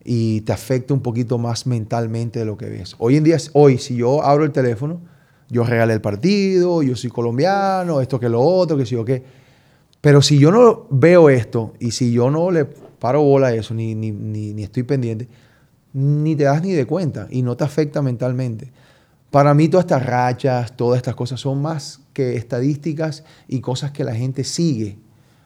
y 0.03 0.39
te 0.41 0.53
afecta 0.53 0.93
un 0.93 1.01
poquito 1.01 1.37
más 1.37 1.67
mentalmente 1.67 2.39
de 2.39 2.45
lo 2.45 2.57
que 2.57 2.67
ves. 2.67 2.95
Hoy 2.97 3.17
en 3.17 3.25
día, 3.25 3.37
hoy, 3.51 3.77
si 3.77 3.97
yo 3.97 4.23
abro 4.23 4.45
el 4.45 4.53
teléfono, 4.53 5.01
yo 5.49 5.65
regalé 5.65 5.93
el 5.93 5.99
partido, 5.99 6.81
yo 6.81 6.95
soy 6.95 7.09
colombiano, 7.09 7.99
esto 7.99 8.17
que 8.17 8.29
lo 8.29 8.41
otro, 8.41 8.77
que 8.77 8.85
sí 8.85 8.95
o 8.95 9.03
qué. 9.03 9.21
Pero 9.99 10.21
si 10.21 10.39
yo 10.39 10.51
no 10.51 10.87
veo 10.89 11.29
esto 11.29 11.73
y 11.79 11.91
si 11.91 12.13
yo 12.13 12.31
no 12.31 12.49
le 12.49 12.63
paro 12.63 13.21
bola 13.21 13.47
a 13.47 13.53
eso, 13.53 13.73
ni, 13.73 13.93
ni, 13.93 14.11
ni, 14.11 14.53
ni 14.53 14.63
estoy 14.63 14.83
pendiente, 14.83 15.27
ni 15.91 16.33
te 16.37 16.45
das 16.45 16.61
ni 16.61 16.71
de 16.71 16.85
cuenta 16.85 17.27
y 17.29 17.41
no 17.41 17.57
te 17.57 17.65
afecta 17.65 18.01
mentalmente. 18.01 18.71
Para 19.31 19.53
mí 19.53 19.67
todas 19.67 19.83
estas 19.83 20.05
rachas, 20.05 20.77
todas 20.77 20.95
estas 20.95 21.15
cosas 21.15 21.41
son 21.41 21.61
más 21.61 21.99
que 22.13 22.37
estadísticas 22.37 23.25
y 23.49 23.59
cosas 23.59 23.91
que 23.91 24.05
la 24.05 24.15
gente 24.15 24.45
sigue, 24.45 24.97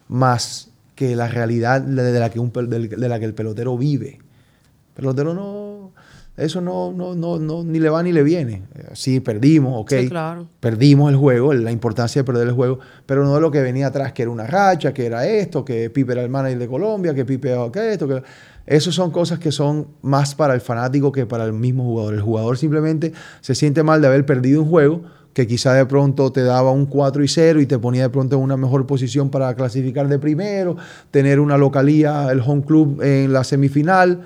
más 0.07 0.70
que 1.01 1.15
la 1.15 1.27
realidad 1.27 1.81
de 1.81 2.19
la 2.19 2.29
que, 2.29 2.39
un, 2.39 2.51
de 2.53 3.09
la 3.09 3.19
que 3.19 3.25
el 3.25 3.33
pelotero 3.33 3.75
vive. 3.75 4.19
El 4.19 4.93
pelotero 4.93 5.33
no, 5.33 5.93
eso 6.37 6.61
no, 6.61 6.93
no, 6.93 7.15
no, 7.15 7.39
no, 7.39 7.63
ni 7.63 7.79
le 7.79 7.89
va 7.89 8.03
ni 8.03 8.11
le 8.11 8.21
viene. 8.21 8.61
Eh, 8.75 8.89
Sí, 8.93 9.19
perdimos, 9.19 9.81
ok. 9.81 9.89
Sí, 9.89 10.09
claro. 10.09 10.47
Perdimos 10.59 11.09
el 11.09 11.17
juego, 11.17 11.55
la 11.55 11.71
importancia 11.71 12.21
de 12.21 12.23
perder 12.23 12.49
el 12.49 12.53
juego, 12.53 12.77
pero 13.07 13.23
no 13.23 13.33
de 13.33 13.41
lo 13.41 13.49
que 13.49 13.61
venía 13.63 13.87
atrás, 13.87 14.13
que 14.13 14.21
era 14.21 14.29
una 14.29 14.45
racha, 14.45 14.93
que 14.93 15.07
era 15.07 15.25
esto, 15.25 15.65
que 15.65 15.89
Pipe 15.89 16.11
era 16.11 16.21
el 16.21 16.29
manager 16.29 16.59
de 16.59 16.67
Colombia, 16.67 17.15
que 17.15 17.25
Pipe 17.25 17.51
que 17.73 17.93
esto, 17.93 18.07
que... 18.07 18.21
Eso 18.67 18.91
son 18.91 19.09
cosas 19.09 19.39
que 19.39 19.51
son 19.51 19.87
más 20.03 20.35
para 20.35 20.53
el 20.53 20.61
fanático 20.61 21.11
que 21.11 21.25
para 21.25 21.45
el 21.45 21.53
mismo 21.53 21.83
jugador. 21.83 22.13
El 22.13 22.21
jugador 22.21 22.59
simplemente 22.59 23.11
se 23.39 23.55
siente 23.55 23.81
mal 23.81 24.01
de 24.01 24.07
haber 24.07 24.23
perdido 24.23 24.61
un 24.61 24.69
juego 24.69 25.01
que 25.33 25.47
quizá 25.47 25.73
de 25.73 25.85
pronto 25.85 26.31
te 26.31 26.43
daba 26.43 26.71
un 26.71 26.85
4 26.85 27.23
y 27.23 27.27
0 27.27 27.61
y 27.61 27.65
te 27.65 27.79
ponía 27.79 28.03
de 28.03 28.09
pronto 28.09 28.35
en 28.35 28.41
una 28.41 28.57
mejor 28.57 28.85
posición 28.85 29.29
para 29.29 29.53
clasificar 29.55 30.07
de 30.07 30.19
primero, 30.19 30.75
tener 31.09 31.39
una 31.39 31.57
localía, 31.57 32.29
el 32.31 32.41
home 32.41 32.63
club 32.63 33.01
en 33.01 33.31
la 33.31 33.43
semifinal, 33.43 34.21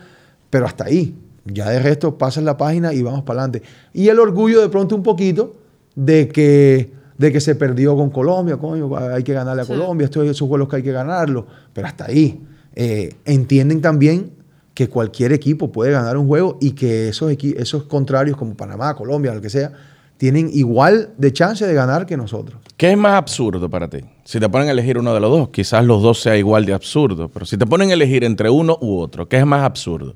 pero 0.50 0.66
hasta 0.66 0.86
ahí. 0.86 1.16
Ya 1.46 1.70
de 1.70 1.80
resto 1.80 2.18
pasas 2.18 2.44
la 2.44 2.58
página 2.58 2.92
y 2.94 3.04
vamos 3.04 3.24
para 3.24 3.42
adelante. 3.42 3.68
Y 3.94 4.08
el 4.08 4.20
orgullo 4.20 4.62
de 4.62 4.70
pronto 4.70 4.96
un 4.96 5.04
poquito 5.04 5.56
de 5.96 6.28
que 6.28 6.96
de 7.18 7.32
que 7.32 7.40
se 7.40 7.56
perdió 7.56 7.96
con 7.96 8.10
Colombia, 8.10 8.58
coño, 8.58 8.96
hay 8.98 9.24
que 9.24 9.34
ganarle 9.34 9.62
a 9.62 9.66
Colombia, 9.66 10.06
estos 10.06 10.26
esos 10.26 10.48
juegos 10.48 10.68
que 10.68 10.78
hay 10.78 10.84
que 10.84 10.92
ganarlo, 10.92 11.48
pero 11.74 11.88
hasta 11.88 12.06
ahí. 12.06 12.42
Eh, 12.76 13.14
entienden 13.24 13.80
también 13.80 14.32
que 14.74 14.90
cualquier 14.90 15.32
equipo 15.32 15.72
puede 15.72 15.92
ganar 15.92 16.18
un 16.18 16.28
juego 16.28 16.58
y 16.60 16.72
que 16.72 17.08
esos, 17.10 17.32
esos 17.32 17.84
contrarios 17.84 18.36
como 18.36 18.56
Panamá, 18.56 18.94
Colombia, 18.96 19.34
lo 19.34 19.40
que 19.40 19.50
sea, 19.50 19.72
tienen 20.18 20.50
igual 20.54 21.14
de 21.18 21.34
chance 21.34 21.66
de 21.66 21.74
ganar 21.74 22.06
que 22.06 22.18
nosotros. 22.18 22.62
¿Qué 22.78 22.92
es 22.92 22.98
más 22.98 23.14
absurdo 23.14 23.70
para 23.70 23.90
ti? 23.90 24.00
Si 24.24 24.40
te 24.40 24.50
ponen 24.50 24.70
a 24.70 24.72
elegir 24.72 24.98
uno 24.98 25.14
de 25.14 25.20
los 25.20 25.30
dos, 25.30 25.50
quizás 25.50 25.84
los 25.86 26.02
dos 26.02 26.22
sea 26.22 26.38
igual 26.38 26.66
de 26.66 26.74
absurdo, 26.74 27.30
pero 27.30 27.46
si 27.46 27.58
te 27.58 27.66
ponen 27.66 27.90
a 27.90 27.94
elegir 27.94 28.24
entre 28.24 28.50
uno 28.50 28.78
u 28.82 29.00
otro, 29.00 29.28
¿qué 29.28 29.38
es 29.38 29.46
más 29.46 29.64
absurdo? 29.64 30.16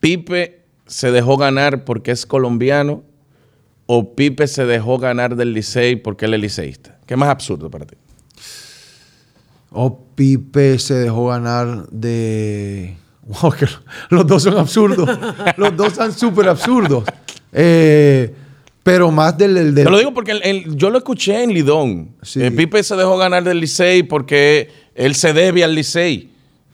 ¿Pipe 0.00 0.64
se 0.86 1.10
dejó 1.10 1.36
ganar 1.36 1.84
porque 1.84 2.10
es 2.10 2.26
colombiano 2.26 3.02
o 3.86 4.14
Pipe 4.14 4.46
se 4.46 4.66
dejó 4.66 4.98
ganar 4.98 5.36
del 5.36 5.52
Licey 5.52 5.96
porque 5.96 6.26
él 6.26 6.34
es 6.34 6.40
liceísta? 6.40 6.98
¿Qué 7.06 7.14
es 7.14 7.18
más 7.18 7.28
absurdo 7.28 7.70
para 7.70 7.86
ti? 7.86 7.96
O 9.70 9.98
Pipe 10.14 10.78
se 10.78 10.94
dejó 10.94 11.28
ganar 11.28 11.88
de 11.90 12.96
los 14.10 14.26
dos 14.26 14.42
son 14.42 14.58
absurdos. 14.58 15.18
los 15.56 15.76
dos 15.76 15.94
son 15.94 16.12
súper 16.12 16.48
absurdos. 16.48 17.04
Eh, 17.52 18.34
pero 18.84 19.10
más 19.10 19.36
del... 19.38 19.74
Te 19.74 19.84
lo 19.84 19.98
digo 19.98 20.12
porque 20.12 20.62
yo 20.76 20.90
lo 20.90 20.98
escuché 20.98 21.42
en 21.42 21.54
Lidón. 21.54 22.10
Eh, 22.36 22.50
Pipe 22.50 22.82
se 22.82 22.94
dejó 22.94 23.16
ganar 23.16 23.42
del 23.42 23.58
Licey 23.58 24.02
porque 24.02 24.70
él 24.94 25.14
se 25.14 25.32
debe 25.32 25.64
al 25.64 25.74
Licey. 25.74 26.30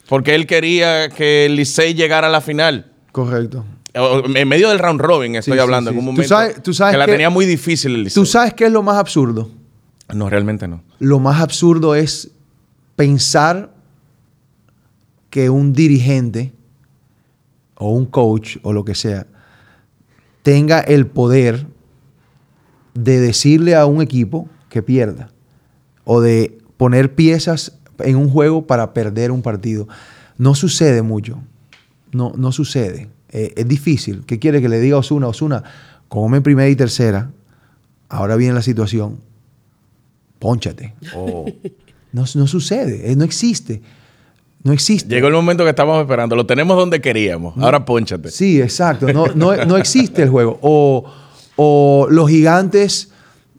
Porque 0.09 0.35
él 0.35 0.45
quería 0.45 1.09
que 1.09 1.47
el 1.47 1.55
Licey 1.55 1.95
llegara 1.95 2.27
a 2.27 2.31
la 2.31 2.41
final. 2.41 2.91
Correcto. 3.13 3.65
En 3.95 4.49
medio 4.49 4.69
del 4.71 4.81
round 4.81 5.01
robin 5.01 5.37
estoy 5.37 5.59
hablando, 5.61 5.91
en 5.91 5.99
un 5.99 6.05
momento 6.05 6.23
tú 6.63 6.75
sabes, 6.75 6.93
que 6.93 6.99
la 6.99 7.07
tenía 7.07 7.31
muy 7.31 7.47
difícil 7.47 7.95
el 7.95 8.05
Licey. 8.05 8.21
¿Tú 8.21 8.27
sabes 8.27 8.55
qué 8.55 8.67
es 8.67 8.73
lo 8.73 8.83
más 8.83 8.97
absurdo? 8.97 9.49
No, 10.13 10.29
realmente 10.29 10.67
no. 10.67 10.83
Lo 10.99 11.21
más 11.21 11.41
absurdo 11.41 11.95
es 11.95 12.33
pensar 12.97 13.73
que 15.31 15.49
un 15.49 15.73
dirigente 15.73 16.53
o 17.77 17.91
un 17.91 18.05
coach 18.05 18.57
o 18.63 18.73
lo 18.73 18.85
que 18.85 18.97
sea 18.97 19.29
tenga 20.43 20.81
el 20.81 21.07
poder 21.07 21.67
de 22.95 23.21
decirle 23.21 23.75
a 23.75 23.87
un 23.87 24.03
equipo 24.03 24.49
que 24.69 24.83
pierda 24.83 25.31
o 26.05 26.21
de 26.21 26.59
poner 26.77 27.15
piezas 27.15 27.79
en 27.99 28.17
un 28.17 28.31
juego 28.31 28.67
para 28.67 28.93
perder 28.95 29.31
un 29.31 29.43
partido. 29.43 29.89
No 30.39 30.55
sucede 30.55 31.03
mucho. 31.03 31.39
No, 32.13 32.33
no 32.37 32.53
sucede. 32.53 33.09
Eh, 33.31 33.53
es 33.57 33.69
difícil. 33.69 34.25
¿Qué 34.27 34.39
quiere 34.39 34.61
que 34.61 34.69
le 34.69 34.81
diga 34.81 34.97
a 34.97 35.01
Osuna? 35.01 35.29
Osuna, 35.29 35.63
come 36.09 36.39
en 36.39 36.43
primera 36.43 36.69
y 36.69 36.77
tercera. 36.77 37.31
Ahora 38.09 38.37
viene 38.37 38.55
la 38.55 38.63
situación. 38.63 39.21
Pónchate. 40.39 40.95
Oh. 41.15 41.47
No, 42.13 42.25
no 42.35 42.47
sucede. 42.49 43.13
Eh, 43.13 43.15
no 43.15 43.23
existe. 43.25 43.83
No 44.63 44.73
existe. 44.73 45.15
Llegó 45.15 45.29
el 45.29 45.35
momento 45.35 45.65
que 45.65 45.71
estábamos 45.71 46.01
esperando. 46.03 46.37
Lo 46.37 46.45
tenemos 46.45 46.77
donde 46.77 47.01
queríamos. 47.01 47.57
Ahora 47.57 47.85
ponchate. 47.85 48.31
Sí, 48.31 48.61
exacto. 48.61 49.07
No, 49.13 49.29
no, 49.35 49.77
existe 49.77 50.23
el 50.23 50.29
juego. 50.29 50.59
O, 50.61 51.05
los 52.11 52.29
gigantes, 52.29 53.11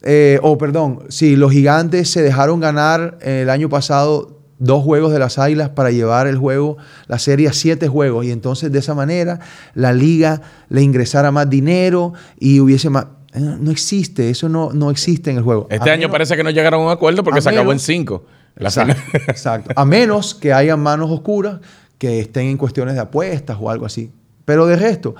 eh, 0.02 0.40
o 0.42 0.58
perdón, 0.58 1.04
sí, 1.10 1.36
los 1.36 1.52
gigantes 1.52 2.10
se 2.10 2.22
dejaron 2.22 2.60
ganar 2.60 3.18
el 3.22 3.50
año 3.50 3.70
pasado 3.70 4.42
dos 4.62 4.84
juegos 4.84 5.12
de 5.12 5.18
las 5.20 5.40
Águilas 5.40 5.70
para 5.70 5.90
llevar 5.90 6.28
el 6.28 6.38
juego, 6.38 6.78
la 7.08 7.18
serie 7.18 7.48
a 7.48 7.54
siete 7.54 7.88
juegos. 7.88 8.26
Y 8.26 8.32
entonces 8.32 8.72
de 8.72 8.80
esa 8.80 8.94
manera 8.94 9.40
la 9.74 9.92
liga 9.92 10.42
le 10.70 10.84
ingresara 10.84 11.32
más 11.32 11.50
dinero 11.50 12.14
y 12.40 12.60
hubiese 12.60 12.90
más... 12.90 13.06
Eh, 13.34 13.40
no 13.40 13.72
existe, 13.72 14.30
eso 14.30 14.50
no, 14.50 14.72
no 14.72 14.92
existe 14.92 15.32
en 15.32 15.38
el 15.38 15.44
juego. 15.44 15.68
Este 15.70 15.90
año 15.90 16.12
parece 16.12 16.38
que 16.38 16.44
no 16.44 16.52
llegaron 16.52 16.82
a 16.82 16.86
un 16.86 16.92
acuerdo 16.92 17.24
porque 17.24 17.42
se 17.42 17.50
acabó 17.50 17.72
en 17.72 17.80
cinco. 17.80 18.26
Exacto, 18.56 19.72
A 19.76 19.86
menos 19.86 20.36
que 20.36 20.54
haya 20.54 20.78
manos 20.78 21.10
oscuras 21.10 21.60
que 21.98 22.20
estén 22.20 22.48
en 22.48 22.58
cuestiones 22.58 22.94
de 22.94 23.02
apuestas 23.02 23.58
o 23.60 23.70
algo 23.70 23.86
así. 23.86 24.12
Pero 24.46 24.68
de 24.68 24.76
resto, 24.76 25.16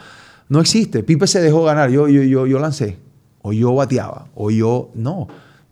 no 0.52 0.60
existe. 0.60 1.02
Pipe 1.02 1.28
se 1.28 1.40
dejó 1.40 1.64
ganar. 1.64 1.90
Yo, 1.92 2.10
yo, 2.10 2.24
yo, 2.24 2.46
yo 2.46 2.60
lancé. 2.60 2.98
O 3.42 3.54
yo 3.54 3.74
bateaba. 3.74 4.28
O 4.36 4.52
yo. 4.52 4.92
No. 4.96 5.30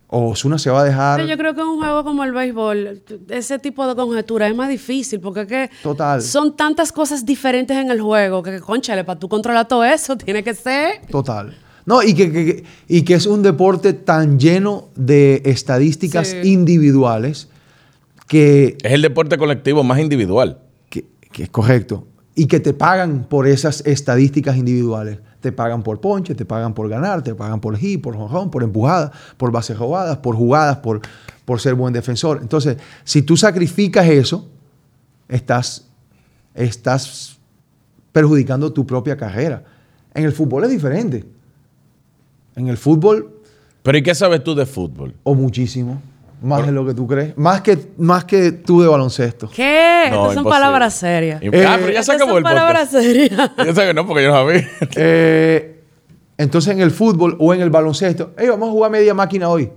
O 0.07 0.29
Osuna 0.29 0.57
se 0.57 0.69
va 0.69 0.79
a 0.79 0.83
dejar. 0.85 1.25
Yo 1.25 1.37
creo 1.37 1.53
que 1.53 1.61
un 1.61 1.79
juego 1.79 2.05
como 2.05 2.23
el 2.23 2.31
béisbol, 2.31 3.03
ese 3.27 3.59
tipo 3.59 3.85
de 3.85 3.95
conjetura 3.95 4.47
es 4.47 4.55
más 4.55 4.69
difícil 4.69 5.19
porque 5.19 5.41
es 5.41 5.47
que 5.47 5.69
Total. 5.83 6.21
son 6.21 6.55
tantas 6.55 6.93
cosas 6.93 7.25
diferentes 7.25 7.75
en 7.75 7.91
el 7.91 7.99
juego 7.99 8.41
que, 8.41 8.61
conchale, 8.61 9.03
para 9.03 9.19
tú 9.19 9.27
controlar 9.27 9.67
todo 9.67 9.83
eso, 9.83 10.15
tiene 10.17 10.43
que 10.43 10.53
ser. 10.53 11.01
Total. 11.11 11.57
No, 11.85 12.01
y 12.01 12.13
que, 12.13 12.63
y 12.87 13.01
que 13.01 13.15
es 13.15 13.25
un 13.25 13.43
deporte 13.43 13.91
tan 13.91 14.39
lleno 14.39 14.91
de 14.95 15.41
estadísticas 15.43 16.33
individuales 16.41 17.49
que... 18.29 18.77
Es 18.81 18.93
el 18.93 19.01
deporte 19.01 19.37
colectivo 19.37 19.83
más 19.83 19.99
individual. 19.99 20.59
Que, 20.89 21.03
es 21.37 21.49
correcto. 21.49 22.07
Y 22.39 22.47
que 22.47 22.61
te 22.61 22.73
pagan 22.73 23.25
por 23.27 23.47
esas 23.47 23.85
estadísticas 23.85 24.55
individuales. 24.55 25.19
Te 25.41 25.51
pagan 25.51 25.83
por 25.83 25.99
ponche, 25.99 26.35
te 26.35 26.45
pagan 26.45 26.73
por 26.73 26.87
ganar, 26.87 27.21
te 27.21 27.35
pagan 27.35 27.59
por 27.59 27.75
hit, 27.75 28.01
por 28.01 28.15
jonjón, 28.15 28.49
por 28.49 28.63
empujadas, 28.63 29.11
por 29.35 29.51
bases 29.51 29.77
robadas, 29.77 30.19
por 30.19 30.37
jugadas, 30.37 30.77
por, 30.77 31.01
por 31.43 31.59
ser 31.59 31.75
buen 31.75 31.93
defensor. 31.93 32.39
Entonces, 32.41 32.77
si 33.03 33.23
tú 33.23 33.35
sacrificas 33.35 34.07
eso, 34.07 34.47
estás, 35.27 35.85
estás 36.55 37.37
perjudicando 38.13 38.71
tu 38.71 38.85
propia 38.85 39.17
carrera. 39.17 39.65
En 40.13 40.23
el 40.23 40.31
fútbol 40.31 40.63
es 40.63 40.71
diferente. 40.71 41.25
En 42.55 42.69
el 42.69 42.77
fútbol. 42.77 43.41
¿Pero 43.83 43.97
y 43.97 44.01
qué 44.01 44.15
sabes 44.15 44.45
tú 44.45 44.55
de 44.55 44.65
fútbol? 44.65 45.13
O 45.23 45.35
muchísimo. 45.35 46.01
Más 46.41 46.65
de 46.65 46.71
lo 46.71 46.85
que 46.85 46.93
tú 46.93 47.05
crees. 47.05 47.37
Más 47.37 47.61
que, 47.61 47.77
más 47.97 48.23
que 48.23 48.51
tú 48.51 48.81
de 48.81 48.87
baloncesto. 48.87 49.49
¿Qué? 49.53 50.05
Estas 50.05 50.33
son 50.33 50.43
palabras 50.45 50.93
serias. 50.93 51.41
ah, 51.43 51.77
pero 51.79 51.91
ya 51.91 52.03
se 52.03 52.13
acabó 52.13 52.37
el 52.37 52.43
palabras 52.43 52.89
serias. 52.89 53.51
Yo 53.57 53.75
sé 53.75 53.87
que 53.87 53.93
no, 53.93 54.07
porque 54.07 54.23
yo 54.23 54.29
no 54.29 54.35
sabía. 54.35 54.69
eh, 54.95 55.83
entonces, 56.37 56.73
en 56.73 56.81
el 56.81 56.91
fútbol 56.91 57.35
o 57.39 57.53
en 57.53 57.61
el 57.61 57.69
baloncesto, 57.69 58.33
hey, 58.37 58.47
vamos 58.49 58.69
a 58.69 58.71
jugar 58.71 58.91
media 58.91 59.13
máquina 59.13 59.49
hoy. 59.49 59.69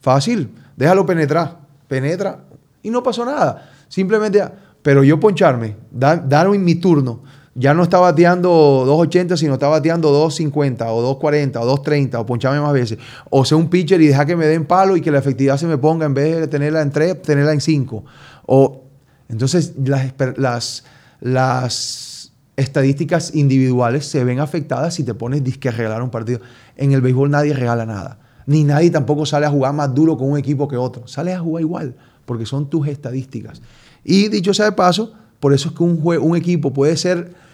Fácil. 0.00 0.50
Déjalo 0.76 1.04
penetrar. 1.04 1.58
Penetra 1.88 2.40
y 2.82 2.90
no 2.90 3.02
pasó 3.02 3.24
nada. 3.24 3.70
Simplemente, 3.88 4.42
pero 4.82 5.02
yo 5.02 5.18
poncharme, 5.20 5.76
dar, 5.90 6.26
dar 6.28 6.48
mi 6.48 6.74
turno 6.76 7.22
ya 7.58 7.74
no 7.74 7.82
está 7.82 7.98
bateando 7.98 8.84
2.80, 8.86 9.36
sino 9.36 9.54
está 9.54 9.66
bateando 9.66 10.12
2.50 10.28 10.86
o 10.90 11.18
2.40 11.18 11.56
o 11.56 11.76
2.30 11.76 12.20
o 12.20 12.24
poncharme 12.24 12.60
más 12.60 12.72
veces. 12.72 12.98
O 13.30 13.44
sea 13.44 13.58
un 13.58 13.68
pitcher 13.68 14.00
y 14.00 14.06
deja 14.06 14.24
que 14.24 14.36
me 14.36 14.46
den 14.46 14.64
palo 14.64 14.96
y 14.96 15.00
que 15.00 15.10
la 15.10 15.18
efectividad 15.18 15.56
se 15.56 15.66
me 15.66 15.76
ponga 15.76 16.06
en 16.06 16.14
vez 16.14 16.38
de 16.38 16.46
tenerla 16.46 16.82
en 16.82 16.92
3, 16.92 17.20
tenerla 17.20 17.52
en 17.52 17.60
5. 17.60 18.04
O, 18.46 18.84
entonces 19.28 19.72
las, 19.84 20.14
las, 20.36 20.84
las 21.20 22.32
estadísticas 22.56 23.34
individuales 23.34 24.06
se 24.06 24.22
ven 24.22 24.38
afectadas 24.38 24.94
si 24.94 25.02
te 25.02 25.14
pones 25.14 25.42
disque 25.42 25.68
a 25.68 25.72
regalar 25.72 26.00
un 26.00 26.10
partido. 26.10 26.40
En 26.76 26.92
el 26.92 27.00
béisbol 27.00 27.28
nadie 27.28 27.54
regala 27.54 27.84
nada. 27.84 28.20
Ni 28.46 28.62
nadie 28.62 28.90
tampoco 28.90 29.26
sale 29.26 29.46
a 29.46 29.50
jugar 29.50 29.74
más 29.74 29.92
duro 29.92 30.16
con 30.16 30.30
un 30.30 30.38
equipo 30.38 30.68
que 30.68 30.76
otro. 30.76 31.08
Sale 31.08 31.34
a 31.34 31.40
jugar 31.40 31.62
igual, 31.62 31.96
porque 32.24 32.46
son 32.46 32.70
tus 32.70 32.86
estadísticas. 32.86 33.60
Y 34.04 34.28
dicho 34.28 34.54
sea 34.54 34.66
de 34.66 34.72
paso, 34.72 35.12
por 35.40 35.52
eso 35.52 35.70
es 35.70 35.74
que 35.74 35.82
un, 35.82 36.00
un 36.04 36.36
equipo 36.36 36.72
puede 36.72 36.96
ser 36.96 37.47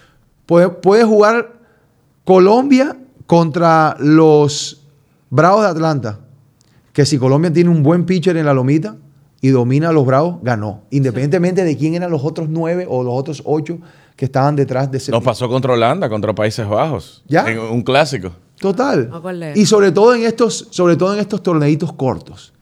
Puede, 0.47 1.05
jugar 1.05 1.55
Colombia 2.24 2.97
contra 3.26 3.97
los 3.99 4.86
Bravos 5.30 5.62
de 5.62 5.68
Atlanta. 5.68 6.20
Que 6.92 7.05
si 7.07 7.18
Colombia 7.18 7.53
tiene 7.53 7.70
un 7.70 7.82
buen 7.82 8.05
pitcher 8.07 8.36
en 8.36 8.47
la 8.47 8.55
lomita 8.55 8.97
y 9.40 9.49
domina 9.49 9.88
a 9.88 9.92
los 9.92 10.07
Bravos, 10.07 10.36
ganó. 10.42 10.82
Independientemente 10.90 11.64
de 11.64 11.76
quién 11.76 11.95
eran 11.95 12.11
los 12.11 12.22
otros 12.24 12.49
nueve 12.49 12.86
o 12.88 13.03
los 13.03 13.14
otros 13.14 13.42
ocho 13.45 13.78
que 14.16 14.26
estaban 14.26 14.55
detrás 14.55 14.90
de 14.90 14.99
ese. 14.99 15.11
Nos 15.11 15.24
pasó 15.24 15.49
contra 15.49 15.72
Holanda, 15.72 16.09
contra 16.09 16.34
Países 16.34 16.68
Bajos. 16.68 17.24
¿Ya? 17.26 17.51
En 17.51 17.59
un 17.59 17.82
clásico. 17.82 18.32
Total. 18.61 19.11
Y 19.55 19.66
sobre 19.66 19.92
todo 19.92 20.14
en 20.14 20.22
estos, 20.22 20.68
sobre 20.70 20.97
todo 20.97 21.14
en 21.14 21.20
estos 21.20 21.42
torneitos 21.42 21.92
cortos, 21.92 22.55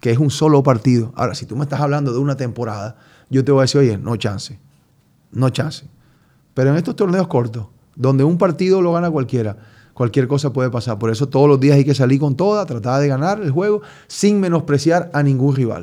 que 0.00 0.10
es 0.10 0.18
un 0.18 0.30
solo 0.30 0.62
partido. 0.62 1.12
Ahora, 1.16 1.34
si 1.34 1.46
tú 1.46 1.56
me 1.56 1.62
estás 1.62 1.80
hablando 1.80 2.12
de 2.12 2.18
una 2.18 2.36
temporada, 2.36 2.96
yo 3.30 3.44
te 3.44 3.52
voy 3.52 3.60
a 3.60 3.62
decir, 3.62 3.80
oye, 3.80 3.98
no 3.98 4.16
chance. 4.16 4.58
No 5.32 5.50
chance. 5.50 5.86
Pero 6.58 6.70
en 6.70 6.76
estos 6.76 6.96
torneos 6.96 7.28
cortos, 7.28 7.66
donde 7.94 8.24
un 8.24 8.36
partido 8.36 8.82
lo 8.82 8.92
gana 8.92 9.08
cualquiera, 9.12 9.56
cualquier 9.94 10.26
cosa 10.26 10.52
puede 10.52 10.70
pasar. 10.70 10.98
Por 10.98 11.08
eso 11.08 11.28
todos 11.28 11.48
los 11.48 11.60
días 11.60 11.76
hay 11.76 11.84
que 11.84 11.94
salir 11.94 12.18
con 12.18 12.36
toda, 12.36 12.66
tratar 12.66 13.00
de 13.00 13.06
ganar 13.06 13.40
el 13.40 13.52
juego 13.52 13.80
sin 14.08 14.40
menospreciar 14.40 15.08
a 15.12 15.22
ningún 15.22 15.54
rival. 15.54 15.82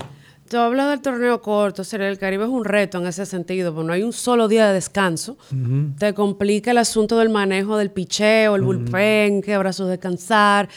Tú 0.50 0.58
hablas 0.58 0.90
del 0.90 1.00
torneo 1.00 1.42
corto, 1.42 1.86
ser 1.86 2.02
el 2.02 2.18
Caribe 2.18 2.44
es 2.44 2.50
un 2.50 2.66
reto 2.66 2.98
en 2.98 3.08
ese 3.08 3.26
sentido, 3.26 3.74
porque 3.74 3.88
no 3.88 3.94
hay 3.94 4.04
un 4.04 4.12
solo 4.12 4.50
día 4.50 4.68
de 4.68 4.74
descanso. 4.74 5.38
Te 5.98 6.14
complica 6.14 6.72
el 6.72 6.78
asunto 6.80 7.20
del 7.20 7.30
manejo 7.30 7.78
del 7.78 7.90
picheo, 7.90 8.58
el 8.58 8.64
bullpen, 8.64 9.44
que 9.44 9.58
brazos 9.58 9.88
descansar, 9.88 10.68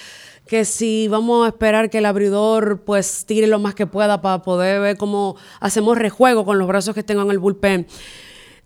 que 0.47 0.65
si 0.65 1.09
vamos 1.09 1.45
a 1.45 1.49
esperar 1.49 1.91
que 1.91 1.99
el 1.99 2.07
abridor 2.07 2.83
pues 2.83 3.25
tire 3.27 3.49
lo 3.49 3.59
más 3.59 3.75
que 3.75 3.89
pueda 3.89 4.23
para 4.23 4.43
poder 4.43 4.81
ver 4.81 4.97
cómo 4.97 5.35
hacemos 5.59 5.99
rejuego 5.99 6.45
con 6.45 6.57
los 6.57 6.69
brazos 6.69 6.95
que 6.95 7.03
tengo 7.03 7.23
en 7.23 7.33
el 7.33 7.41
bullpen. 7.41 7.89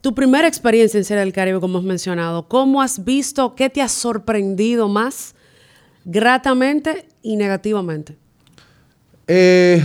Tu 0.03 0.16
primera 0.16 0.48
experiencia 0.48 0.98
en 0.98 1.05
Serie 1.05 1.20
del 1.20 1.32
Caribe, 1.32 1.61
como 1.61 1.78
has 1.78 1.84
mencionado, 1.84 2.48
¿cómo 2.48 2.82
has 2.82 3.05
visto, 3.05 3.55
qué 3.55 3.70
te 3.70 3.80
ha 3.80 3.88
sorprendido 3.88 4.88
más 4.88 5.36
gratamente 6.05 7.07
y 7.22 7.36
negativamente? 7.36 8.16
Eh, 9.28 9.80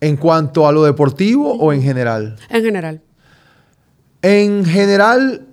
¿En 0.00 0.16
cuanto 0.16 0.68
a 0.68 0.72
lo 0.72 0.84
deportivo 0.84 1.52
o 1.52 1.72
en 1.72 1.82
general? 1.82 2.36
En 2.48 2.62
general. 2.62 3.00
En 4.22 4.64
general, 4.64 5.48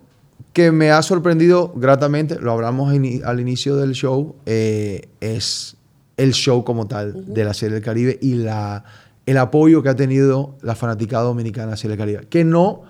que 0.54 0.72
me 0.72 0.92
ha 0.92 1.02
sorprendido 1.02 1.74
gratamente, 1.76 2.40
lo 2.40 2.52
hablamos 2.52 2.94
al 2.94 3.40
inicio 3.40 3.78
del 3.78 3.94
show, 3.94 4.36
eh, 4.46 5.10
es 5.22 5.76
el 6.18 6.34
show 6.34 6.64
como 6.64 6.88
tal 6.88 7.34
de 7.34 7.44
la 7.46 7.56
Serie 7.56 7.74
del 7.74 7.84
Caribe 7.84 8.20
y 8.22 8.36
la, 8.36 8.84
el 9.26 9.40
apoyo 9.40 9.82
que 9.82 9.90
ha 9.90 9.96
tenido 9.96 10.56
la 10.62 10.76
fanaticada 10.76 11.24
dominicana 11.24 11.70
a 11.70 11.72
la 11.72 11.78
Serie 11.78 11.98
del 11.98 12.06
Caribe. 12.06 12.28
Que 12.30 12.44
no, 12.44 12.84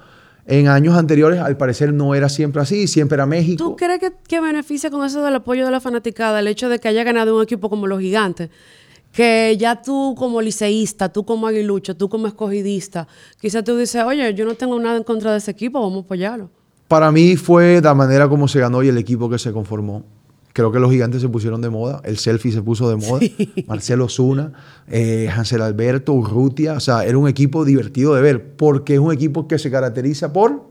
en 0.49 0.67
años 0.67 0.97
anteriores, 0.97 1.39
al 1.39 1.57
parecer 1.57 1.93
no 1.93 2.15
era 2.15 2.27
siempre 2.27 2.59
así, 2.59 2.87
siempre 2.87 3.15
era 3.15 3.27
México. 3.27 3.63
¿Tú 3.63 3.75
crees 3.75 3.99
que, 3.99 4.11
que 4.27 4.41
beneficia 4.41 4.89
con 4.89 5.05
eso 5.05 5.23
del 5.23 5.35
apoyo 5.35 5.63
de 5.63 5.71
la 5.71 5.79
fanaticada 5.79 6.39
el 6.39 6.47
hecho 6.47 6.69
de 6.69 6.79
que 6.79 6.87
haya 6.87 7.03
ganado 7.03 7.37
un 7.37 7.43
equipo 7.43 7.69
como 7.69 7.85
los 7.85 7.99
gigantes? 7.99 8.49
Que 9.11 9.55
ya 9.59 9.79
tú 9.81 10.15
como 10.17 10.41
liceísta, 10.41 11.09
tú 11.09 11.23
como 11.23 11.47
aguilucho, 11.47 11.95
tú 11.95 12.09
como 12.09 12.25
escogidista, 12.25 13.07
quizás 13.39 13.63
tú 13.63 13.77
dices, 13.77 14.03
oye, 14.03 14.33
yo 14.33 14.45
no 14.45 14.55
tengo 14.55 14.79
nada 14.79 14.97
en 14.97 15.03
contra 15.03 15.31
de 15.31 15.37
ese 15.37 15.51
equipo, 15.51 15.79
vamos 15.79 16.03
a 16.03 16.05
apoyarlo. 16.05 16.49
Para 16.87 17.11
mí 17.11 17.35
fue 17.35 17.79
la 17.81 17.93
manera 17.93 18.27
como 18.27 18.47
se 18.47 18.59
ganó 18.59 18.81
y 18.81 18.87
el 18.87 18.97
equipo 18.97 19.29
que 19.29 19.37
se 19.37 19.51
conformó. 19.51 20.03
Creo 20.53 20.71
que 20.71 20.79
los 20.79 20.91
gigantes 20.91 21.21
se 21.21 21.29
pusieron 21.29 21.61
de 21.61 21.69
moda, 21.69 22.01
el 22.03 22.17
selfie 22.17 22.51
se 22.51 22.61
puso 22.61 22.89
de 22.89 22.95
moda, 22.95 23.21
Marcelo 23.67 24.09
Zuna, 24.09 24.53
eh, 24.87 25.29
Hansel 25.33 25.61
Alberto, 25.61 26.13
Urrutia, 26.13 26.73
o 26.73 26.79
sea, 26.79 27.05
era 27.05 27.17
un 27.17 27.27
equipo 27.27 27.65
divertido 27.65 28.15
de 28.15 28.21
ver, 28.21 28.55
porque 28.55 28.95
es 28.95 28.99
un 28.99 29.13
equipo 29.13 29.47
que 29.47 29.59
se 29.59 29.69
caracteriza 29.69 30.33
por 30.33 30.63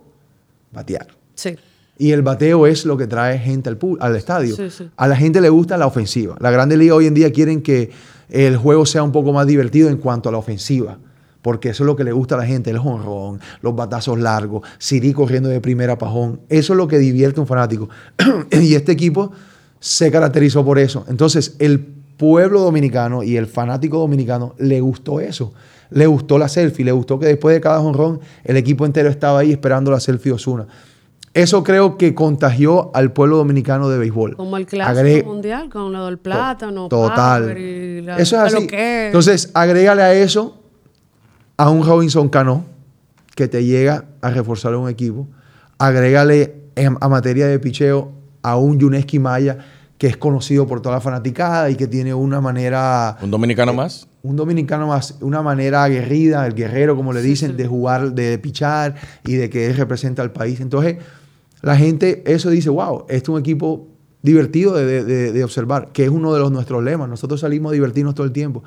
batear. 0.72 1.07
Sí. 1.35 1.57
Y 1.97 2.12
el 2.12 2.22
bateo 2.22 2.66
es 2.66 2.85
lo 2.85 2.97
que 2.97 3.07
trae 3.07 3.39
gente 3.39 3.68
al, 3.68 3.79
al 4.01 4.16
estadio. 4.16 4.55
Sí, 4.55 4.70
sí. 4.70 4.91
A 4.97 5.09
la 5.09 5.16
gente 5.16 5.41
le 5.41 5.49
gusta 5.49 5.76
la 5.76 5.87
ofensiva. 5.87 6.37
La 6.41 6.51
Grande 6.51 6.76
Liga 6.76 6.95
hoy 6.95 7.07
en 7.07 7.14
día 7.14 7.33
quieren 7.33 7.61
que 7.61 7.91
el 8.31 8.57
juego 8.57 8.87
sea 8.87 9.03
un 9.03 9.11
poco 9.11 9.33
más 9.33 9.47
divertido 9.47 9.89
en 9.89 9.97
cuanto 9.97 10.29
a 10.29 10.33
la 10.33 10.39
ofensiva. 10.39 10.99
Porque 11.43 11.70
eso 11.70 11.85
es 11.85 11.87
lo 11.87 11.97
que 11.97 12.05
le 12.05 12.12
gusta 12.12 12.35
a 12.35 12.39
la 12.39 12.47
gente, 12.47 12.70
el 12.70 12.79
jonrón, 12.79 13.41
los 13.62 13.74
batazos 13.74 14.18
largos, 14.18 14.66
Siri 14.79 15.12
corriendo 15.12 15.49
de 15.49 15.61
primera 15.61 15.97
pajón. 15.97 16.41
Eso 16.49 16.72
es 16.72 16.76
lo 16.76 16.89
que 16.89 16.99
divierte 16.99 17.41
a 17.41 17.43
un 17.43 17.47
fanático. 17.47 17.89
y 18.51 18.74
este 18.74 18.93
equipo 18.93 19.33
se 19.81 20.11
caracterizó 20.11 20.64
por 20.64 20.79
eso. 20.79 21.05
Entonces, 21.09 21.57
el 21.59 21.81
pueblo 21.81 22.61
dominicano 22.61 23.22
y 23.22 23.37
el 23.37 23.47
fanático 23.47 23.99
dominicano 23.99 24.55
le 24.59 24.81
gustó 24.81 25.20
eso. 25.20 25.53
Le 25.91 26.07
gustó 26.07 26.37
la 26.39 26.49
selfie, 26.49 26.85
le 26.85 26.93
gustó 26.93 27.18
que 27.18 27.26
después 27.26 27.55
de 27.55 27.61
cada 27.61 27.79
jonrón 27.81 28.20
el 28.45 28.57
equipo 28.57 28.85
entero 28.85 29.09
estaba 29.09 29.39
ahí 29.41 29.53
esperando 29.53 29.91
la 29.91 30.01
selfie 30.01 30.33
Osuna. 30.33 30.66
Eso 31.33 31.62
creo 31.62 31.97
que 31.97 32.14
contagió 32.14 32.91
al 32.95 33.12
pueblo 33.12 33.37
dominicano 33.37 33.89
de 33.89 33.99
béisbol. 33.99 34.37
Como 34.37 34.57
el 34.57 34.66
clásico 34.66 34.99
Agre- 35.01 35.24
mundial 35.24 35.68
con 35.70 35.93
lo 35.93 36.07
del 36.07 36.18
plátano, 36.18 36.89
Total. 36.89 37.43
Power 37.43 37.59
y 37.59 38.01
la- 38.03 38.16
eso 38.18 38.45
es 38.45 38.55
así. 38.55 38.66
que 38.66 38.76
es. 38.76 39.07
Entonces, 39.07 39.51
agrégale 39.55 40.03
a 40.03 40.12
eso 40.14 40.61
a 41.57 41.70
un 41.70 41.87
Robinson 41.87 42.29
Cano 42.29 42.64
que 43.37 43.47
te 43.47 43.64
llega 43.64 44.07
a 44.20 44.31
reforzar 44.31 44.74
un 44.74 44.89
equipo. 44.89 45.29
Agrégale 45.79 46.55
en- 46.74 46.97
a 47.01 47.09
materia 47.09 47.47
de 47.47 47.59
picheo 47.61 48.11
a 48.51 48.57
un 48.57 48.78
Yuneski 48.78 49.18
Maya 49.18 49.59
que 49.99 50.07
es 50.07 50.16
conocido 50.16 50.66
por 50.66 50.80
toda 50.80 50.94
la 50.96 51.01
fanaticada 51.01 51.70
y 51.70 51.74
que 51.74 51.86
tiene 51.88 52.14
una 52.14 52.40
manera 52.40 53.16
¿Un 53.20 53.30
dominicano 53.32 53.74
más? 53.74 54.07
un 54.22 54.36
dominicano 54.36 54.86
más, 54.88 55.16
una 55.20 55.42
manera 55.42 55.84
aguerrida, 55.84 56.46
el 56.46 56.55
guerrero, 56.55 56.94
como 56.96 57.12
le 57.12 57.20
dicen, 57.22 57.57
de 57.57 57.66
jugar, 57.66 58.12
de 58.12 58.38
pichar 58.38 58.94
y 59.24 59.34
de 59.34 59.49
que 59.51 59.66
él 59.66 59.76
representa 59.76 60.22
al 60.22 60.32
país. 60.32 60.61
Entonces, 60.61 60.99
la 61.62 61.76
gente, 61.76 62.22
eso 62.26 62.51
dice, 62.51 62.68
wow, 62.70 63.07
este 63.09 63.16
es 63.24 63.28
un 63.28 63.40
equipo 63.40 63.88
divertido 64.22 64.74
de, 64.74 64.84
de- 64.84 65.05
de- 65.05 65.32
de 65.32 65.44
observar, 65.44 65.88
que 65.92 66.05
es 66.05 66.11
uno 66.11 66.32
de 66.34 66.40
los, 66.40 66.51
nuestros 66.53 66.82
lemas. 66.84 67.09
Nosotros 67.09 67.40
salimos 67.40 67.70
a 67.70 67.74
divertirnos 67.74 68.14
todo 68.14 68.26
el 68.26 68.32
tiempo. 68.32 68.62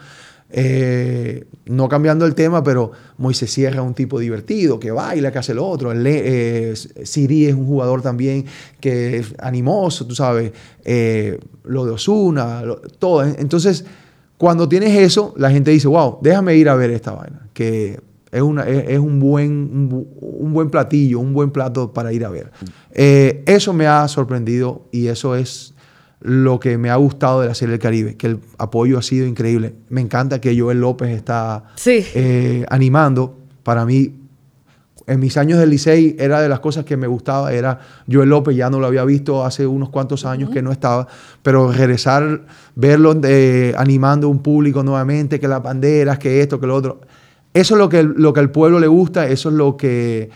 Eh, 0.54 1.46
no 1.66 1.88
cambiando 1.88 2.26
el 2.26 2.36
tema, 2.36 2.64
pero 2.64 2.92
Moisés 3.18 3.52
Sierra 3.52 3.82
es 3.82 3.88
un 3.88 3.94
tipo 3.94 4.20
divertido, 4.20 4.80
que 4.80 4.92
baila, 4.92 5.32
que 5.32 5.40
hace 5.40 5.54
lo 5.54 5.66
otro. 5.68 5.92
Eh, 5.96 6.74
Siri 7.04 7.46
es 7.48 7.56
un 7.56 7.66
jugador 7.66 8.02
también 8.02 8.46
que 8.80 9.18
es 9.18 9.34
animoso, 9.40 10.06
tú 10.06 10.16
sabes. 10.16 10.52
Eh, 10.84 11.40
lo 11.64 11.86
de 11.86 11.92
Osuna, 11.92 12.64
todo. 13.00 13.24
Entonces, 13.24 13.86
cuando 14.38 14.68
tienes 14.68 14.98
eso, 14.98 15.34
la 15.38 15.52
gente 15.52 15.72
dice, 15.72 15.88
wow, 15.88 16.18
déjame 16.22 16.56
ir 16.58 16.68
a 16.68 16.76
ver 16.76 16.90
esta 16.92 17.12
vaina, 17.12 17.48
que 17.54 18.00
es, 18.32 18.42
un, 18.42 19.20
buen, 19.20 19.52
un, 19.52 19.90
bu- 19.90 20.08
un 20.20 20.54
buen 20.54 20.70
platillo, 20.70 21.20
un 21.20 21.34
buen 21.34 21.52
plato 21.52 21.94
para 21.94 22.12
ir 22.12 22.26
a 22.26 22.30
ver. 22.30 22.52
Eh, 22.94 23.44
eso 23.46 23.72
me 23.74 23.88
ha 23.88 24.08
sorprendido 24.08 24.88
y 24.92 25.08
eso 25.08 25.36
es 25.36 25.74
lo 26.22 26.60
que 26.60 26.78
me 26.78 26.90
ha 26.90 26.96
gustado 26.96 27.42
de 27.42 27.48
la 27.48 27.56
Serie 27.56 27.72
del 27.72 27.80
Caribe, 27.82 28.16
que 28.16 28.28
el 28.28 28.40
apoyo 28.58 28.98
ha 28.98 29.02
sido 29.02 29.26
increíble. 29.26 29.74
Me 29.90 30.02
encanta 30.02 30.40
que 30.40 30.58
Joel 30.60 30.80
López 30.82 31.10
está 31.10 31.64
Sí. 31.76 32.06
eh, 32.14 32.66
animando. 32.70 33.38
Para 33.64 33.86
mí, 33.86 34.16
en 35.08 35.20
mis 35.20 35.36
años 35.38 35.60
del 35.60 35.72
Licey, 35.72 36.16
era 36.20 36.40
de 36.42 36.48
las 36.48 36.60
cosas 36.60 36.86
que 36.86 36.96
me 36.96 37.08
gustaba, 37.08 37.52
era 37.52 37.80
Joel 38.12 38.30
López, 38.30 38.56
ya 38.56 38.70
no 38.70 38.80
lo 38.80 38.88
había 38.88 39.04
visto 39.04 39.44
hace 39.44 39.66
unos 39.66 39.90
cuantos 39.90 40.26
años 40.26 40.52
que 40.52 40.62
no 40.62 40.72
estaba, 40.72 41.08
pero 41.42 41.72
regresar, 41.72 42.42
verlo 42.76 43.20
eh, 43.24 43.74
animando 43.78 44.30
un 44.30 44.40
público 44.40 44.84
nuevamente, 44.84 45.40
que 45.40 45.48
las 45.48 45.62
banderas, 45.64 46.20
que 46.20 46.42
esto, 46.42 46.60
que 46.60 46.68
lo 46.68 46.76
otro. 46.76 47.02
Eso 47.54 47.74
es 47.76 47.80
lo 47.80 47.90
que, 47.90 48.04
lo 48.04 48.32
que 48.32 48.40
al 48.40 48.52
pueblo 48.52 48.80
le 48.80 48.88
gusta, 48.88 49.28
eso 49.28 49.50
es 49.50 49.56
lo 49.56 49.76
que 49.76 50.30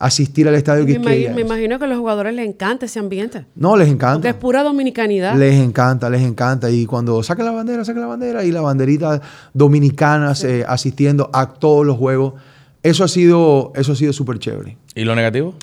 asistir 0.00 0.48
al 0.48 0.54
estadio 0.54 0.84
me, 0.86 0.94
Quisqueya 0.94 1.32
me 1.34 1.42
imagino 1.42 1.78
que 1.78 1.84
a 1.84 1.88
los 1.88 1.98
jugadores 1.98 2.34
les 2.34 2.48
encanta 2.48 2.86
ese 2.86 2.98
ambiente. 2.98 3.44
No, 3.54 3.76
les 3.76 3.86
Porque 3.86 3.92
encanta. 3.92 4.28
es 4.30 4.34
pura 4.34 4.62
dominicanidad. 4.62 5.36
Les 5.36 5.54
encanta, 5.60 6.08
les 6.08 6.22
encanta. 6.22 6.70
Y 6.70 6.86
cuando 6.86 7.22
saca 7.22 7.44
la 7.44 7.52
bandera, 7.52 7.84
saca 7.84 8.00
la 8.00 8.06
bandera 8.06 8.42
y 8.42 8.50
la 8.50 8.62
banderita 8.62 9.20
dominicana 9.52 10.32
eh, 10.42 10.64
asistiendo 10.66 11.28
a 11.32 11.52
todos 11.52 11.86
los 11.86 11.98
juegos, 11.98 12.34
eso 12.82 13.04
ha 13.04 13.08
sido, 13.08 13.72
eso 13.76 13.92
ha 13.92 13.94
sido 13.94 14.12
súper 14.14 14.38
chévere. 14.38 14.78
¿Y 14.94 15.04
lo 15.04 15.14
negativo? 15.14 15.54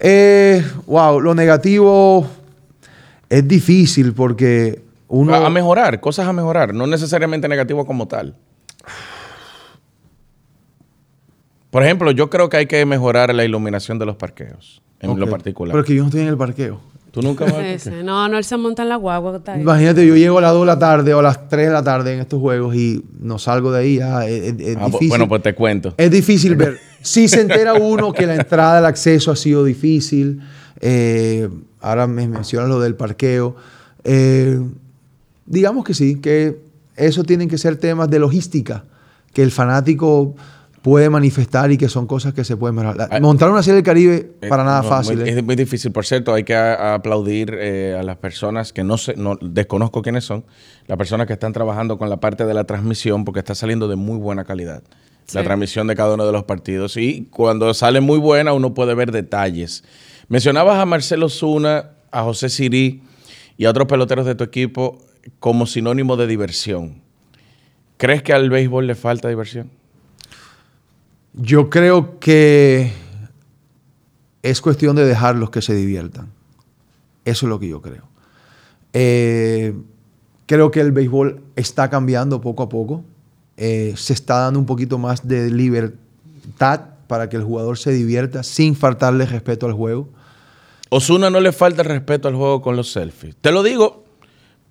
Eh, 0.00 0.64
wow, 0.86 1.20
lo 1.20 1.34
negativo 1.34 2.26
es 3.28 3.46
difícil 3.46 4.14
porque 4.14 4.82
uno... 5.08 5.34
A, 5.34 5.46
a 5.46 5.50
mejorar, 5.50 6.00
cosas 6.00 6.26
a 6.26 6.32
mejorar, 6.32 6.72
no 6.72 6.86
necesariamente 6.86 7.46
negativo 7.46 7.84
como 7.84 8.08
tal. 8.08 8.34
Por 11.76 11.82
ejemplo, 11.84 12.10
yo 12.10 12.30
creo 12.30 12.48
que 12.48 12.56
hay 12.56 12.64
que 12.66 12.86
mejorar 12.86 13.34
la 13.34 13.44
iluminación 13.44 13.98
de 13.98 14.06
los 14.06 14.16
parqueos, 14.16 14.80
en 14.98 15.20
lo 15.20 15.28
particular. 15.28 15.72
Pero 15.74 15.82
es 15.82 15.86
que 15.86 15.94
yo 15.94 16.00
no 16.04 16.08
estoy 16.08 16.22
en 16.22 16.28
el 16.28 16.36
parqueo. 16.38 16.80
¿Tú 17.10 17.20
nunca 17.20 17.44
vas? 17.44 17.86
No, 18.02 18.26
no, 18.30 18.38
él 18.38 18.44
se 18.44 18.56
monta 18.56 18.82
en 18.82 18.88
la 18.88 18.96
guagua. 18.96 19.42
Imagínate, 19.60 20.06
yo 20.06 20.16
llego 20.16 20.38
a 20.38 20.40
las 20.40 20.52
2 20.52 20.62
de 20.62 20.66
la 20.68 20.78
tarde 20.78 21.12
o 21.12 21.18
a 21.18 21.22
las 21.22 21.50
3 21.50 21.66
de 21.66 21.72
la 21.74 21.82
tarde 21.84 22.14
en 22.14 22.20
estos 22.20 22.40
juegos 22.40 22.74
y 22.74 23.04
no 23.20 23.38
salgo 23.38 23.72
de 23.72 23.80
ahí. 23.80 23.96
ya, 23.98 24.26
es, 24.26 24.54
es- 24.54 24.60
es 24.68 24.76
Ah, 24.80 24.86
difícil. 24.86 25.08
bueno, 25.10 25.28
pues 25.28 25.42
te 25.42 25.54
cuento. 25.54 25.92
Es 25.98 26.10
difícil 26.10 26.56
ver. 26.56 26.78
Si 27.02 27.28
se 27.28 27.42
entera 27.42 27.74
uno 27.74 28.10
que 28.14 28.26
la 28.26 28.36
entrada, 28.36 28.78
el 28.78 28.86
acceso 28.86 29.30
ha 29.30 29.36
sido 29.36 29.62
difícil. 29.62 30.40
eh, 30.80 31.46
ahora 31.82 32.06
me 32.06 32.26
mencionas 32.26 32.70
lo 32.70 32.80
del 32.80 32.94
parqueo. 32.94 33.54
eh, 34.02 34.58
digamos 35.44 35.84
que 35.84 35.92
sí, 35.92 36.22
que 36.22 36.56
eso 36.96 37.22
tienen 37.22 37.50
que 37.50 37.58
ser 37.58 37.76
temas 37.76 38.08
de 38.08 38.18
logística, 38.18 38.84
que 39.34 39.42
el 39.42 39.50
fanático 39.50 40.34
puede 40.86 41.10
manifestar 41.10 41.72
y 41.72 41.78
que 41.78 41.88
son 41.88 42.06
cosas 42.06 42.32
que 42.32 42.44
se 42.44 42.56
pueden 42.56 42.76
mejorar. 42.76 42.96
La- 42.96 43.08
Ah, 43.10 43.18
Montar 43.18 43.50
una 43.50 43.60
serie 43.64 43.74
del 43.74 43.82
Caribe 43.82 44.30
Eh, 44.40 44.48
para 44.48 44.62
nada 44.62 44.82
no, 44.82 44.88
fácil. 44.88 45.18
muy- 45.18 45.28
¿eh? 45.28 45.32
Es 45.36 45.42
muy 45.42 45.56
difícil. 45.56 45.90
Por 45.90 46.06
cierto, 46.06 46.32
hay 46.32 46.44
que 46.44 46.54
a- 46.54 46.94
aplaudir 46.94 47.56
eh, 47.58 47.96
a 47.98 48.04
las 48.04 48.18
personas 48.18 48.72
que 48.72 48.84
no 48.84 48.96
sé, 48.96 49.14
no 49.16 49.36
desconozco 49.42 50.00
quiénes 50.00 50.22
son, 50.24 50.44
las 50.86 50.96
personas 50.96 51.26
que 51.26 51.32
están 51.32 51.52
trabajando 51.52 51.98
con 51.98 52.08
la 52.08 52.18
parte 52.18 52.44
de 52.46 52.54
la 52.54 52.62
transmisión, 52.62 53.24
porque 53.24 53.40
está 53.40 53.56
saliendo 53.56 53.88
de 53.88 53.96
muy 53.96 54.16
buena 54.18 54.44
calidad. 54.44 54.84
La 55.34 55.42
transmisión 55.42 55.88
de 55.88 55.96
cada 55.96 56.14
uno 56.14 56.24
de 56.24 56.30
los 56.30 56.44
partidos. 56.44 56.96
Y 56.96 57.26
cuando 57.32 57.74
sale 57.74 58.00
muy 58.00 58.20
buena, 58.20 58.52
uno 58.52 58.72
puede 58.72 58.94
ver 58.94 59.10
detalles. 59.10 59.82
Mencionabas 60.28 60.78
a 60.78 60.86
Marcelo 60.86 61.28
Zuna, 61.28 61.90
a 62.12 62.22
José 62.22 62.48
Sirí 62.48 63.02
y 63.56 63.64
a 63.64 63.70
otros 63.70 63.88
peloteros 63.88 64.24
de 64.24 64.36
tu 64.36 64.44
equipo 64.44 64.98
como 65.40 65.66
sinónimo 65.66 66.16
de 66.16 66.28
diversión. 66.28 67.02
¿Crees 67.96 68.22
que 68.22 68.32
al 68.32 68.50
béisbol 68.50 68.86
le 68.86 68.94
falta 68.94 69.28
diversión? 69.28 69.70
Yo 71.36 71.68
creo 71.70 72.18
que 72.18 72.92
es 74.42 74.60
cuestión 74.60 74.96
de 74.96 75.04
dejarlos 75.04 75.50
que 75.50 75.60
se 75.62 75.74
diviertan. 75.74 76.28
Eso 77.24 77.46
es 77.46 77.50
lo 77.50 77.58
que 77.60 77.68
yo 77.68 77.82
creo. 77.82 78.04
Eh, 78.92 79.74
creo 80.46 80.70
que 80.70 80.80
el 80.80 80.92
béisbol 80.92 81.42
está 81.56 81.90
cambiando 81.90 82.40
poco 82.40 82.62
a 82.62 82.68
poco. 82.68 83.04
Eh, 83.56 83.94
se 83.96 84.12
está 84.12 84.38
dando 84.40 84.58
un 84.60 84.66
poquito 84.66 84.98
más 84.98 85.26
de 85.26 85.50
libertad 85.50 86.80
para 87.06 87.28
que 87.28 87.36
el 87.36 87.42
jugador 87.44 87.78
se 87.78 87.92
divierta 87.92 88.42
sin 88.42 88.74
faltarle 88.74 89.26
respeto 89.26 89.66
al 89.66 89.72
juego. 89.72 90.08
Osuna 90.88 91.30
no 91.30 91.40
le 91.40 91.52
falta 91.52 91.82
el 91.82 91.88
respeto 91.88 92.28
al 92.28 92.34
juego 92.34 92.62
con 92.62 92.76
los 92.76 92.92
selfies. 92.92 93.36
Te 93.40 93.50
lo 93.50 93.62
digo 93.62 94.04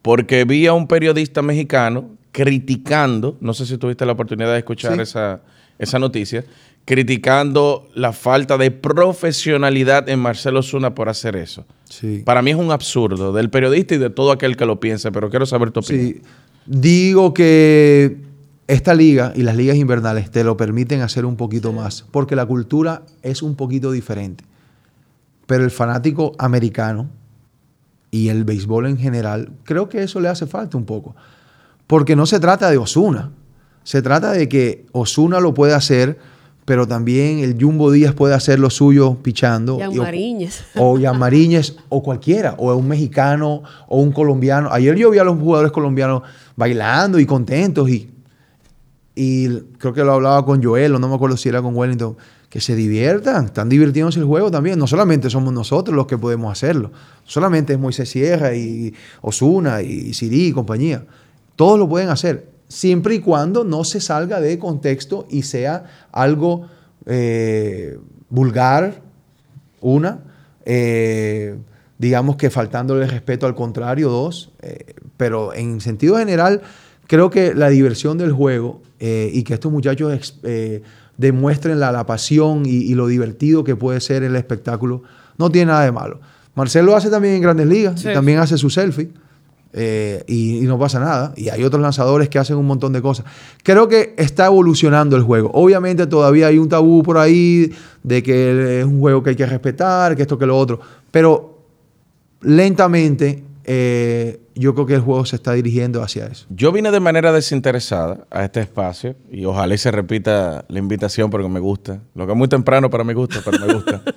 porque 0.01 0.45
vi 0.45 0.65
a 0.67 0.73
un 0.73 0.87
periodista 0.87 1.41
mexicano 1.41 2.09
criticando, 2.31 3.37
no 3.41 3.53
sé 3.53 3.65
si 3.65 3.77
tuviste 3.77 4.05
la 4.05 4.13
oportunidad 4.13 4.51
de 4.53 4.59
escuchar 4.59 4.95
Sí. 4.95 5.01
esa, 5.01 5.41
esa 5.79 5.99
noticia, 5.99 6.45
criticando 6.85 7.89
la 7.95 8.13
falta 8.13 8.57
de 8.57 8.71
profesionalidad 8.71 10.07
en 10.07 10.19
Marcelo 10.19 10.59
Osuna 10.59 10.95
por 10.95 11.09
hacer 11.09 11.35
eso. 11.35 11.65
Sí. 11.89 12.21
Para 12.23 12.41
mí 12.41 12.51
es 12.51 12.57
un 12.57 12.71
absurdo 12.71 13.33
del 13.33 13.49
periodista 13.49 13.95
y 13.95 13.97
de 13.97 14.09
todo 14.09 14.31
aquel 14.31 14.55
que 14.55 14.65
lo 14.65 14.79
piense, 14.79 15.11
pero 15.11 15.29
quiero 15.29 15.45
saber 15.45 15.71
tu 15.71 15.79
opinión. 15.79 16.07
Sí, 16.07 16.21
digo 16.65 17.33
que 17.33 18.17
esta 18.67 18.93
liga 18.93 19.33
y 19.35 19.43
las 19.43 19.55
ligas 19.55 19.77
invernales 19.77 20.31
te 20.31 20.43
lo 20.43 20.57
permiten 20.57 21.01
hacer 21.01 21.25
un 21.25 21.35
poquito 21.35 21.73
más, 21.73 22.05
porque 22.11 22.35
la 22.35 22.45
cultura 22.45 23.03
es 23.21 23.41
un 23.41 23.55
poquito 23.55 23.91
diferente. 23.91 24.43
Pero 25.47 25.63
el 25.63 25.71
fanático 25.71 26.33
americano 26.37 27.09
y 28.09 28.29
el 28.29 28.43
béisbol 28.43 28.87
en 28.87 28.97
general, 28.97 29.51
creo 29.63 29.89
que 29.89 30.01
eso 30.01 30.19
le 30.19 30.29
hace 30.29 30.47
falta 30.47 30.77
un 30.77 30.85
poco. 30.85 31.15
Porque 31.85 32.15
no 32.15 32.25
se 32.25 32.39
trata 32.39 32.71
de 32.71 32.77
Osuna, 32.77 33.31
se 33.85 34.01
trata 34.01 34.33
de 34.33 34.49
que 34.49 34.85
Osuna 34.91 35.39
lo 35.39 35.53
puede 35.53 35.73
hacer, 35.73 36.17
pero 36.65 36.87
también 36.87 37.39
el 37.39 37.55
Jumbo 37.61 37.91
Díaz 37.91 38.13
puede 38.15 38.33
hacer 38.33 38.59
lo 38.59 38.69
suyo 38.71 39.15
pichando. 39.21 39.77
O- 39.77 40.03
Mariñez. 40.03 40.63
O 40.75 40.97
Yan 40.97 41.17
Mariñez, 41.19 41.75
o 41.89 42.01
cualquiera, 42.03 42.55
o 42.57 42.73
un 42.75 42.87
mexicano, 42.87 43.61
o 43.87 44.01
un 44.01 44.11
colombiano. 44.11 44.69
Ayer 44.71 44.95
yo 44.97 45.11
vi 45.11 45.19
a 45.19 45.23
los 45.23 45.37
jugadores 45.39 45.71
colombianos 45.71 46.23
bailando 46.57 47.19
y 47.19 47.25
contentos 47.27 47.87
y, 47.89 48.09
y 49.15 49.47
creo 49.77 49.93
que 49.93 50.03
lo 50.03 50.13
hablaba 50.13 50.43
con 50.45 50.61
Joel, 50.63 50.95
o 50.95 50.99
no 50.99 51.07
me 51.07 51.15
acuerdo 51.15 51.37
si 51.37 51.49
era 51.49 51.61
con 51.61 51.75
Wellington, 51.75 52.17
que 52.49 52.59
se 52.61 52.75
diviertan, 52.75 53.45
están 53.45 53.69
divirtiéndose 53.69 54.19
el 54.19 54.25
juego 54.25 54.49
también. 54.49 54.79
No 54.79 54.87
solamente 54.87 55.29
somos 55.29 55.53
nosotros 55.53 55.95
los 55.95 56.07
que 56.07 56.17
podemos 56.17 56.51
hacerlo, 56.51 56.91
solamente 57.25 57.73
es 57.73 57.79
Moisés 57.79 58.09
Sierra 58.09 58.55
y 58.55 58.93
Osuna 59.21 59.81
y 59.81 60.13
Siri 60.13 60.47
y 60.47 60.51
compañía. 60.51 61.05
Todos 61.55 61.77
lo 61.77 61.87
pueden 61.87 62.09
hacer, 62.09 62.49
siempre 62.67 63.15
y 63.15 63.19
cuando 63.19 63.63
no 63.63 63.83
se 63.83 63.99
salga 64.01 64.39
de 64.41 64.57
contexto 64.59 65.27
y 65.29 65.43
sea 65.43 65.85
algo 66.11 66.67
eh, 67.05 67.97
vulgar, 68.29 69.01
una, 69.81 70.19
eh, 70.65 71.55
digamos 71.97 72.35
que 72.37 72.49
faltándole 72.49 73.07
respeto 73.07 73.45
al 73.45 73.55
contrario, 73.55 74.09
dos, 74.09 74.51
eh, 74.61 74.95
pero 75.17 75.53
en 75.53 75.79
sentido 75.81 76.17
general, 76.17 76.61
creo 77.07 77.29
que 77.29 77.53
la 77.53 77.69
diversión 77.69 78.17
del 78.17 78.31
juego 78.31 78.81
y 78.99 79.43
que 79.43 79.53
estos 79.53 79.71
muchachos 79.71 80.39
demuestren 81.17 81.79
la, 81.79 81.91
la 81.91 82.05
pasión 82.07 82.65
y, 82.65 82.71
y 82.71 82.95
lo 82.95 83.05
divertido 83.05 83.63
que 83.63 83.75
puede 83.75 84.01
ser 84.01 84.23
el 84.23 84.35
espectáculo, 84.35 85.03
no 85.37 85.51
tiene 85.51 85.71
nada 85.71 85.85
de 85.85 85.91
malo. 85.91 86.19
Marcelo 86.55 86.95
hace 86.95 87.09
también 87.11 87.35
en 87.35 87.41
grandes 87.41 87.67
ligas, 87.67 87.99
Sí. 88.01 88.09
y 88.09 88.13
también 88.13 88.39
hace 88.39 88.57
su 88.57 88.69
selfie. 88.69 89.11
Eh, 89.77 90.23
y, 90.25 90.59
y 90.59 90.61
no 90.61 90.79
pasa 90.79 90.99
nada. 90.99 91.33
Y 91.35 91.49
hay 91.49 91.63
otros 91.63 91.81
lanzadores 91.81 92.29
que 92.29 92.39
hacen 92.39 92.55
un 92.55 92.65
montón 92.65 92.93
de 92.93 93.01
cosas. 93.01 93.25
Creo 93.61 93.89
que 93.89 94.15
está 94.17 94.45
evolucionando 94.45 95.17
el 95.17 95.23
juego. 95.23 95.51
Obviamente 95.53 96.07
todavía 96.07 96.47
hay 96.47 96.57
un 96.57 96.69
tabú 96.69 97.03
por 97.03 97.17
ahí 97.17 97.71
de 98.01 98.23
que 98.23 98.79
es 98.79 98.85
un 98.85 98.99
juego 99.01 99.21
que 99.21 99.31
hay 99.31 99.35
que 99.35 99.45
respetar, 99.45 100.15
que 100.15 100.21
esto, 100.21 100.37
que 100.37 100.45
lo 100.45 100.57
otro. 100.57 100.79
Pero 101.11 101.59
lentamente 102.41 103.43
eh, 103.65 104.39
yo 104.53 104.73
creo 104.73 104.85
que 104.85 104.93
el 104.93 105.01
juego 105.01 105.25
se 105.25 105.35
está 105.35 105.53
dirigiendo 105.53 106.01
hacia 106.01 106.27
eso. 106.27 106.45
Yo 106.49 106.71
vine 106.71 106.91
de 106.91 106.99
manera 106.99 107.33
desinteresada 107.33 108.25
a 108.29 108.45
este 108.45 108.61
espacio 108.61 109.15
y 109.29 109.43
ojalá 109.45 109.73
y 109.73 109.77
se 109.77 109.91
repita 109.91 110.63
la 110.69 110.79
invitación 110.79 111.29
porque 111.29 111.49
me 111.49 111.59
gusta. 111.59 111.99
Lo 112.13 112.25
que 112.25 112.31
es 112.31 112.37
muy 112.37 112.47
temprano 112.47 112.89
para 112.89 113.03
mi 113.03 113.13
gusto, 113.13 113.39
pero 113.43 113.65
me 113.65 113.73
gusta. 113.73 114.01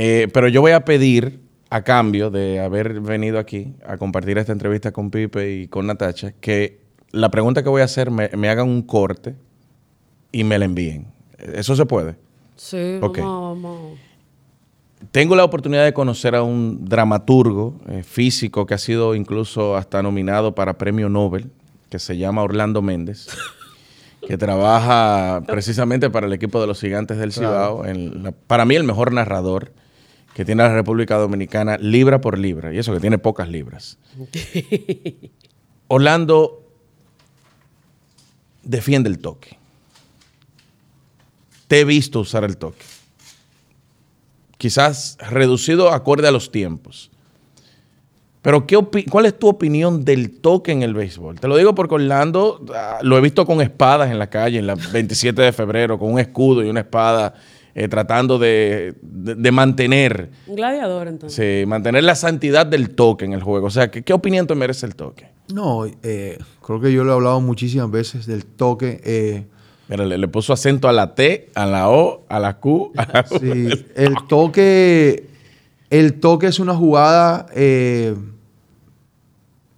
Eh, 0.00 0.28
pero 0.32 0.46
yo 0.46 0.60
voy 0.60 0.72
a 0.72 0.84
pedir, 0.84 1.40
a 1.70 1.82
cambio 1.82 2.30
de 2.30 2.60
haber 2.60 3.00
venido 3.00 3.38
aquí 3.38 3.74
a 3.86 3.96
compartir 3.98 4.38
esta 4.38 4.52
entrevista 4.52 4.92
con 4.92 5.10
Pipe 5.10 5.52
y 5.52 5.68
con 5.68 5.86
Natacha, 5.86 6.32
que 6.40 6.80
la 7.10 7.30
pregunta 7.30 7.62
que 7.62 7.68
voy 7.68 7.82
a 7.82 7.84
hacer 7.84 8.10
me, 8.10 8.30
me 8.36 8.48
hagan 8.48 8.68
un 8.68 8.82
corte 8.82 9.34
y 10.32 10.44
me 10.44 10.58
la 10.58 10.64
envíen. 10.64 11.06
¿Eso 11.38 11.76
se 11.76 11.84
puede? 11.86 12.16
Sí, 12.56 12.98
Ok. 13.02 13.18
vamos, 13.18 13.62
vamos. 13.62 13.98
Tengo 15.12 15.36
la 15.36 15.44
oportunidad 15.44 15.84
de 15.84 15.92
conocer 15.92 16.34
a 16.34 16.42
un 16.42 16.84
dramaturgo 16.86 17.76
eh, 17.88 18.02
físico 18.02 18.66
que 18.66 18.74
ha 18.74 18.78
sido 18.78 19.14
incluso 19.14 19.76
hasta 19.76 20.02
nominado 20.02 20.54
para 20.56 20.76
premio 20.76 21.08
Nobel, 21.08 21.50
que 21.88 21.98
se 22.00 22.16
llama 22.18 22.42
Orlando 22.42 22.82
Méndez, 22.82 23.28
que 24.26 24.36
trabaja 24.36 25.42
precisamente 25.46 26.10
para 26.10 26.26
el 26.26 26.32
equipo 26.32 26.60
de 26.60 26.66
los 26.66 26.80
gigantes 26.80 27.16
del 27.18 27.32
Cibao. 27.32 27.84
en 27.86 28.24
la- 28.24 28.32
para 28.32 28.64
mí 28.64 28.74
el 28.74 28.82
mejor 28.84 29.12
narrador 29.12 29.70
que 30.38 30.44
tiene 30.44 30.62
la 30.62 30.72
República 30.72 31.16
Dominicana 31.16 31.76
libra 31.78 32.20
por 32.20 32.38
libra, 32.38 32.72
y 32.72 32.78
eso 32.78 32.94
que 32.94 33.00
tiene 33.00 33.18
pocas 33.18 33.48
libras. 33.48 33.98
Orlando 35.88 36.62
defiende 38.62 39.10
el 39.10 39.18
toque. 39.18 39.58
Te 41.66 41.80
he 41.80 41.84
visto 41.84 42.20
usar 42.20 42.44
el 42.44 42.56
toque 42.56 42.84
quizás 44.58 45.16
reducido 45.28 45.90
acorde 45.92 46.28
a 46.28 46.30
los 46.30 46.52
tiempos. 46.52 47.10
Pero 48.42 48.64
¿qué 48.64 48.78
¿cuál 49.10 49.26
es 49.26 49.36
tu 49.36 49.48
opinión 49.48 50.04
del 50.04 50.38
toque 50.40 50.70
en 50.72 50.82
el 50.82 50.94
béisbol? 50.94 51.40
Te 51.40 51.48
lo 51.48 51.56
digo 51.56 51.74
porque 51.74 51.96
Orlando 51.96 52.64
ah, 52.74 52.98
lo 53.02 53.18
he 53.18 53.20
visto 53.20 53.44
con 53.44 53.60
espadas 53.60 54.10
en 54.10 54.18
la 54.20 54.28
calle, 54.28 54.60
en 54.60 54.68
la 54.68 54.76
27 54.76 55.42
de 55.42 55.52
febrero, 55.52 55.98
con 55.98 56.12
un 56.12 56.20
escudo 56.20 56.62
y 56.62 56.68
una 56.68 56.80
espada, 56.80 57.34
eh, 57.78 57.86
tratando 57.88 58.38
de, 58.38 58.94
de- 59.02 59.34
de 59.36 59.52
mantener, 59.52 60.30
Un 60.48 60.56
gladiador, 60.56 61.06
entonces. 61.06 61.60
sí, 61.62 61.66
mantener 61.66 62.02
la 62.02 62.14
santidad 62.16 62.66
del 62.66 62.90
toque 62.90 63.24
en 63.24 63.32
el 63.34 63.42
juego. 63.42 63.66
O 63.68 63.70
sea, 63.70 63.90
¿qué, 63.90 64.02
qué 64.02 64.12
opinión 64.12 64.46
te 64.46 64.54
merece 64.54 64.84
el 64.86 64.96
toque? 64.96 65.28
No, 65.52 65.86
eh, 66.02 66.38
creo 66.64 66.80
que 66.80 66.92
yo 66.92 67.04
lo 67.04 67.12
he 67.12 67.14
hablado 67.14 67.40
muchísimas 67.40 67.90
veces 67.90 68.26
del 68.26 68.44
toque. 68.44 69.00
eh, 69.04 69.46
Mira, 69.88 70.04
le, 70.04 70.18
le 70.18 70.28
puso 70.28 70.52
acento 70.52 70.88
a 70.88 70.92
la 70.92 71.14
T, 71.14 71.48
a 71.54 71.64
la 71.66 71.88
O, 71.88 72.24
a 72.28 72.38
la 72.40 72.58
Q, 72.58 72.92
a 72.96 73.06
la 73.12 73.26
U. 73.30 73.38
Sí, 73.38 73.68
el 73.94 74.14
toque, 74.28 75.28
el 75.88 76.20
toque 76.20 76.48
es 76.48 76.58
una 76.58 76.74
jugada 76.74 77.46
eh, 77.54 78.14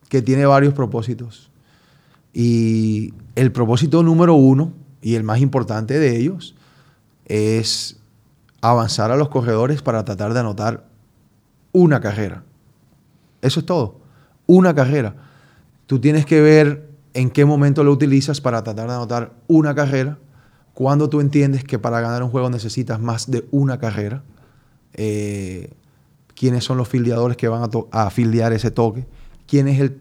que 0.09 0.23
tiene 0.23 0.47
varios 0.47 0.73
propósitos. 0.75 1.51
Y 2.33 3.13
el 3.37 3.53
propósito 3.53 4.03
número 4.03 4.35
uno, 4.35 4.73
y 5.03 5.15
el 5.15 5.23
más 5.23 5.41
importante 5.41 5.99
de 5.99 6.17
ellos, 6.19 6.55
es 7.31 7.97
avanzar 8.61 9.13
a 9.13 9.17
los 9.17 9.29
corredores 9.29 9.83
para 9.83 10.05
tratar 10.05 10.35
de 10.35 10.41
anotar 10.41 10.85
una 11.73 12.01
carrera. 12.01 12.43
Eso 13.41 13.61
es 13.61 13.67
todo. 13.67 14.01
Una 14.47 14.75
carrera. 14.75 15.15
Tú 15.87 16.01
tienes 16.01 16.27
que 16.27 16.41
ver 16.41 16.91
en 17.15 17.31
qué 17.31 17.45
momento 17.45 17.85
lo 17.85 17.93
utilizas 17.93 18.41
para 18.41 18.65
tratar 18.65 18.89
de 18.89 18.95
anotar 18.95 19.33
una 19.47 19.77
carrera. 19.77 20.19
Cuando 20.75 21.09
tú 21.09 21.21
entiendes 21.21 21.63
que 21.63 21.79
para 21.79 22.01
ganar 22.01 22.25
un 22.25 22.31
juego 22.31 22.51
necesitas 22.51 23.01
más 23.01 23.31
de 23.31 23.47
una 23.53 23.79
carrera. 23.79 24.23
eh, 24.95 25.71
quiénes 26.35 26.65
son 26.65 26.79
los 26.79 26.89
fildeadores 26.89 27.37
que 27.37 27.49
van 27.49 27.63
a, 27.63 28.07
a 28.07 28.11
fildear 28.11 28.53
ese 28.53 28.71
toque. 28.71 29.07
Quién 29.47 29.69
es 29.69 29.79
el 29.79 30.01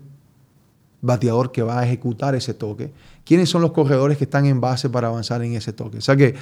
bateador 1.02 1.52
que 1.52 1.62
va 1.62 1.80
a 1.80 1.86
ejecutar 1.86 2.34
ese 2.34 2.54
toque. 2.54 2.92
Quiénes 3.24 3.50
son 3.50 3.62
los 3.62 3.72
corredores 3.72 4.18
que 4.18 4.24
están 4.24 4.46
en 4.46 4.60
base 4.62 4.90
para 4.90 5.10
avanzar 5.10 5.44
en 5.44 5.54
ese 5.54 5.74
toque. 5.74 6.00
O 6.00 6.02
sea 6.02 6.16
que 6.16 6.36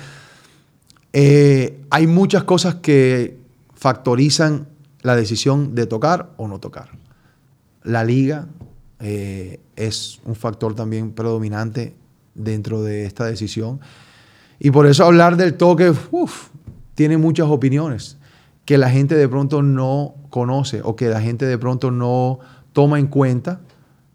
eh, 1.14 1.82
hay 1.90 2.08
muchas 2.08 2.44
cosas 2.44 2.76
que 2.76 3.38
factorizan 3.74 4.68
la 5.02 5.16
decisión 5.16 5.76
de 5.76 5.86
tocar 5.86 6.32
o 6.38 6.48
no 6.48 6.60
tocar. 6.60 6.90
La 7.84 8.04
liga 8.04 8.48
eh, 9.00 9.60
es 9.76 10.20
un 10.26 10.36
factor 10.36 10.76
también 10.76 11.12
predominante 11.12 11.96
dentro 12.34 12.84
de 12.84 13.06
esta 13.06 13.26
decisión. 13.26 13.80
Y 14.60 14.72
por 14.72 14.88
eso 14.88 15.06
hablar 15.06 15.38
del 15.38 15.56
toque 15.56 15.94
uf, 16.12 16.50
tiene 16.96 17.18
muchas 17.18 17.48
opiniones 17.48 18.18
que 18.66 18.78
la 18.78 18.90
gente 18.90 19.16
de 19.16 19.30
pronto 19.30 19.62
no 19.62 20.16
conoce 20.30 20.82
o 20.84 20.96
que 20.96 21.08
la 21.08 21.22
gente 21.22 21.46
de 21.46 21.58
pronto 21.58 21.92
no 21.92 22.40
toma 22.74 23.00
en 23.00 23.08
cuenta 23.08 23.62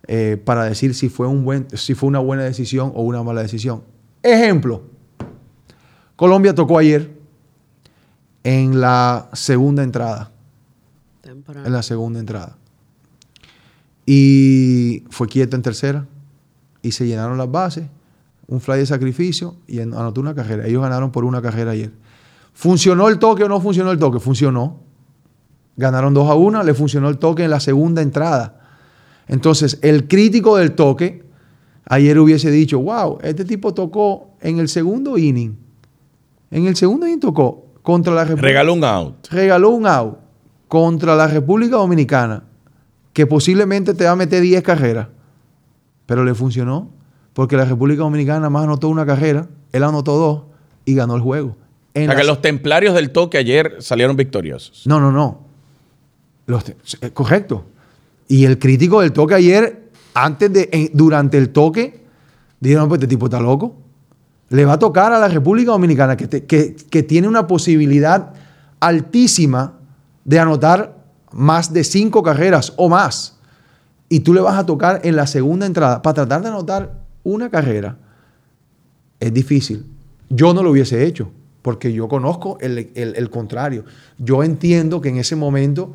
eh, 0.08 0.36
para 0.44 0.64
decir 0.64 0.94
si 0.94 1.08
fue, 1.08 1.26
un 1.26 1.44
buen, 1.44 1.66
si 1.74 1.94
fue 1.94 2.08
una 2.08 2.18
buena 2.18 2.42
decisión 2.42 2.92
o 2.94 3.02
una 3.02 3.22
mala 3.22 3.42
decisión. 3.42 3.82
Ejemplo, 4.22 4.82
Colombia 6.22 6.54
tocó 6.54 6.78
ayer 6.78 7.10
en 8.44 8.80
la 8.80 9.28
segunda 9.32 9.82
entrada. 9.82 10.30
Temprano. 11.20 11.66
En 11.66 11.72
la 11.72 11.82
segunda 11.82 12.20
entrada. 12.20 12.56
Y 14.06 15.02
fue 15.10 15.26
quieta 15.26 15.56
en 15.56 15.62
tercera. 15.62 16.06
Y 16.80 16.92
se 16.92 17.08
llenaron 17.08 17.38
las 17.38 17.50
bases. 17.50 17.86
Un 18.46 18.60
fly 18.60 18.78
de 18.78 18.86
sacrificio 18.86 19.56
y 19.66 19.80
an- 19.80 19.94
anotó 19.94 20.20
una 20.20 20.32
carrera. 20.32 20.64
Ellos 20.64 20.80
ganaron 20.80 21.10
por 21.10 21.24
una 21.24 21.42
carrera 21.42 21.72
ayer. 21.72 21.90
¿Funcionó 22.52 23.08
el 23.08 23.18
toque 23.18 23.42
o 23.42 23.48
no 23.48 23.60
funcionó 23.60 23.90
el 23.90 23.98
toque? 23.98 24.20
Funcionó. 24.20 24.78
Ganaron 25.76 26.14
2 26.14 26.30
a 26.30 26.34
1, 26.36 26.62
le 26.62 26.74
funcionó 26.74 27.08
el 27.08 27.18
toque 27.18 27.42
en 27.42 27.50
la 27.50 27.58
segunda 27.58 28.00
entrada. 28.00 28.60
Entonces, 29.26 29.80
el 29.82 30.06
crítico 30.06 30.56
del 30.56 30.76
toque 30.76 31.24
ayer 31.86 32.16
hubiese 32.20 32.48
dicho, 32.52 32.78
wow, 32.78 33.18
este 33.22 33.44
tipo 33.44 33.74
tocó 33.74 34.36
en 34.40 34.60
el 34.60 34.68
segundo 34.68 35.18
inning. 35.18 35.56
En 36.52 36.66
el 36.66 36.76
segundo 36.76 37.06
inning 37.06 37.18
tocó 37.20 37.66
contra 37.82 38.12
la 38.14 38.22
República 38.24 38.46
Regaló 38.48 38.74
un 38.74 38.84
out. 38.84 39.26
regaló 39.30 39.70
un 39.70 39.86
out 39.86 40.18
contra 40.68 41.16
la 41.16 41.26
República 41.26 41.76
Dominicana 41.76 42.44
que 43.12 43.26
posiblemente 43.26 43.92
te 43.94 44.04
va 44.04 44.12
a 44.12 44.16
meter 44.16 44.40
10 44.40 44.62
carreras, 44.62 45.08
pero 46.06 46.24
le 46.24 46.34
funcionó 46.34 46.90
porque 47.32 47.56
la 47.56 47.64
República 47.64 48.02
Dominicana 48.02 48.48
más 48.50 48.64
anotó 48.64 48.88
una 48.88 49.04
carrera, 49.04 49.48
él 49.72 49.82
anotó 49.82 50.16
dos 50.16 50.42
y 50.84 50.94
ganó 50.94 51.16
el 51.16 51.22
juego. 51.22 51.56
En 51.94 52.08
O 52.08 52.12
sea, 52.12 52.20
que 52.20 52.26
los 52.26 52.40
templarios 52.40 52.94
del 52.94 53.10
toque 53.10 53.36
ayer 53.38 53.76
salieron 53.80 54.16
victoriosos. 54.16 54.86
No, 54.86 55.00
no, 55.00 55.10
no. 55.12 55.40
Los 56.46 56.64
te- 56.64 56.76
eh, 57.00 57.10
correcto. 57.10 57.64
Y 58.28 58.44
el 58.44 58.58
crítico 58.58 59.00
del 59.00 59.12
toque 59.12 59.34
ayer, 59.34 59.90
antes 60.14 60.52
de, 60.52 60.68
en- 60.72 60.90
durante 60.94 61.38
el 61.38 61.50
toque, 61.50 62.02
Dijeron, 62.60 62.88
pues 62.88 63.00
este 63.00 63.08
tipo 63.08 63.26
está 63.26 63.40
loco. 63.40 63.74
Le 64.52 64.66
va 64.66 64.74
a 64.74 64.78
tocar 64.78 65.14
a 65.14 65.18
la 65.18 65.28
República 65.28 65.72
Dominicana, 65.72 66.14
que, 66.14 67.04
tiene 67.08 67.26
una 67.26 67.46
posibilidad 67.46 68.34
altísima 68.80 69.78
de 70.26 70.38
anotar 70.38 70.94
más 71.32 71.72
de 71.72 71.82
cinco 71.84 72.22
carreras 72.22 72.74
o 72.76 72.90
más. 72.90 73.38
Y 74.10 74.20
tú 74.20 74.34
le 74.34 74.42
vas 74.42 74.58
a 74.58 74.66
tocar 74.66 75.00
en 75.04 75.16
la 75.16 75.26
segunda 75.26 75.64
entrada 75.64 76.02
para 76.02 76.12
tratar 76.14 76.42
de 76.42 76.48
anotar 76.48 76.92
una 77.22 77.48
carrera. 77.48 77.96
Es 79.20 79.32
difícil. 79.32 79.86
Yo 80.28 80.52
no 80.52 80.62
lo 80.62 80.70
hubiese 80.70 81.06
hecho, 81.06 81.30
porque 81.62 81.90
yo 81.94 82.06
conozco 82.06 82.58
el- 82.60 82.90
el 82.94 83.30
contrario. 83.30 83.86
Yo 84.18 84.42
entiendo 84.42 85.00
que 85.00 85.08
en 85.08 85.16
ese 85.16 85.34
momento 85.34 85.94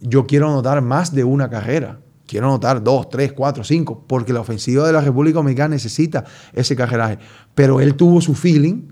yo 0.00 0.26
quiero 0.26 0.48
anotar 0.48 0.80
más 0.80 1.14
de 1.14 1.24
una 1.24 1.50
carrera. 1.50 1.98
Quiero 2.30 2.46
anotar 2.46 2.84
dos, 2.84 3.08
tres, 3.08 3.32
cuatro, 3.32 3.64
cinco, 3.64 4.04
porque 4.06 4.32
la 4.32 4.38
ofensiva 4.38 4.86
de 4.86 4.92
la 4.92 5.00
República 5.00 5.38
Dominicana 5.38 5.70
necesita 5.70 6.24
ese 6.52 6.76
carreraje. 6.76 7.18
Pero 7.56 7.80
él 7.80 7.96
tuvo 7.96 8.20
su 8.20 8.36
feeling, 8.36 8.82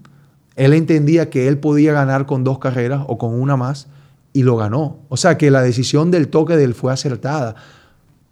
él 0.56 0.72
entendía 0.72 1.30
que 1.30 1.46
él 1.46 1.58
podía 1.58 1.92
ganar 1.92 2.26
con 2.26 2.42
dos 2.42 2.58
carreras 2.58 3.04
o 3.06 3.16
con 3.16 3.40
una 3.40 3.56
más 3.56 3.86
y 4.32 4.42
lo 4.42 4.56
ganó. 4.56 4.98
O 5.08 5.16
sea 5.16 5.38
que 5.38 5.52
la 5.52 5.62
decisión 5.62 6.10
del 6.10 6.26
toque 6.26 6.56
de 6.56 6.64
él 6.64 6.74
fue 6.74 6.92
acertada 6.92 7.54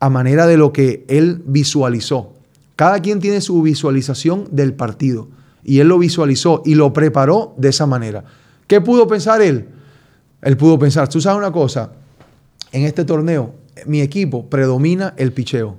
a 0.01 0.11
manera 0.11 0.49
de 0.49 0.57
lo 0.57 0.73
que 0.73 1.05
él 1.07 1.41
visualizó. 1.47 2.33
Cada 2.75 2.99
quien 2.99 3.21
tiene 3.21 3.41
su 3.41 3.63
visualización 3.63 4.49
del 4.51 4.75
partido 4.75 5.29
y 5.63 5.79
él 5.79 5.87
lo 5.87 6.01
visualizó 6.01 6.63
y 6.65 6.75
lo 6.75 6.93
preparó 6.93 7.55
de 7.59 7.69
esa 7.69 7.87
manera. 7.87 8.25
¿Qué 8.67 8.81
pudo 8.81 9.07
pensar 9.07 9.41
él? 9.41 9.69
Él 10.43 10.57
pudo 10.57 10.81
pensar, 10.81 11.09
tú 11.09 11.21
sabes 11.21 11.39
una 11.39 11.53
cosa, 11.53 11.93
en 12.73 12.83
este 12.83 13.05
torneo 13.05 13.55
mi 13.87 14.01
equipo 14.01 14.49
predomina 14.49 15.15
el 15.17 15.33
picheo. 15.33 15.77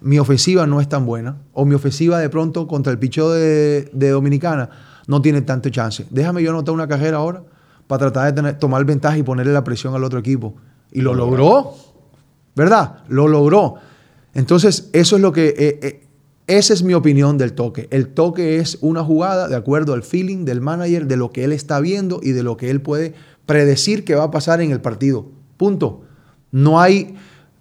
Mi 0.00 0.18
ofensiva 0.18 0.66
no 0.66 0.80
es 0.80 0.88
tan 0.88 1.04
buena 1.06 1.36
o 1.52 1.64
mi 1.64 1.74
ofensiva 1.74 2.18
de 2.20 2.28
pronto 2.30 2.66
contra 2.68 2.92
el 2.92 2.98
picheo 2.98 3.30
de, 3.30 3.90
de 3.92 4.10
Dominicana 4.10 4.70
no 5.06 5.20
tiene 5.20 5.42
tanto 5.42 5.68
chance. 5.70 6.06
Déjame 6.10 6.42
yo 6.42 6.50
anotar 6.50 6.74
una 6.74 6.86
carrera 6.86 7.16
ahora 7.16 7.42
para 7.86 7.98
tratar 8.10 8.26
de 8.26 8.32
tener- 8.42 8.58
tomar 8.58 8.84
ventaja 8.84 9.18
y 9.18 9.22
ponerle 9.22 9.52
la 9.52 9.64
presión 9.64 9.94
al 9.94 10.04
otro 10.04 10.18
equipo. 10.18 10.54
Y 10.92 11.00
lo 11.00 11.14
logró. 11.14 11.74
¿verdad? 12.54 12.98
Lo 13.08 13.28
logró. 13.28 13.74
Entonces, 14.34 14.90
eso 14.92 15.16
es 15.16 15.22
lo 15.22 15.32
que, 15.32 15.48
eh, 15.56 15.78
eh, 15.82 16.06
esa 16.46 16.74
es 16.74 16.82
mi 16.82 16.94
opinión 16.94 17.38
del 17.38 17.52
toque. 17.52 17.88
El 17.90 18.08
toque 18.08 18.58
es 18.58 18.78
una 18.80 19.02
jugada 19.04 19.48
de 19.48 19.56
acuerdo 19.56 19.94
al 19.94 20.02
feeling 20.02 20.44
del 20.44 20.60
manager, 20.60 21.06
de 21.06 21.16
lo 21.16 21.30
que 21.30 21.44
él 21.44 21.52
está 21.52 21.80
viendo 21.80 22.20
y 22.22 22.32
de 22.32 22.42
lo 22.42 22.56
que 22.56 22.70
él 22.70 22.80
puede 22.80 23.14
predecir 23.46 24.04
que 24.04 24.14
va 24.14 24.24
a 24.24 24.30
pasar 24.30 24.60
en 24.60 24.70
el 24.70 24.80
partido. 24.80 25.26
Punto. 25.56 26.02
No 26.52 26.80
hay, 26.80 27.14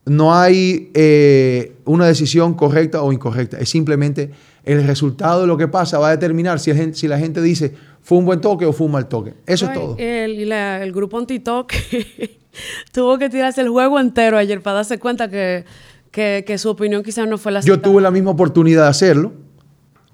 no 0.05 0.33
hay 0.35 0.91
eh, 0.93 1.75
una 1.85 2.05
decisión 2.07 2.53
correcta 2.53 3.01
o 3.01 3.11
incorrecta. 3.11 3.57
Es 3.59 3.69
simplemente 3.69 4.31
el 4.63 4.85
resultado 4.85 5.41
de 5.41 5.47
lo 5.47 5.57
que 5.57 5.67
pasa 5.67 5.97
va 5.99 6.09
a 6.09 6.11
determinar 6.11 6.59
si, 6.59 6.71
la 6.71 6.77
gente- 6.77 6.97
si 6.97 7.07
la 7.07 7.17
gente 7.19 7.41
dice 7.41 7.73
fue 8.01 8.17
un 8.17 8.25
buen 8.25 8.39
toque 8.41 8.65
o 8.65 8.71
fue 8.73 8.85
un 8.87 8.93
mal 8.93 9.07
toque. 9.07 9.33
Eso 9.45 9.65
es 9.65 9.73
todo. 9.73 9.95
El, 9.97 10.47
la- 10.49 10.81
el 10.83 10.91
grupo 10.93 11.17
anti-toque 11.17 12.39
tuvo 12.93 13.17
que 13.17 13.29
tirarse 13.29 13.61
el 13.61 13.69
juego 13.69 13.99
entero 13.99 14.37
ayer 14.37 14.61
para 14.61 14.77
darse 14.77 14.97
cuenta 14.99 15.29
que, 15.29 15.65
que, 16.11 16.43
que 16.47 16.57
su 16.57 16.69
opinión 16.69 17.03
quizás 17.03 17.27
no 17.27 17.37
fue 17.37 17.51
la 17.51 17.59
Yo 17.61 17.79
tuve 17.79 18.01
la 18.01 18.11
misma 18.11 18.31
oportunidad 18.31 18.83
de 18.83 18.89
hacerlo. 18.89 19.33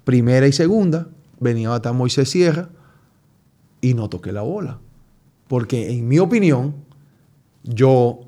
Primera 0.04 0.46
y 0.46 0.52
segunda. 0.52 1.08
Venía 1.40 1.68
a 1.68 1.72
batar 1.72 1.94
Moisés 1.94 2.28
Sierra 2.28 2.68
y 3.80 3.94
no 3.94 4.08
toqué 4.08 4.32
la 4.32 4.42
bola. 4.42 4.78
Porque 5.48 5.90
en 5.92 6.06
mi 6.08 6.18
opinión, 6.18 6.74
yo 7.62 8.20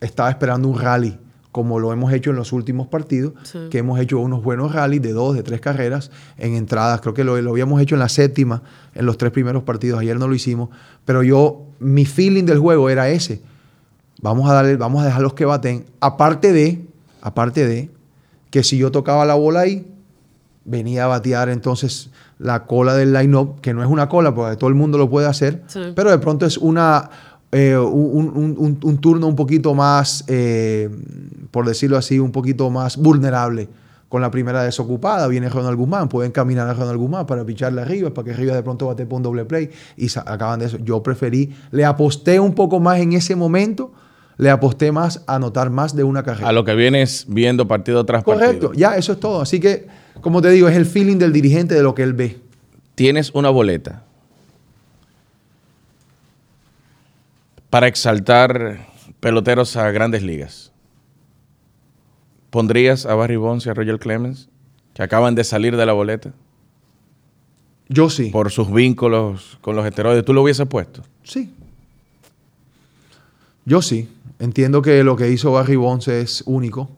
estaba 0.00 0.30
esperando 0.30 0.68
un 0.68 0.78
rally, 0.78 1.18
como 1.52 1.78
lo 1.80 1.92
hemos 1.92 2.12
hecho 2.12 2.30
en 2.30 2.36
los 2.36 2.52
últimos 2.52 2.86
partidos, 2.88 3.32
Sí. 3.42 3.58
que 3.70 3.78
hemos 3.78 3.98
hecho 3.98 4.18
unos 4.18 4.42
buenos 4.42 4.72
rallies 4.74 5.02
de 5.02 5.12
dos, 5.12 5.34
de 5.34 5.42
tres 5.42 5.60
carreras 5.60 6.10
en 6.36 6.54
entradas. 6.54 7.00
Creo 7.00 7.14
que 7.14 7.24
lo, 7.24 7.40
lo 7.40 7.50
habíamos 7.50 7.80
hecho 7.80 7.94
en 7.94 8.00
la 8.00 8.08
séptima, 8.08 8.62
en 8.94 9.06
los 9.06 9.18
tres 9.18 9.32
primeros 9.32 9.62
partidos. 9.64 9.98
Ayer 10.00 10.18
no 10.18 10.28
lo 10.28 10.34
hicimos. 10.34 10.68
Pero 11.04 11.22
yo, 11.22 11.62
mi 11.80 12.04
feeling 12.04 12.44
del 12.44 12.58
juego 12.58 12.90
era 12.90 13.08
ese. 13.08 13.40
Vamos 14.20 14.48
a 14.50 14.52
darle, 14.54 14.76
vamos 14.76 15.02
a 15.02 15.06
dejarlos 15.06 15.34
que 15.34 15.44
baten. 15.44 15.86
Aparte 16.00 16.52
de, 16.52 16.86
aparte 17.22 17.66
de, 17.66 17.90
que 18.50 18.62
si 18.62 18.78
yo 18.78 18.90
tocaba 18.92 19.24
la 19.24 19.34
bola 19.34 19.60
ahí, 19.60 19.86
venía 20.64 21.04
a 21.04 21.06
batear 21.06 21.48
entonces 21.48 22.10
la 22.38 22.66
cola 22.66 22.94
del 22.94 23.12
line-up, 23.12 23.60
que 23.60 23.72
no 23.74 23.82
es 23.82 23.88
una 23.88 24.08
cola, 24.08 24.34
porque 24.34 24.56
todo 24.56 24.68
el 24.68 24.74
mundo 24.76 24.96
lo 24.98 25.08
puede 25.10 25.26
hacer, 25.26 25.62
Sí. 25.66 25.80
pero 25.96 26.10
de 26.10 26.18
pronto 26.18 26.46
es 26.46 26.56
una, 26.58 27.10
eh, 27.52 27.76
un, 27.76 28.28
un- 28.34 28.54
un- 28.58 28.78
un 28.82 28.98
turno 28.98 29.26
un 29.26 29.36
poquito 29.36 29.74
más, 29.74 30.24
eh, 30.28 30.90
por 31.50 31.66
decirlo 31.66 31.96
así, 31.96 32.18
un 32.18 32.32
poquito 32.32 32.70
más 32.70 32.96
vulnerable. 32.96 33.68
Con 34.08 34.22
la 34.22 34.30
primera 34.30 34.62
desocupada, 34.62 35.26
viene 35.28 35.50
Ronald 35.50 35.76
Guzmán, 35.76 36.08
pueden 36.08 36.32
caminar 36.32 36.66
a 36.66 36.72
Ronald 36.72 36.98
Guzmán 36.98 37.26
para 37.26 37.44
picharle 37.44 37.82
arriba, 37.82 38.08
para 38.08 38.24
que 38.24 38.32
arriba 38.32 38.54
de 38.54 38.62
pronto 38.62 38.86
bate 38.86 39.04
por 39.04 39.18
un 39.18 39.22
doble 39.22 39.44
play 39.44 39.68
y 39.98 40.08
acaban 40.24 40.60
de 40.60 40.66
eso. 40.66 40.78
Yo 40.78 41.02
preferí, 41.02 41.52
le 41.72 41.84
aposté 41.84 42.40
un 42.40 42.54
poco 42.54 42.80
más 42.80 43.00
en 43.00 43.12
ese 43.12 43.36
momento, 43.36 43.92
le 44.38 44.48
aposté 44.48 44.92
más 44.92 45.22
a 45.26 45.34
anotar 45.34 45.68
más 45.68 45.94
de 45.94 46.04
una 46.04 46.22
carrera. 46.22 46.48
A 46.48 46.52
lo 46.52 46.64
que 46.64 46.74
vienes 46.74 47.26
viendo 47.28 47.68
partido 47.68 48.04
tras 48.06 48.24
Correcto, 48.24 48.68
partido. 48.68 48.72
ya, 48.72 48.96
eso 48.96 49.12
es 49.12 49.20
todo. 49.20 49.42
Así 49.42 49.60
que, 49.60 49.86
como 50.22 50.40
te 50.40 50.48
digo, 50.50 50.68
es 50.68 50.76
el 50.76 50.86
feeling 50.86 51.18
del 51.18 51.32
dirigente 51.34 51.74
de 51.74 51.82
lo 51.82 51.94
que 51.94 52.02
él 52.02 52.14
ve. 52.14 52.38
Tienes 52.94 53.30
una 53.34 53.50
boleta 53.50 54.04
para 57.70 57.86
exaltar 57.86 58.86
peloteros 59.20 59.76
a 59.76 59.90
grandes 59.90 60.22
ligas. 60.22 60.72
¿Pondrías 62.50 63.04
a 63.06 63.14
Barry 63.14 63.36
Bonds 63.36 63.66
y 63.66 63.70
a 63.70 63.74
Roger 63.74 63.98
Clemens, 63.98 64.48
que 64.94 65.02
acaban 65.02 65.34
de 65.34 65.44
salir 65.44 65.76
de 65.76 65.84
la 65.84 65.92
boleta, 65.92 66.32
Yo 67.88 68.08
sí. 68.10 68.30
por 68.30 68.50
sus 68.50 68.72
vínculos 68.72 69.58
con 69.60 69.76
los 69.76 69.86
esteroides? 69.86 70.24
¿Tú 70.24 70.32
lo 70.32 70.42
hubieses 70.42 70.66
puesto? 70.66 71.02
Sí. 71.22 71.52
Yo 73.64 73.82
sí. 73.82 74.08
Entiendo 74.38 74.82
que 74.82 75.02
lo 75.04 75.16
que 75.16 75.30
hizo 75.30 75.52
Barry 75.52 75.76
Bonds 75.76 76.08
es 76.08 76.42
único. 76.46 76.88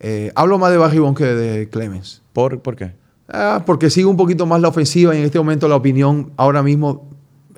Eh, 0.00 0.30
hablo 0.34 0.58
más 0.58 0.70
de 0.72 0.76
Barry 0.76 0.98
Bonds 0.98 1.16
que 1.18 1.24
de 1.24 1.68
Clemens. 1.70 2.22
¿Por, 2.32 2.60
¿por 2.60 2.76
qué? 2.76 2.92
Ah, 3.28 3.62
porque 3.64 3.88
sigo 3.88 4.10
un 4.10 4.16
poquito 4.16 4.44
más 4.46 4.60
la 4.60 4.68
ofensiva 4.68 5.14
y 5.14 5.18
en 5.18 5.24
este 5.24 5.38
momento 5.38 5.68
la 5.68 5.76
opinión 5.76 6.32
ahora 6.36 6.62
mismo 6.62 7.08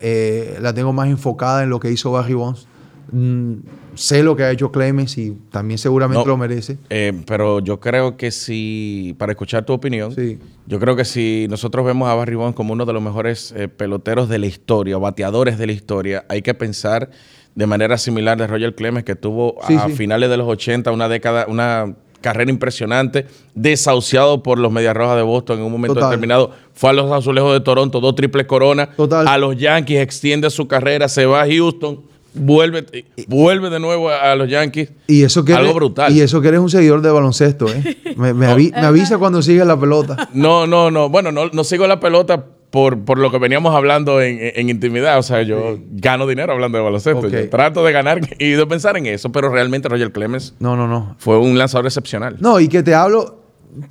eh, 0.01 0.59
la 0.61 0.73
tengo 0.75 0.93
más 0.93 1.09
enfocada 1.09 1.63
en 1.63 1.71
lo 1.71 1.81
que 1.81 1.91
hizo 1.91 2.11
Barry 2.13 2.35
Bonds. 2.35 2.67
Mm, 3.11 3.55
sé 3.95 4.23
lo 4.23 4.37
que 4.37 4.43
ha 4.43 4.51
hecho 4.51 4.71
Clemens 4.71 5.17
y 5.17 5.33
también 5.51 5.79
seguramente 5.79 6.21
No. 6.23 6.27
lo 6.29 6.37
merece. 6.37 6.77
Eh, 6.91 7.23
pero 7.27 7.61
yo 7.61 7.81
creo 7.81 8.17
que 8.19 8.31
si, 8.31 9.15
para 9.19 9.33
escuchar 9.33 9.65
tu 9.65 9.73
opinión, 9.73 10.13
Sí. 10.13 10.39
yo 10.67 10.79
creo 10.79 10.95
que 10.95 11.07
si 11.07 11.47
nosotros 11.49 11.87
vemos 11.87 12.09
a 12.09 12.15
Barry 12.15 12.35
Bonds 12.35 12.55
como 12.55 12.75
uno 12.75 12.85
de 12.85 12.93
los 12.93 13.03
mejores 13.03 13.53
eh, 13.57 13.69
peloteros 13.69 14.29
de 14.29 14.39
la 14.39 14.47
historia, 14.47 14.99
o 14.99 15.01
bateadores 15.01 15.57
de 15.59 15.67
la 15.67 15.73
historia, 15.73 16.25
hay 16.29 16.43
que 16.43 16.53
pensar 16.55 17.11
de 17.55 17.67
manera 17.67 17.97
similar 17.99 18.37
de 18.39 18.47
Roger 18.47 18.75
Clemens, 18.75 19.05
que 19.05 19.17
tuvo 19.17 19.57
Sí, 19.67 19.75
a 19.75 19.87
sí. 19.87 19.93
finales 19.93 20.29
de 20.31 20.37
los 20.37 20.47
80 20.47 20.93
una 20.93 21.09
década, 21.09 21.47
una 21.49 21.97
carrera 22.21 22.51
impresionante, 22.51 23.27
desahuciado 23.55 24.43
por 24.43 24.59
los 24.59 24.73
Medias 24.73 24.97
Rojas 24.97 25.17
de 25.17 25.23
Boston 25.23 25.59
en 25.59 25.65
un 25.65 25.73
momento 25.73 25.95
Total. 25.95 26.11
determinado. 26.11 26.51
Fue 26.75 26.91
a 26.91 26.93
los 26.93 27.11
Azulejos 27.11 27.53
de 27.53 27.61
Toronto, 27.61 28.01
dos 28.01 28.15
triples 28.15 28.47
coronas. 28.47 28.91
Total. 28.97 29.27
A 29.27 29.39
los 29.39 29.57
Yankees 29.57 30.01
extiende 30.01 30.51
su 30.51 30.67
carrera, 30.69 31.09
se 31.09 31.27
va 31.27 31.43
a 31.43 31.47
Houston, 31.47 32.03
vuelve, 32.35 32.85
vuelve 33.27 33.71
de 33.71 33.81
nuevo 33.81 34.11
a, 34.11 34.33
a 34.33 34.37
los 34.37 34.49
Yankees. 34.49 34.91
Y 35.07 35.23
eso 35.23 35.45
que 35.45 35.53
Algo 35.53 35.65
eres- 35.67 35.75
brutal. 35.75 36.13
Y 36.13 36.21
eso 36.21 36.41
que 36.41 36.49
eres 36.49 36.61
un 36.61 36.71
seguidor 36.71 37.03
de 37.03 37.11
baloncesto, 37.11 37.67
¿eh? 37.69 37.97
Me, 38.17 38.35
me 38.35 38.47
avi- 38.49 38.73
me 38.73 38.87
avisa 38.87 39.19
cuando 39.19 39.43
sigues 39.43 39.67
la 39.67 39.79
pelota. 39.79 40.29
No, 40.33 40.67
no, 40.67 40.91
no. 40.91 41.09
Bueno, 41.09 41.31
no, 41.33 41.47
no 41.53 41.63
sigo 41.65 41.87
la 41.87 42.01
pelota 42.01 42.45
por, 42.71 42.99
por 43.05 43.19
lo 43.19 43.31
que 43.31 43.39
veníamos 43.39 43.75
hablando 43.75 44.21
en, 44.21 44.39
en 44.41 44.69
intimidad. 44.71 45.19
O 45.19 45.23
sea, 45.23 45.43
yo 45.43 45.79
gano 45.93 46.27
dinero 46.27 46.53
hablando 46.53 46.79
de 46.79 46.85
baloncesto. 46.85 47.29
Yo 47.29 47.49
trato 47.49 47.85
de 47.85 47.93
ganar 47.93 48.21
y 48.39 48.51
de 48.51 48.67
pensar 48.67 48.97
en 48.97 49.07
eso, 49.07 49.31
pero 49.31 49.51
realmente 49.51 49.89
Roger 49.89 50.11
Clemens 50.13 50.55
No, 50.59 50.77
no, 50.77 50.89
no. 50.89 51.15
fue 51.19 51.39
un 51.39 51.57
lanzador 51.59 51.87
excepcional. 51.87 52.37
No, 52.41 52.59
y 52.61 52.69
que 52.69 52.83
te 52.83 52.95
hablo, 52.95 53.43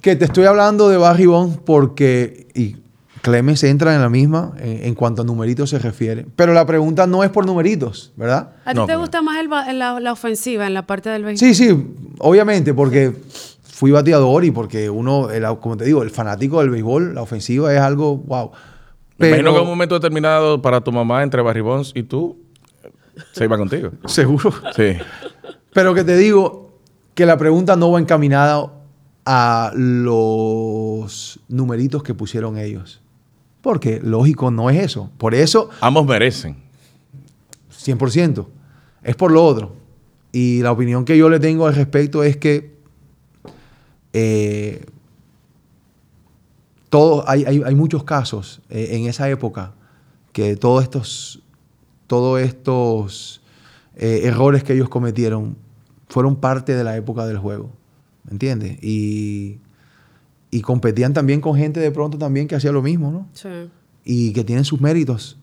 que 0.01 0.15
te 0.17 0.25
estoy 0.25 0.43
hablando 0.45 0.89
de 0.89 0.97
Barry 0.97 1.25
Bonds 1.25 1.57
porque 1.65 2.47
y 2.53 2.75
Clemens 3.27 3.63
entra 3.63 3.93
en 3.95 4.01
la 4.01 4.09
misma 4.09 4.53
en, 4.59 4.85
en 4.85 4.95
cuanto 4.95 5.21
a 5.21 5.25
numeritos 5.25 5.69
se 5.69 5.79
refiere. 5.79 6.25
Pero 6.35 6.53
la 6.53 6.65
pregunta 6.65 7.05
no 7.07 7.23
es 7.23 7.29
por 7.29 7.45
numeritos, 7.45 8.11
¿verdad? 8.15 8.51
¿A 8.65 8.71
ti 8.71 8.75
No, 8.77 8.83
te 8.85 8.87
pero- 8.87 8.99
gusta 9.01 9.21
más 9.21 9.37
el 9.39 9.49
la, 9.79 9.99
la 9.99 10.11
ofensiva 10.11 10.65
en 10.67 10.73
la 10.73 10.85
parte 10.87 11.09
del 11.09 11.23
béisbol? 11.23 11.47
Sí, 11.47 11.53
sí, 11.53 11.87
obviamente, 12.19 12.73
porque 12.73 13.13
fui 13.63 13.91
bateador 13.91 14.45
y 14.45 14.51
porque 14.51 14.89
uno, 14.89 15.29
el- 15.29 15.45
como 15.59 15.75
te 15.77 15.85
digo, 15.85 16.03
el 16.03 16.09
fanático 16.09 16.59
del 16.61 16.69
béisbol, 16.69 17.13
la 17.15 17.21
ofensiva 17.21 17.73
es 17.73 17.79
algo, 17.79 18.17
wow. 18.17 18.51
Me 19.17 19.27
imagino 19.29 19.49
que 19.51 19.55
en 19.57 19.61
un 19.61 19.63
Pero, 19.63 19.65
momento 19.71 19.95
determinado 19.95 20.61
para 20.61 20.81
tu 20.81 20.91
mamá, 20.91 21.23
entre 21.23 21.41
Barry 21.41 21.61
Bonds 21.61 21.91
y 21.95 22.03
tú, 22.03 22.37
se 23.33 23.43
iba 23.45 23.57
contigo. 23.57 23.91
seguro. 24.05 24.53
Sí. 24.75 24.93
Pero 25.73 25.93
que 25.93 26.03
te 26.03 26.15
digo 26.17 26.71
que 27.15 27.25
la 27.25 27.37
pregunta 27.37 27.75
no 27.75 27.91
va 27.91 27.99
encaminada 27.99 28.71
a 29.25 29.71
los 29.75 31.39
numeritos 31.49 32.03
que 32.03 32.13
pusieron 32.13 32.57
ellos. 32.57 33.01
Porque 33.67 33.99
lógico 34.01 34.49
no 34.49 34.69
es 34.69 34.81
eso. 34.81 35.11
Por 35.17 35.35
eso, 35.35 35.69
Ambos 35.81 36.05
merecen. 36.05 36.55
100%. 37.69 38.47
Es 39.03 39.17
por 39.17 39.29
lo 39.29 39.43
otro. 39.43 39.75
Y 40.31 40.61
la 40.61 40.71
opinión 40.71 41.03
que 41.03 41.17
yo 41.17 41.27
le 41.27 41.37
tengo 41.37 41.67
al 41.67 41.75
respecto 41.75 42.23
es 42.23 42.37
que 42.37 42.77
eh, 44.13 44.85
todo, 46.87 47.25
hay, 47.27 47.43
hay, 47.43 47.61
hay 47.65 47.75
muchos 47.75 48.05
casos 48.05 48.61
eh, 48.69 48.91
en 48.91 49.05
esa 49.05 49.29
época 49.29 49.73
que 50.31 50.55
todos 50.55 50.81
estos, 50.83 51.43
todos 52.07 52.39
estos 52.39 53.41
eh, 53.97 54.21
errores 54.23 54.63
que 54.63 54.75
ellos 54.75 54.87
cometieron 54.87 55.57
fueron 56.07 56.37
parte 56.37 56.73
de 56.73 56.85
la 56.85 56.95
época 56.95 57.25
del 57.25 57.37
juego. 57.37 57.73
¿Me 58.23 58.31
entiendes? 58.31 58.81
Y, 58.81 59.57
y 60.51 60.61
competían 60.61 61.13
también 61.13 61.41
con 61.41 61.55
gente 61.55 61.79
de 61.79 61.91
pronto 61.91 62.17
también 62.17 62.47
que 62.47 62.55
hacía 62.55 62.71
lo 62.71 62.81
mismo, 62.81 63.11
¿no? 63.11 63.27
Sí. 63.33 63.49
y 64.05 64.31
que 64.33 64.43
tienen 64.43 64.63
sus 64.65 64.79
méritos. 64.79 65.37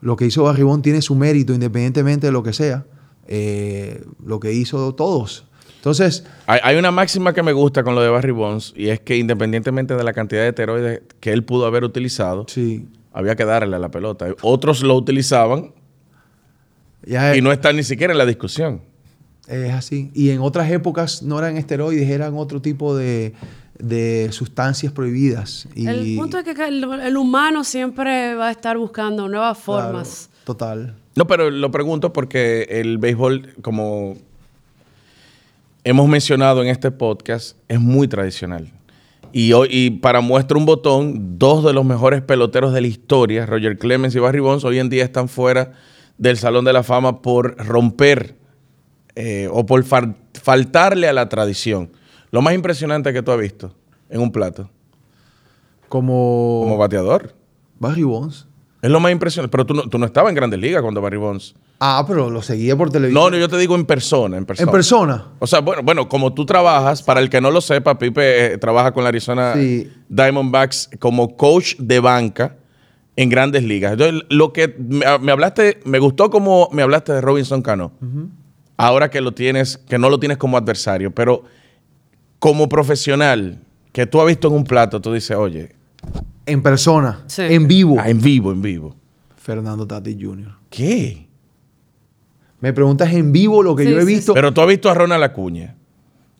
Lo 0.00 0.16
que 0.16 0.26
hizo 0.26 0.42
Barribón 0.42 0.82
tiene 0.82 1.00
su 1.00 1.14
mérito 1.14 1.52
independientemente 1.54 2.26
de 2.26 2.32
lo 2.32 2.42
que 2.42 2.52
sea. 2.52 2.84
Eh, 3.28 4.04
lo 4.26 4.40
que 4.40 4.52
hizo 4.52 4.94
todos. 4.96 5.46
Entonces, 5.76 6.24
Hay, 6.46 6.58
hay 6.62 6.76
una 6.76 6.90
máxima 6.90 7.32
que 7.32 7.42
me 7.42 7.52
gusta 7.52 7.84
con 7.84 7.94
lo 7.94 8.00
de 8.02 8.08
Barry 8.08 8.32
Bonds 8.32 8.72
y 8.76 8.88
es 8.88 8.98
que 9.00 9.16
independientemente 9.16 9.94
de 9.94 10.02
la 10.02 10.12
cantidad 10.12 10.42
de 10.42 10.48
esteroides 10.48 11.02
que 11.20 11.32
él 11.32 11.44
pudo 11.44 11.66
haber 11.66 11.84
utilizado, 11.84 12.46
sí, 12.48 12.88
había 13.12 13.36
que 13.36 13.44
darle 13.44 13.76
a 13.76 13.78
la 13.78 13.90
pelota. 13.90 14.26
Otros 14.42 14.82
lo 14.82 14.96
utilizaban 14.96 15.72
ya 17.04 17.36
y 17.36 17.40
no 17.40 17.52
están 17.52 17.76
ni 17.76 17.82
siquiera 17.84 18.12
en 18.12 18.18
la 18.18 18.26
discusión. 18.26 18.82
Es 19.52 19.72
así. 19.72 20.10
Y 20.14 20.30
en 20.30 20.40
otras 20.40 20.70
épocas 20.70 21.22
no 21.22 21.38
eran 21.38 21.56
esteroides, 21.56 22.08
eran 22.08 22.34
otro 22.36 22.62
tipo 22.62 22.96
de, 22.96 23.34
de 23.78 24.28
sustancias 24.32 24.92
prohibidas. 24.92 25.68
Y, 25.74 25.86
El 25.86 26.16
punto 26.16 26.38
es 26.38 26.44
que 26.44 26.68
el, 26.68 26.84
el 26.84 27.16
humano 27.16 27.64
siempre 27.64 28.34
va 28.34 28.48
a 28.48 28.50
estar 28.50 28.78
buscando 28.78 29.28
nuevas 29.28 29.58
claro, 29.58 29.82
formas. 29.82 30.30
total. 30.44 30.96
No, 31.14 31.26
pero 31.26 31.50
lo 31.50 31.70
pregunto 31.70 32.12
porque 32.12 32.66
el 32.70 32.96
béisbol, 32.98 33.54
como 33.60 34.16
hemos 35.84 36.08
mencionado 36.08 36.62
en 36.62 36.68
este 36.68 36.90
podcast, 36.90 37.56
es 37.68 37.80
muy 37.80 38.08
tradicional. 38.08 38.70
Y, 39.32 39.52
hoy, 39.52 39.68
y 39.70 39.90
para 39.90 40.20
muestra 40.20 40.58
un 40.58 40.66
botón, 40.66 41.38
dos 41.38 41.64
de 41.64 41.72
los 41.72 41.84
mejores 41.84 42.22
peloteros 42.22 42.72
de 42.72 42.82
la 42.82 42.86
historia, 42.86 43.46
Roger 43.46 43.78
Clemens 43.78 44.14
y 44.14 44.18
Barry 44.18 44.40
Bonds, 44.40 44.64
hoy 44.64 44.78
en 44.78 44.90
día 44.90 45.04
están 45.04 45.28
fuera 45.28 45.72
del 46.18 46.36
Salón 46.36 46.64
de 46.64 46.72
la 46.72 46.82
Fama 46.82 47.22
por 47.22 47.56
romper 47.56 48.36
eh, 49.16 49.48
o 49.52 49.64
por 49.66 49.84
fal- 49.84 50.14
faltarle 50.42 51.08
a 51.08 51.12
la 51.12 51.28
tradición. 51.28 51.90
Lo 52.30 52.40
más 52.42 52.54
impresionante 52.54 53.12
que 53.12 53.22
tú 53.22 53.30
has 53.32 53.38
visto 53.40 53.74
en 54.08 54.20
un 54.20 54.32
plato, 54.32 54.70
Como, 55.88 56.60
como 56.64 56.78
bateador. 56.78 57.34
Barry 57.78 58.02
Bonds. 58.04 58.46
Es 58.80 58.90
lo 58.90 58.98
más 59.00 59.12
impresionante. 59.12 59.50
Pero 59.50 59.66
tú 59.66 59.74
no, 59.74 59.82
tú 59.82 59.98
no 59.98 60.06
estabas 60.06 60.30
en 60.30 60.34
Grandes 60.36 60.58
Ligas 60.58 60.82
cuando 60.82 61.00
Barry 61.00 61.16
Bonds. 61.18 61.54
Ah, 61.78 62.04
pero 62.06 62.30
lo 62.30 62.42
seguía 62.42 62.76
por 62.76 62.90
televisión. 62.90 63.22
No, 63.24 63.30
no, 63.30 63.36
yo 63.36 63.48
te 63.48 63.58
digo 63.58 63.74
en 63.74 63.84
persona, 63.84 64.36
en 64.36 64.44
persona. 64.46 64.68
en 64.68 64.72
persona. 64.72 65.26
O 65.40 65.46
sea, 65.46 65.60
bueno, 65.60 65.82
bueno, 65.82 66.08
como 66.08 66.32
tú 66.32 66.46
trabajas, 66.46 67.02
para 67.02 67.20
el 67.20 67.28
que 67.28 67.40
no 67.40 67.50
lo 67.50 67.60
sepa, 67.60 67.98
Pipe 67.98 68.54
eh, 68.54 68.58
trabaja 68.58 68.92
con 68.92 69.02
la 69.02 69.08
Arizona 69.08 69.54
Sí. 69.54 69.90
Diamondbacks 70.08 70.90
como 71.00 71.36
coach 71.36 71.74
de 71.78 71.98
banca 72.00 72.56
en 73.16 73.28
grandes 73.28 73.64
ligas. 73.64 73.92
Entonces, 73.92 74.22
lo 74.30 74.52
que 74.52 74.74
me, 74.78 75.04
me 75.18 75.32
hablaste, 75.32 75.80
me 75.84 75.98
gustó 75.98 76.30
como 76.30 76.68
me 76.72 76.82
hablaste 76.82 77.12
de 77.12 77.20
Robinson 77.20 77.62
Cano. 77.62 77.92
Ahora 78.76 79.10
que 79.10 79.20
lo 79.20 79.32
tienes, 79.32 79.76
que 79.78 79.98
no 79.98 80.08
lo 80.10 80.18
tienes 80.18 80.38
como 80.38 80.56
adversario, 80.56 81.10
pero 81.14 81.44
como 82.38 82.68
profesional 82.68 83.60
que 83.92 84.06
tú 84.06 84.20
has 84.20 84.26
visto 84.26 84.48
en 84.48 84.54
un 84.54 84.64
plato, 84.64 85.00
tú 85.00 85.12
dices, 85.12 85.36
oye, 85.36 85.74
En 86.46 86.62
persona. 86.62 87.22
Sí. 87.26 87.42
En 87.42 87.68
vivo. 87.68 87.96
ah, 88.00 88.08
en 88.10 88.20
vivo, 88.20 88.50
en 88.50 88.62
vivo. 88.62 88.96
Fernando 89.36 89.86
Tati 89.86 90.16
Jr. 90.20 90.52
¿Qué? 90.70 91.28
Me 92.60 92.72
preguntas 92.72 93.12
en 93.12 93.32
vivo 93.32 93.62
lo 93.62 93.74
que 93.76 93.84
Sí, 93.84 93.90
yo 93.90 93.98
he 93.98 94.00
sí, 94.02 94.06
visto. 94.06 94.34
Pero 94.34 94.52
tú 94.52 94.60
has 94.60 94.66
visto 94.68 94.88
a 94.90 94.94
Ronald 94.94 95.22
Acuña, 95.24 95.76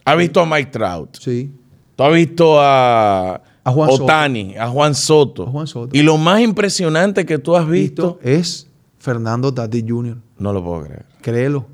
has 0.05 0.17
visto 0.17 0.39
a 0.41 0.45
Mike 0.45 0.71
Trout, 0.71 1.17
Sí. 1.19 1.51
Tú 1.95 2.03
has 2.03 2.13
visto 2.13 2.59
a, 2.59 3.35
A 3.63 3.71
Juan 3.71 3.89
Soto. 3.91 4.03
Otani, 4.05 4.55
a 4.57 4.67
Juan 4.67 4.95
Soto. 4.95 5.43
A 5.43 5.51
Juan 5.51 5.67
Soto. 5.67 5.89
Y 5.95 6.01
lo 6.01 6.17
más 6.17 6.41
impresionante 6.41 7.25
que 7.25 7.37
tú 7.37 7.55
has 7.55 7.67
visto, 7.67 8.15
Visto 8.15 8.19
es 8.29 8.67
Fernando 8.99 9.53
Tati 9.53 9.85
Jr. 9.87 10.17
no 10.39 10.53
lo 10.53 10.63
puedo 10.63 10.83
creer. 10.85 11.05
Créelo. 11.21 11.67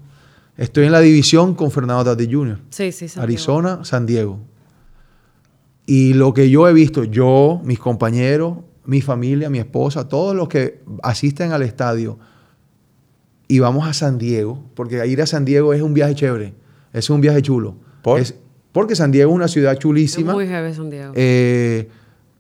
Estoy 0.59 0.85
en 0.87 0.91
la 0.91 0.99
división 0.99 1.55
con 1.55 1.71
Fernando 1.71 2.03
Tati 2.03 2.31
Jr. 2.31 2.59
Sí, 2.69 2.91
sí, 2.91 3.07
Santiago. 3.07 3.23
Arizona, 3.23 3.83
San 3.85 4.05
Diego. 4.05 4.39
Y 5.85 6.13
lo 6.13 6.33
que 6.33 6.49
yo 6.49 6.67
he 6.67 6.73
visto, 6.73 7.03
yo, 7.03 7.61
mis 7.63 7.79
compañeros, 7.79 8.57
mi 8.85 9.01
familia, 9.01 9.49
mi 9.49 9.59
esposa, 9.59 10.07
todos 10.07 10.35
los 10.35 10.47
que 10.49 10.81
asisten 11.01 11.51
al 11.51 11.61
estadio 11.63 12.19
y 13.47 13.59
vamos 13.59 13.87
a 13.87 13.93
San 13.93 14.17
Diego, 14.17 14.63
porque 14.75 15.05
ir 15.07 15.21
a 15.21 15.25
San 15.25 15.45
Diego 15.45 15.73
es 15.73 15.81
un 15.81 15.93
viaje 15.93 16.13
chévere, 16.15 16.53
es 16.93 17.09
un 17.09 17.21
viaje 17.21 17.41
chulo. 17.41 17.75
¿Por? 18.03 18.19
Es- 18.19 18.35
porque 18.71 18.95
San 18.95 19.11
Diego 19.11 19.31
es 19.31 19.35
una 19.35 19.47
ciudad 19.47 19.73
Es 19.73 19.79
chulísima. 19.79 20.33
muy 20.33 20.45
heavy 20.45 20.73
Santiago. 20.75 21.13
Eh, 21.15 21.89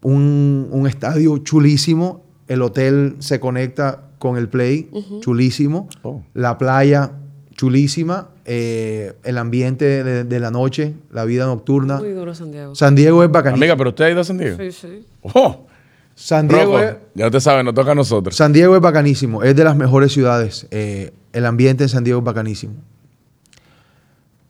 un, 0.03 0.67
un 0.71 0.85
estadio 0.87 1.37
chulísimo. 1.39 2.23
El 2.47 2.61
hotel 2.61 3.15
se 3.19 3.39
conecta 3.39 4.09
con 4.19 4.37
el 4.37 4.47
play, 4.49 4.91
chulísimo. 5.21 5.87
Oh. 6.03 6.21
La 6.35 6.57
playa, 6.59 7.13
chulísima. 7.59 8.29
Eh, 8.45 9.15
el 9.25 9.37
ambiente 9.37 10.01
de, 10.01 10.23
de 10.23 10.39
la 10.39 10.49
noche, 10.49 10.93
la 11.11 11.25
vida 11.25 11.45
nocturna. 11.45 11.97
muy 11.97 12.11
duro 12.11 12.33
Santiago. 12.33 12.73
San 12.73 12.95
Diego 12.95 13.21
es 13.21 13.29
bacanísimo. 13.29 13.65
Amiga, 13.65 13.75
pero 13.75 13.89
usted 13.89 14.05
ha 14.05 14.11
ido 14.11 14.21
a 14.21 14.23
San 14.23 14.37
Diego. 14.37 14.55
Sí, 14.57 14.71
sí. 14.71 15.05
Oh, 15.23 15.67
San, 16.15 16.47
Diego 16.47 16.79
es, 16.79 16.95
ya 17.15 17.25
usted 17.25 17.41
sabe, 17.41 17.65
nos 17.65 17.73
toca 17.73 17.91
a 17.91 17.95
nosotros. 17.95 18.33
San 18.33 18.53
Diego 18.53 18.77
es 18.77 18.81
bacanísimo. 18.81 19.43
Es 19.43 19.57
de 19.57 19.65
las 19.65 19.75
mejores 19.75 20.13
ciudades. 20.13 20.67
Eh, 20.71 21.11
el 21.33 21.45
ambiente 21.45 21.83
en 21.83 21.89
San 21.89 22.05
Diego 22.05 22.19
es 22.19 22.25
bacanísimo. 22.25 22.75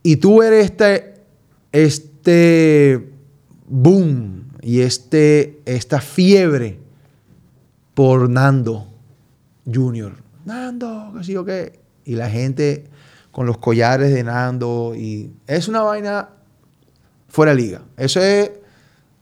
Y 0.04 0.18
tú 0.18 0.44
eres 0.44 0.66
este, 0.66 1.14
este 1.72 3.10
boom 3.66 4.44
y 4.62 4.82
este, 4.82 5.58
esta 5.64 6.00
fiebre 6.00 6.78
por 7.92 8.30
Nando 8.30 8.86
Junior. 9.66 10.12
Nando, 10.44 11.12
qué 11.18 11.24
sé 11.24 11.32
yo 11.32 11.44
qué. 11.44 11.80
Y 12.04 12.14
la 12.14 12.30
gente 12.30 12.84
con 13.32 13.46
los 13.46 13.58
collares 13.58 14.12
de 14.12 14.22
Nando. 14.24 14.94
Y 14.96 15.30
es 15.46 15.68
una 15.68 15.82
vaina 15.82 16.28
fuera 17.28 17.54
de 17.54 17.60
liga. 17.60 17.82
Eso 17.96 18.20
es 18.20 18.50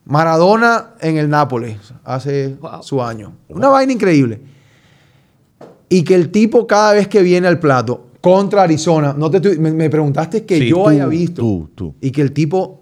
Maradona 0.04 0.94
en 1.00 1.18
el 1.18 1.28
Nápoles 1.28 1.76
hace 2.04 2.56
Wow. 2.60 2.82
su 2.82 3.02
año. 3.02 3.32
Una 3.48 3.68
vaina 3.68 3.92
increíble. 3.92 4.40
Y 5.90 6.02
que 6.04 6.14
el 6.14 6.30
tipo 6.30 6.66
cada 6.66 6.92
vez 6.94 7.08
que 7.08 7.22
viene 7.22 7.46
al 7.48 7.58
plato 7.60 8.06
contra 8.20 8.62
Arizona, 8.62 9.14
no 9.16 9.30
te 9.30 9.36
estoy- 9.38 9.58
me, 9.58 9.70
me 9.72 9.88
preguntaste 9.90 10.44
que 10.44 10.58
Sí, 10.58 10.68
yo 10.70 10.76
tú, 10.76 10.88
haya 10.88 11.06
visto. 11.06 11.40
tú, 11.42 11.70
tú. 11.74 11.94
Y 12.00 12.10
que 12.10 12.20
el 12.22 12.32
tipo 12.32 12.80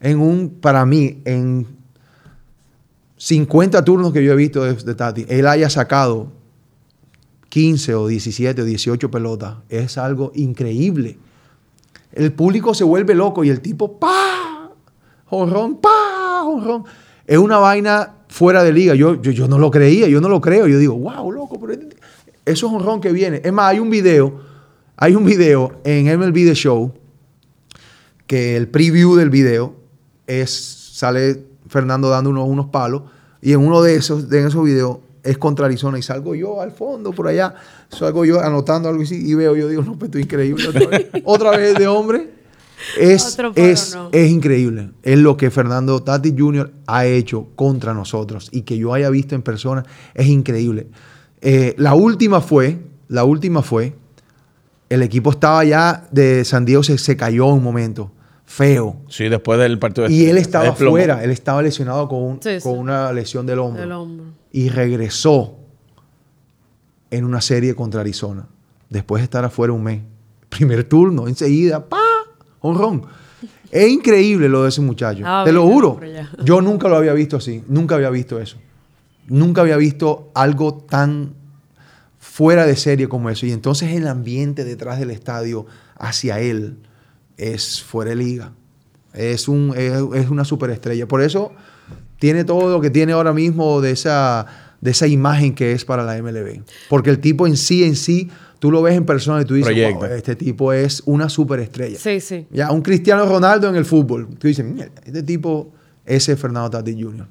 en 0.00 0.18
un, 0.20 0.50
para 0.60 0.84
mí, 0.86 1.20
en 1.24 1.66
50 3.16 3.84
turnos 3.84 4.12
que 4.12 4.24
yo 4.24 4.32
he 4.32 4.36
visto 4.36 4.62
de, 4.64 4.74
de 4.74 4.94
Tati, 4.94 5.26
él 5.28 5.46
haya 5.46 5.68
sacado 5.70 6.28
15 7.48 7.94
o 7.94 8.06
17 8.06 8.62
o 8.62 8.64
18 8.64 9.10
pelotas. 9.10 9.56
Es 9.68 9.98
algo 9.98 10.32
increíble. 10.34 11.18
El 12.12 12.32
público 12.32 12.74
se 12.74 12.84
vuelve 12.84 13.14
loco 13.14 13.44
y 13.44 13.50
el 13.50 13.60
tipo, 13.60 13.98
¡pa! 13.98 14.70
Jonrón, 15.26 15.76
¡pa! 15.76 16.42
Jonrón. 16.44 16.84
Es 17.26 17.38
una 17.38 17.58
vaina 17.58 18.14
fuera 18.28 18.62
de 18.64 18.72
liga. 18.72 18.94
Yo, 18.94 19.20
yo, 19.20 19.30
yo 19.30 19.48
no 19.48 19.58
lo 19.58 19.70
creía, 19.70 20.08
yo 20.08 20.20
no 20.20 20.28
lo 20.28 20.40
creo. 20.40 20.66
Yo 20.66 20.78
digo, 20.78 20.94
wow, 20.94 21.30
loco, 21.30 21.58
pero 21.60 21.80
eso 22.44 22.66
es 22.66 22.72
honrón 22.72 23.00
que 23.00 23.12
viene. 23.12 23.40
Es 23.44 23.52
más, 23.52 23.70
hay 23.70 23.78
un 23.78 23.90
video, 23.90 24.40
hay 24.96 25.14
un 25.14 25.24
video 25.24 25.80
en 25.84 26.18
MLB 26.18 26.34
The 26.34 26.54
Show 26.54 26.92
que 28.26 28.56
el 28.56 28.68
preview 28.68 29.16
del 29.16 29.30
video 29.30 29.74
es 30.26 30.92
sale 30.92 31.44
Fernando 31.68 32.08
dando 32.10 32.30
unos, 32.30 32.48
unos 32.48 32.66
palos 32.66 33.02
y 33.40 33.52
en 33.52 33.60
uno 33.60 33.82
de 33.82 33.94
esos 33.94 34.28
de 34.28 34.46
esos 34.46 34.64
videos 34.64 34.98
es 35.28 35.38
contra 35.38 35.66
Arizona 35.66 35.98
y 35.98 36.02
salgo 36.02 36.34
yo 36.34 36.60
al 36.60 36.72
fondo 36.72 37.12
por 37.12 37.28
allá 37.28 37.54
salgo 37.90 38.24
yo 38.24 38.40
anotando 38.40 38.88
algo 38.88 39.02
así 39.02 39.30
y 39.30 39.34
veo 39.34 39.54
yo 39.54 39.68
digo 39.68 39.82
no 39.82 39.98
pues 39.98 40.08
esto 40.08 40.18
es 40.18 40.24
increíble 40.24 40.66
otra 40.68 40.86
vez, 40.86 41.06
otra 41.24 41.50
vez 41.50 41.74
de 41.74 41.86
hombre 41.86 42.30
es, 42.96 43.38
es, 43.56 43.94
no. 43.94 44.08
es 44.12 44.30
increíble 44.30 44.90
es 45.02 45.18
lo 45.18 45.36
que 45.36 45.50
Fernando 45.50 46.02
Tati 46.02 46.34
Jr. 46.36 46.72
ha 46.86 47.04
hecho 47.04 47.48
contra 47.56 47.92
nosotros 47.92 48.48
y 48.52 48.62
que 48.62 48.78
yo 48.78 48.94
haya 48.94 49.10
visto 49.10 49.34
en 49.34 49.42
persona 49.42 49.84
es 50.14 50.26
increíble 50.26 50.88
Eh, 51.40 51.74
la 51.78 51.94
última 51.94 52.40
fue 52.40 52.78
la 53.08 53.24
última 53.24 53.62
fue 53.62 53.94
el 54.88 55.02
equipo 55.02 55.30
estaba 55.30 55.62
ya 55.64 56.08
de 56.10 56.44
San 56.44 56.64
Diego 56.64 56.82
se, 56.82 56.98
se 56.98 57.16
cayó 57.16 57.46
un 57.46 57.62
momento 57.62 58.10
feo 58.50 58.96
Sí, 59.08 59.28
después 59.28 59.58
del 59.60 59.78
partido. 59.78 60.08
de- 60.08 60.14
y 60.14 60.24
él 60.24 60.38
estaba 60.38 60.72
fuera, 60.74 61.22
él 61.22 61.30
estaba 61.30 61.60
lesionado 61.62 62.08
con, 62.08 62.22
un- 62.22 62.42
Sí, 62.42 62.56
sí. 62.58 62.62
con 62.62 62.78
una 62.78 63.12
lesión 63.12 63.44
del 63.44 63.58
hombro. 63.58 63.82
Del 63.82 63.92
hombro. 63.92 64.24
Y 64.50 64.70
regresó 64.70 65.54
en 67.10 67.24
una 67.24 67.42
serie 67.42 67.74
contra 67.74 68.00
Arizona. 68.00 68.46
Después 68.88 69.20
de 69.20 69.24
estar 69.24 69.44
afuera 69.44 69.72
un 69.74 69.82
mes. 69.82 70.00
Primer 70.48 70.84
turno, 70.84 71.28
enseguida, 71.28 71.86
¡pa! 71.88 72.00
Honrón. 72.60 73.02
Es 73.70 73.86
increíble 73.88 74.48
lo 74.48 74.62
de 74.62 74.70
ese 74.70 74.80
muchacho. 74.80 75.22
Ah, 75.26 75.42
Te 75.44 75.52
lo 75.52 75.66
juro. 75.66 76.00
Yo 76.42 76.62
nunca 76.62 76.88
lo 76.88 76.96
había 76.96 77.12
visto 77.12 77.36
así. 77.36 77.62
Nunca 77.68 77.96
había 77.96 78.08
visto 78.08 78.40
eso. 78.40 78.56
Nunca 79.26 79.60
había 79.60 79.76
visto 79.76 80.30
algo 80.34 80.72
tan 80.74 81.34
fuera 82.18 82.64
de 82.64 82.76
serie 82.76 83.08
como 83.10 83.28
eso. 83.28 83.44
Y 83.44 83.52
entonces 83.52 83.92
el 83.92 84.08
ambiente 84.08 84.64
detrás 84.64 84.98
del 84.98 85.10
estadio 85.10 85.66
hacia 85.98 86.40
él 86.40 86.78
es 87.38 87.82
fuera 87.82 88.10
de 88.10 88.16
liga. 88.16 88.52
Es, 89.14 89.48
un, 89.48 89.72
es, 89.76 89.92
es 90.14 90.28
una 90.30 90.44
superestrella. 90.44 91.08
Por 91.08 91.22
eso 91.22 91.52
tiene 92.18 92.44
todo 92.44 92.70
lo 92.70 92.80
que 92.80 92.90
tiene 92.90 93.12
ahora 93.12 93.32
mismo 93.32 93.80
de 93.80 93.92
esa, 93.92 94.44
de 94.80 94.90
esa 94.90 95.06
imagen 95.06 95.54
que 95.54 95.72
es 95.72 95.84
para 95.84 96.02
la 96.04 96.20
MLB. 96.22 96.62
Porque 96.90 97.10
el 97.10 97.20
tipo 97.20 97.46
en 97.46 97.56
sí, 97.56 97.84
en 97.84 97.96
sí, 97.96 98.28
tú 98.58 98.70
lo 98.70 98.82
ves 98.82 98.94
en 98.96 99.06
persona 99.06 99.40
y 99.40 99.44
tú 99.44 99.54
dices. 99.54 99.72
"Wow, 99.94 100.04
este 100.06 100.36
tipo 100.36 100.72
es 100.72 101.02
una 101.06 101.28
superestrella. 101.28 101.98
Sí, 101.98 102.20
sí. 102.20 102.46
Ya, 102.50 102.70
un 102.70 102.82
Cristiano 102.82 103.24
Ronaldo 103.24 103.68
en 103.68 103.76
el 103.76 103.84
fútbol. 103.84 104.28
Tú 104.38 104.48
dices, 104.48 104.64
"Mierda, 104.64 105.00
este 105.04 105.22
tipo, 105.22 105.72
ese 106.04 106.32
es 106.32 106.40
Fernando 106.40 106.68
Tatis 106.70 106.96
Jr. 107.00 107.26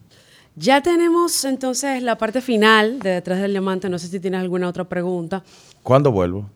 Ya 0.56 0.82
tenemos 0.82 1.46
entonces 1.46 2.02
la 2.02 2.18
parte 2.18 2.42
final 2.42 2.98
de 3.00 3.12
Detrás 3.12 3.40
del 3.40 3.52
Diamante. 3.52 3.90
No 3.90 4.00
sé 4.00 4.08
si 4.08 4.20
tienes 4.20 4.42
alguna 4.42 4.68
otra 4.68 4.90
pregunta. 4.90 5.44
¿Cuándo 5.84 6.12
vuelvo? 6.12 6.50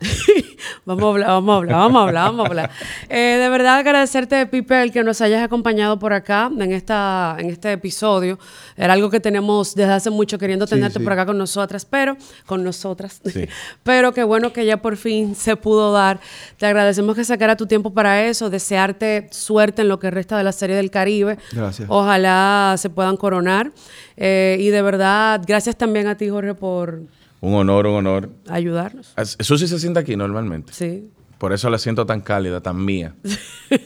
Vamos 0.84 1.04
a 1.04 1.08
hablar, 1.08 1.28
vamos 1.28 1.52
a 1.52 1.56
hablar, 1.58 1.76
vamos 1.76 1.98
a 1.98 2.02
hablar, 2.04 2.24
vamos 2.24 2.44
a 2.44 2.48
hablar. 2.48 2.70
Eh, 3.08 3.38
de 3.40 3.48
verdad 3.48 3.78
agradecerte, 3.78 4.46
Pipe, 4.46 4.82
el 4.82 4.92
que 4.92 5.02
nos 5.04 5.20
hayas 5.20 5.42
acompañado 5.42 5.98
por 5.98 6.12
acá 6.12 6.50
en, 6.58 6.72
esta, 6.72 7.36
en 7.38 7.50
este 7.50 7.72
episodio. 7.72 8.38
Era 8.76 8.94
algo 8.94 9.10
que 9.10 9.20
tenemos 9.20 9.74
desde 9.74 9.92
hace 9.92 10.10
mucho 10.10 10.38
queriendo 10.38 10.66
Sí, 10.66 10.74
tenerte 10.74 10.98
sí. 10.98 11.04
por 11.04 11.12
acá 11.12 11.26
con 11.26 11.36
nosotras, 11.38 11.84
pero 11.84 12.16
con 12.46 12.64
nosotras. 12.64 13.20
Sí. 13.24 13.46
pero 13.82 14.12
qué 14.12 14.24
bueno 14.24 14.52
que 14.52 14.64
ya 14.64 14.78
por 14.78 14.96
fin 14.96 15.34
se 15.34 15.56
pudo 15.56 15.92
dar. 15.92 16.20
Te 16.56 16.66
agradecemos 16.66 17.14
que 17.14 17.24
sacara 17.24 17.56
tu 17.56 17.66
tiempo 17.66 17.92
para 17.92 18.24
eso, 18.24 18.50
desearte 18.50 19.28
suerte 19.30 19.82
en 19.82 19.88
lo 19.88 19.98
que 19.98 20.10
resta 20.10 20.38
de 20.38 20.44
la 20.44 20.52
Serie 20.52 20.76
del 20.76 20.90
Caribe. 20.90 21.38
Gracias. 21.52 21.88
Ojalá 21.90 22.74
se 22.78 22.88
puedan 22.90 23.16
coronar. 23.16 23.72
Eh, 24.16 24.56
y 24.60 24.68
de 24.68 24.82
verdad, 24.82 25.40
gracias 25.46 25.76
también 25.76 26.06
a 26.06 26.16
ti, 26.16 26.28
Jorge, 26.28 26.54
por 26.54 27.02
Un 27.40 27.54
honor, 27.54 27.86
un 27.86 27.94
honor. 27.96 28.30
ayudarnos. 28.48 29.12
As- 29.16 29.36
Susi 29.40 29.68
se 29.68 29.78
sienta 29.78 30.00
aquí 30.00 30.16
normalmente. 30.16 30.72
Sí. 30.72 31.10
Por 31.38 31.52
eso 31.52 31.70
la 31.70 31.78
siento 31.78 32.04
tan 32.04 32.20
cálida, 32.20 32.60
tan 32.60 32.84
mía. 32.84 33.14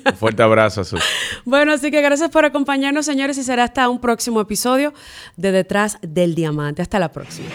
Un 0.07 0.15
fuerte 0.17 0.43
abrazo, 0.43 0.85
Susi. 0.85 1.05
Bueno, 1.45 1.73
así 1.73 1.91
que 1.91 2.01
gracias 2.01 2.31
por 2.31 2.45
acompañarnos, 2.47 3.05
señores, 3.05 3.37
y 3.37 3.43
será 3.43 3.65
hasta 3.65 3.89
un 3.91 4.01
próximo 4.01 4.41
episodio 4.41 4.95
de 5.37 5.53
Detrás 5.53 5.99
del 6.03 6.35
Diamante. 6.35 6.81
Hasta 6.83 6.99
la 6.99 7.11
próxima. 7.13 7.49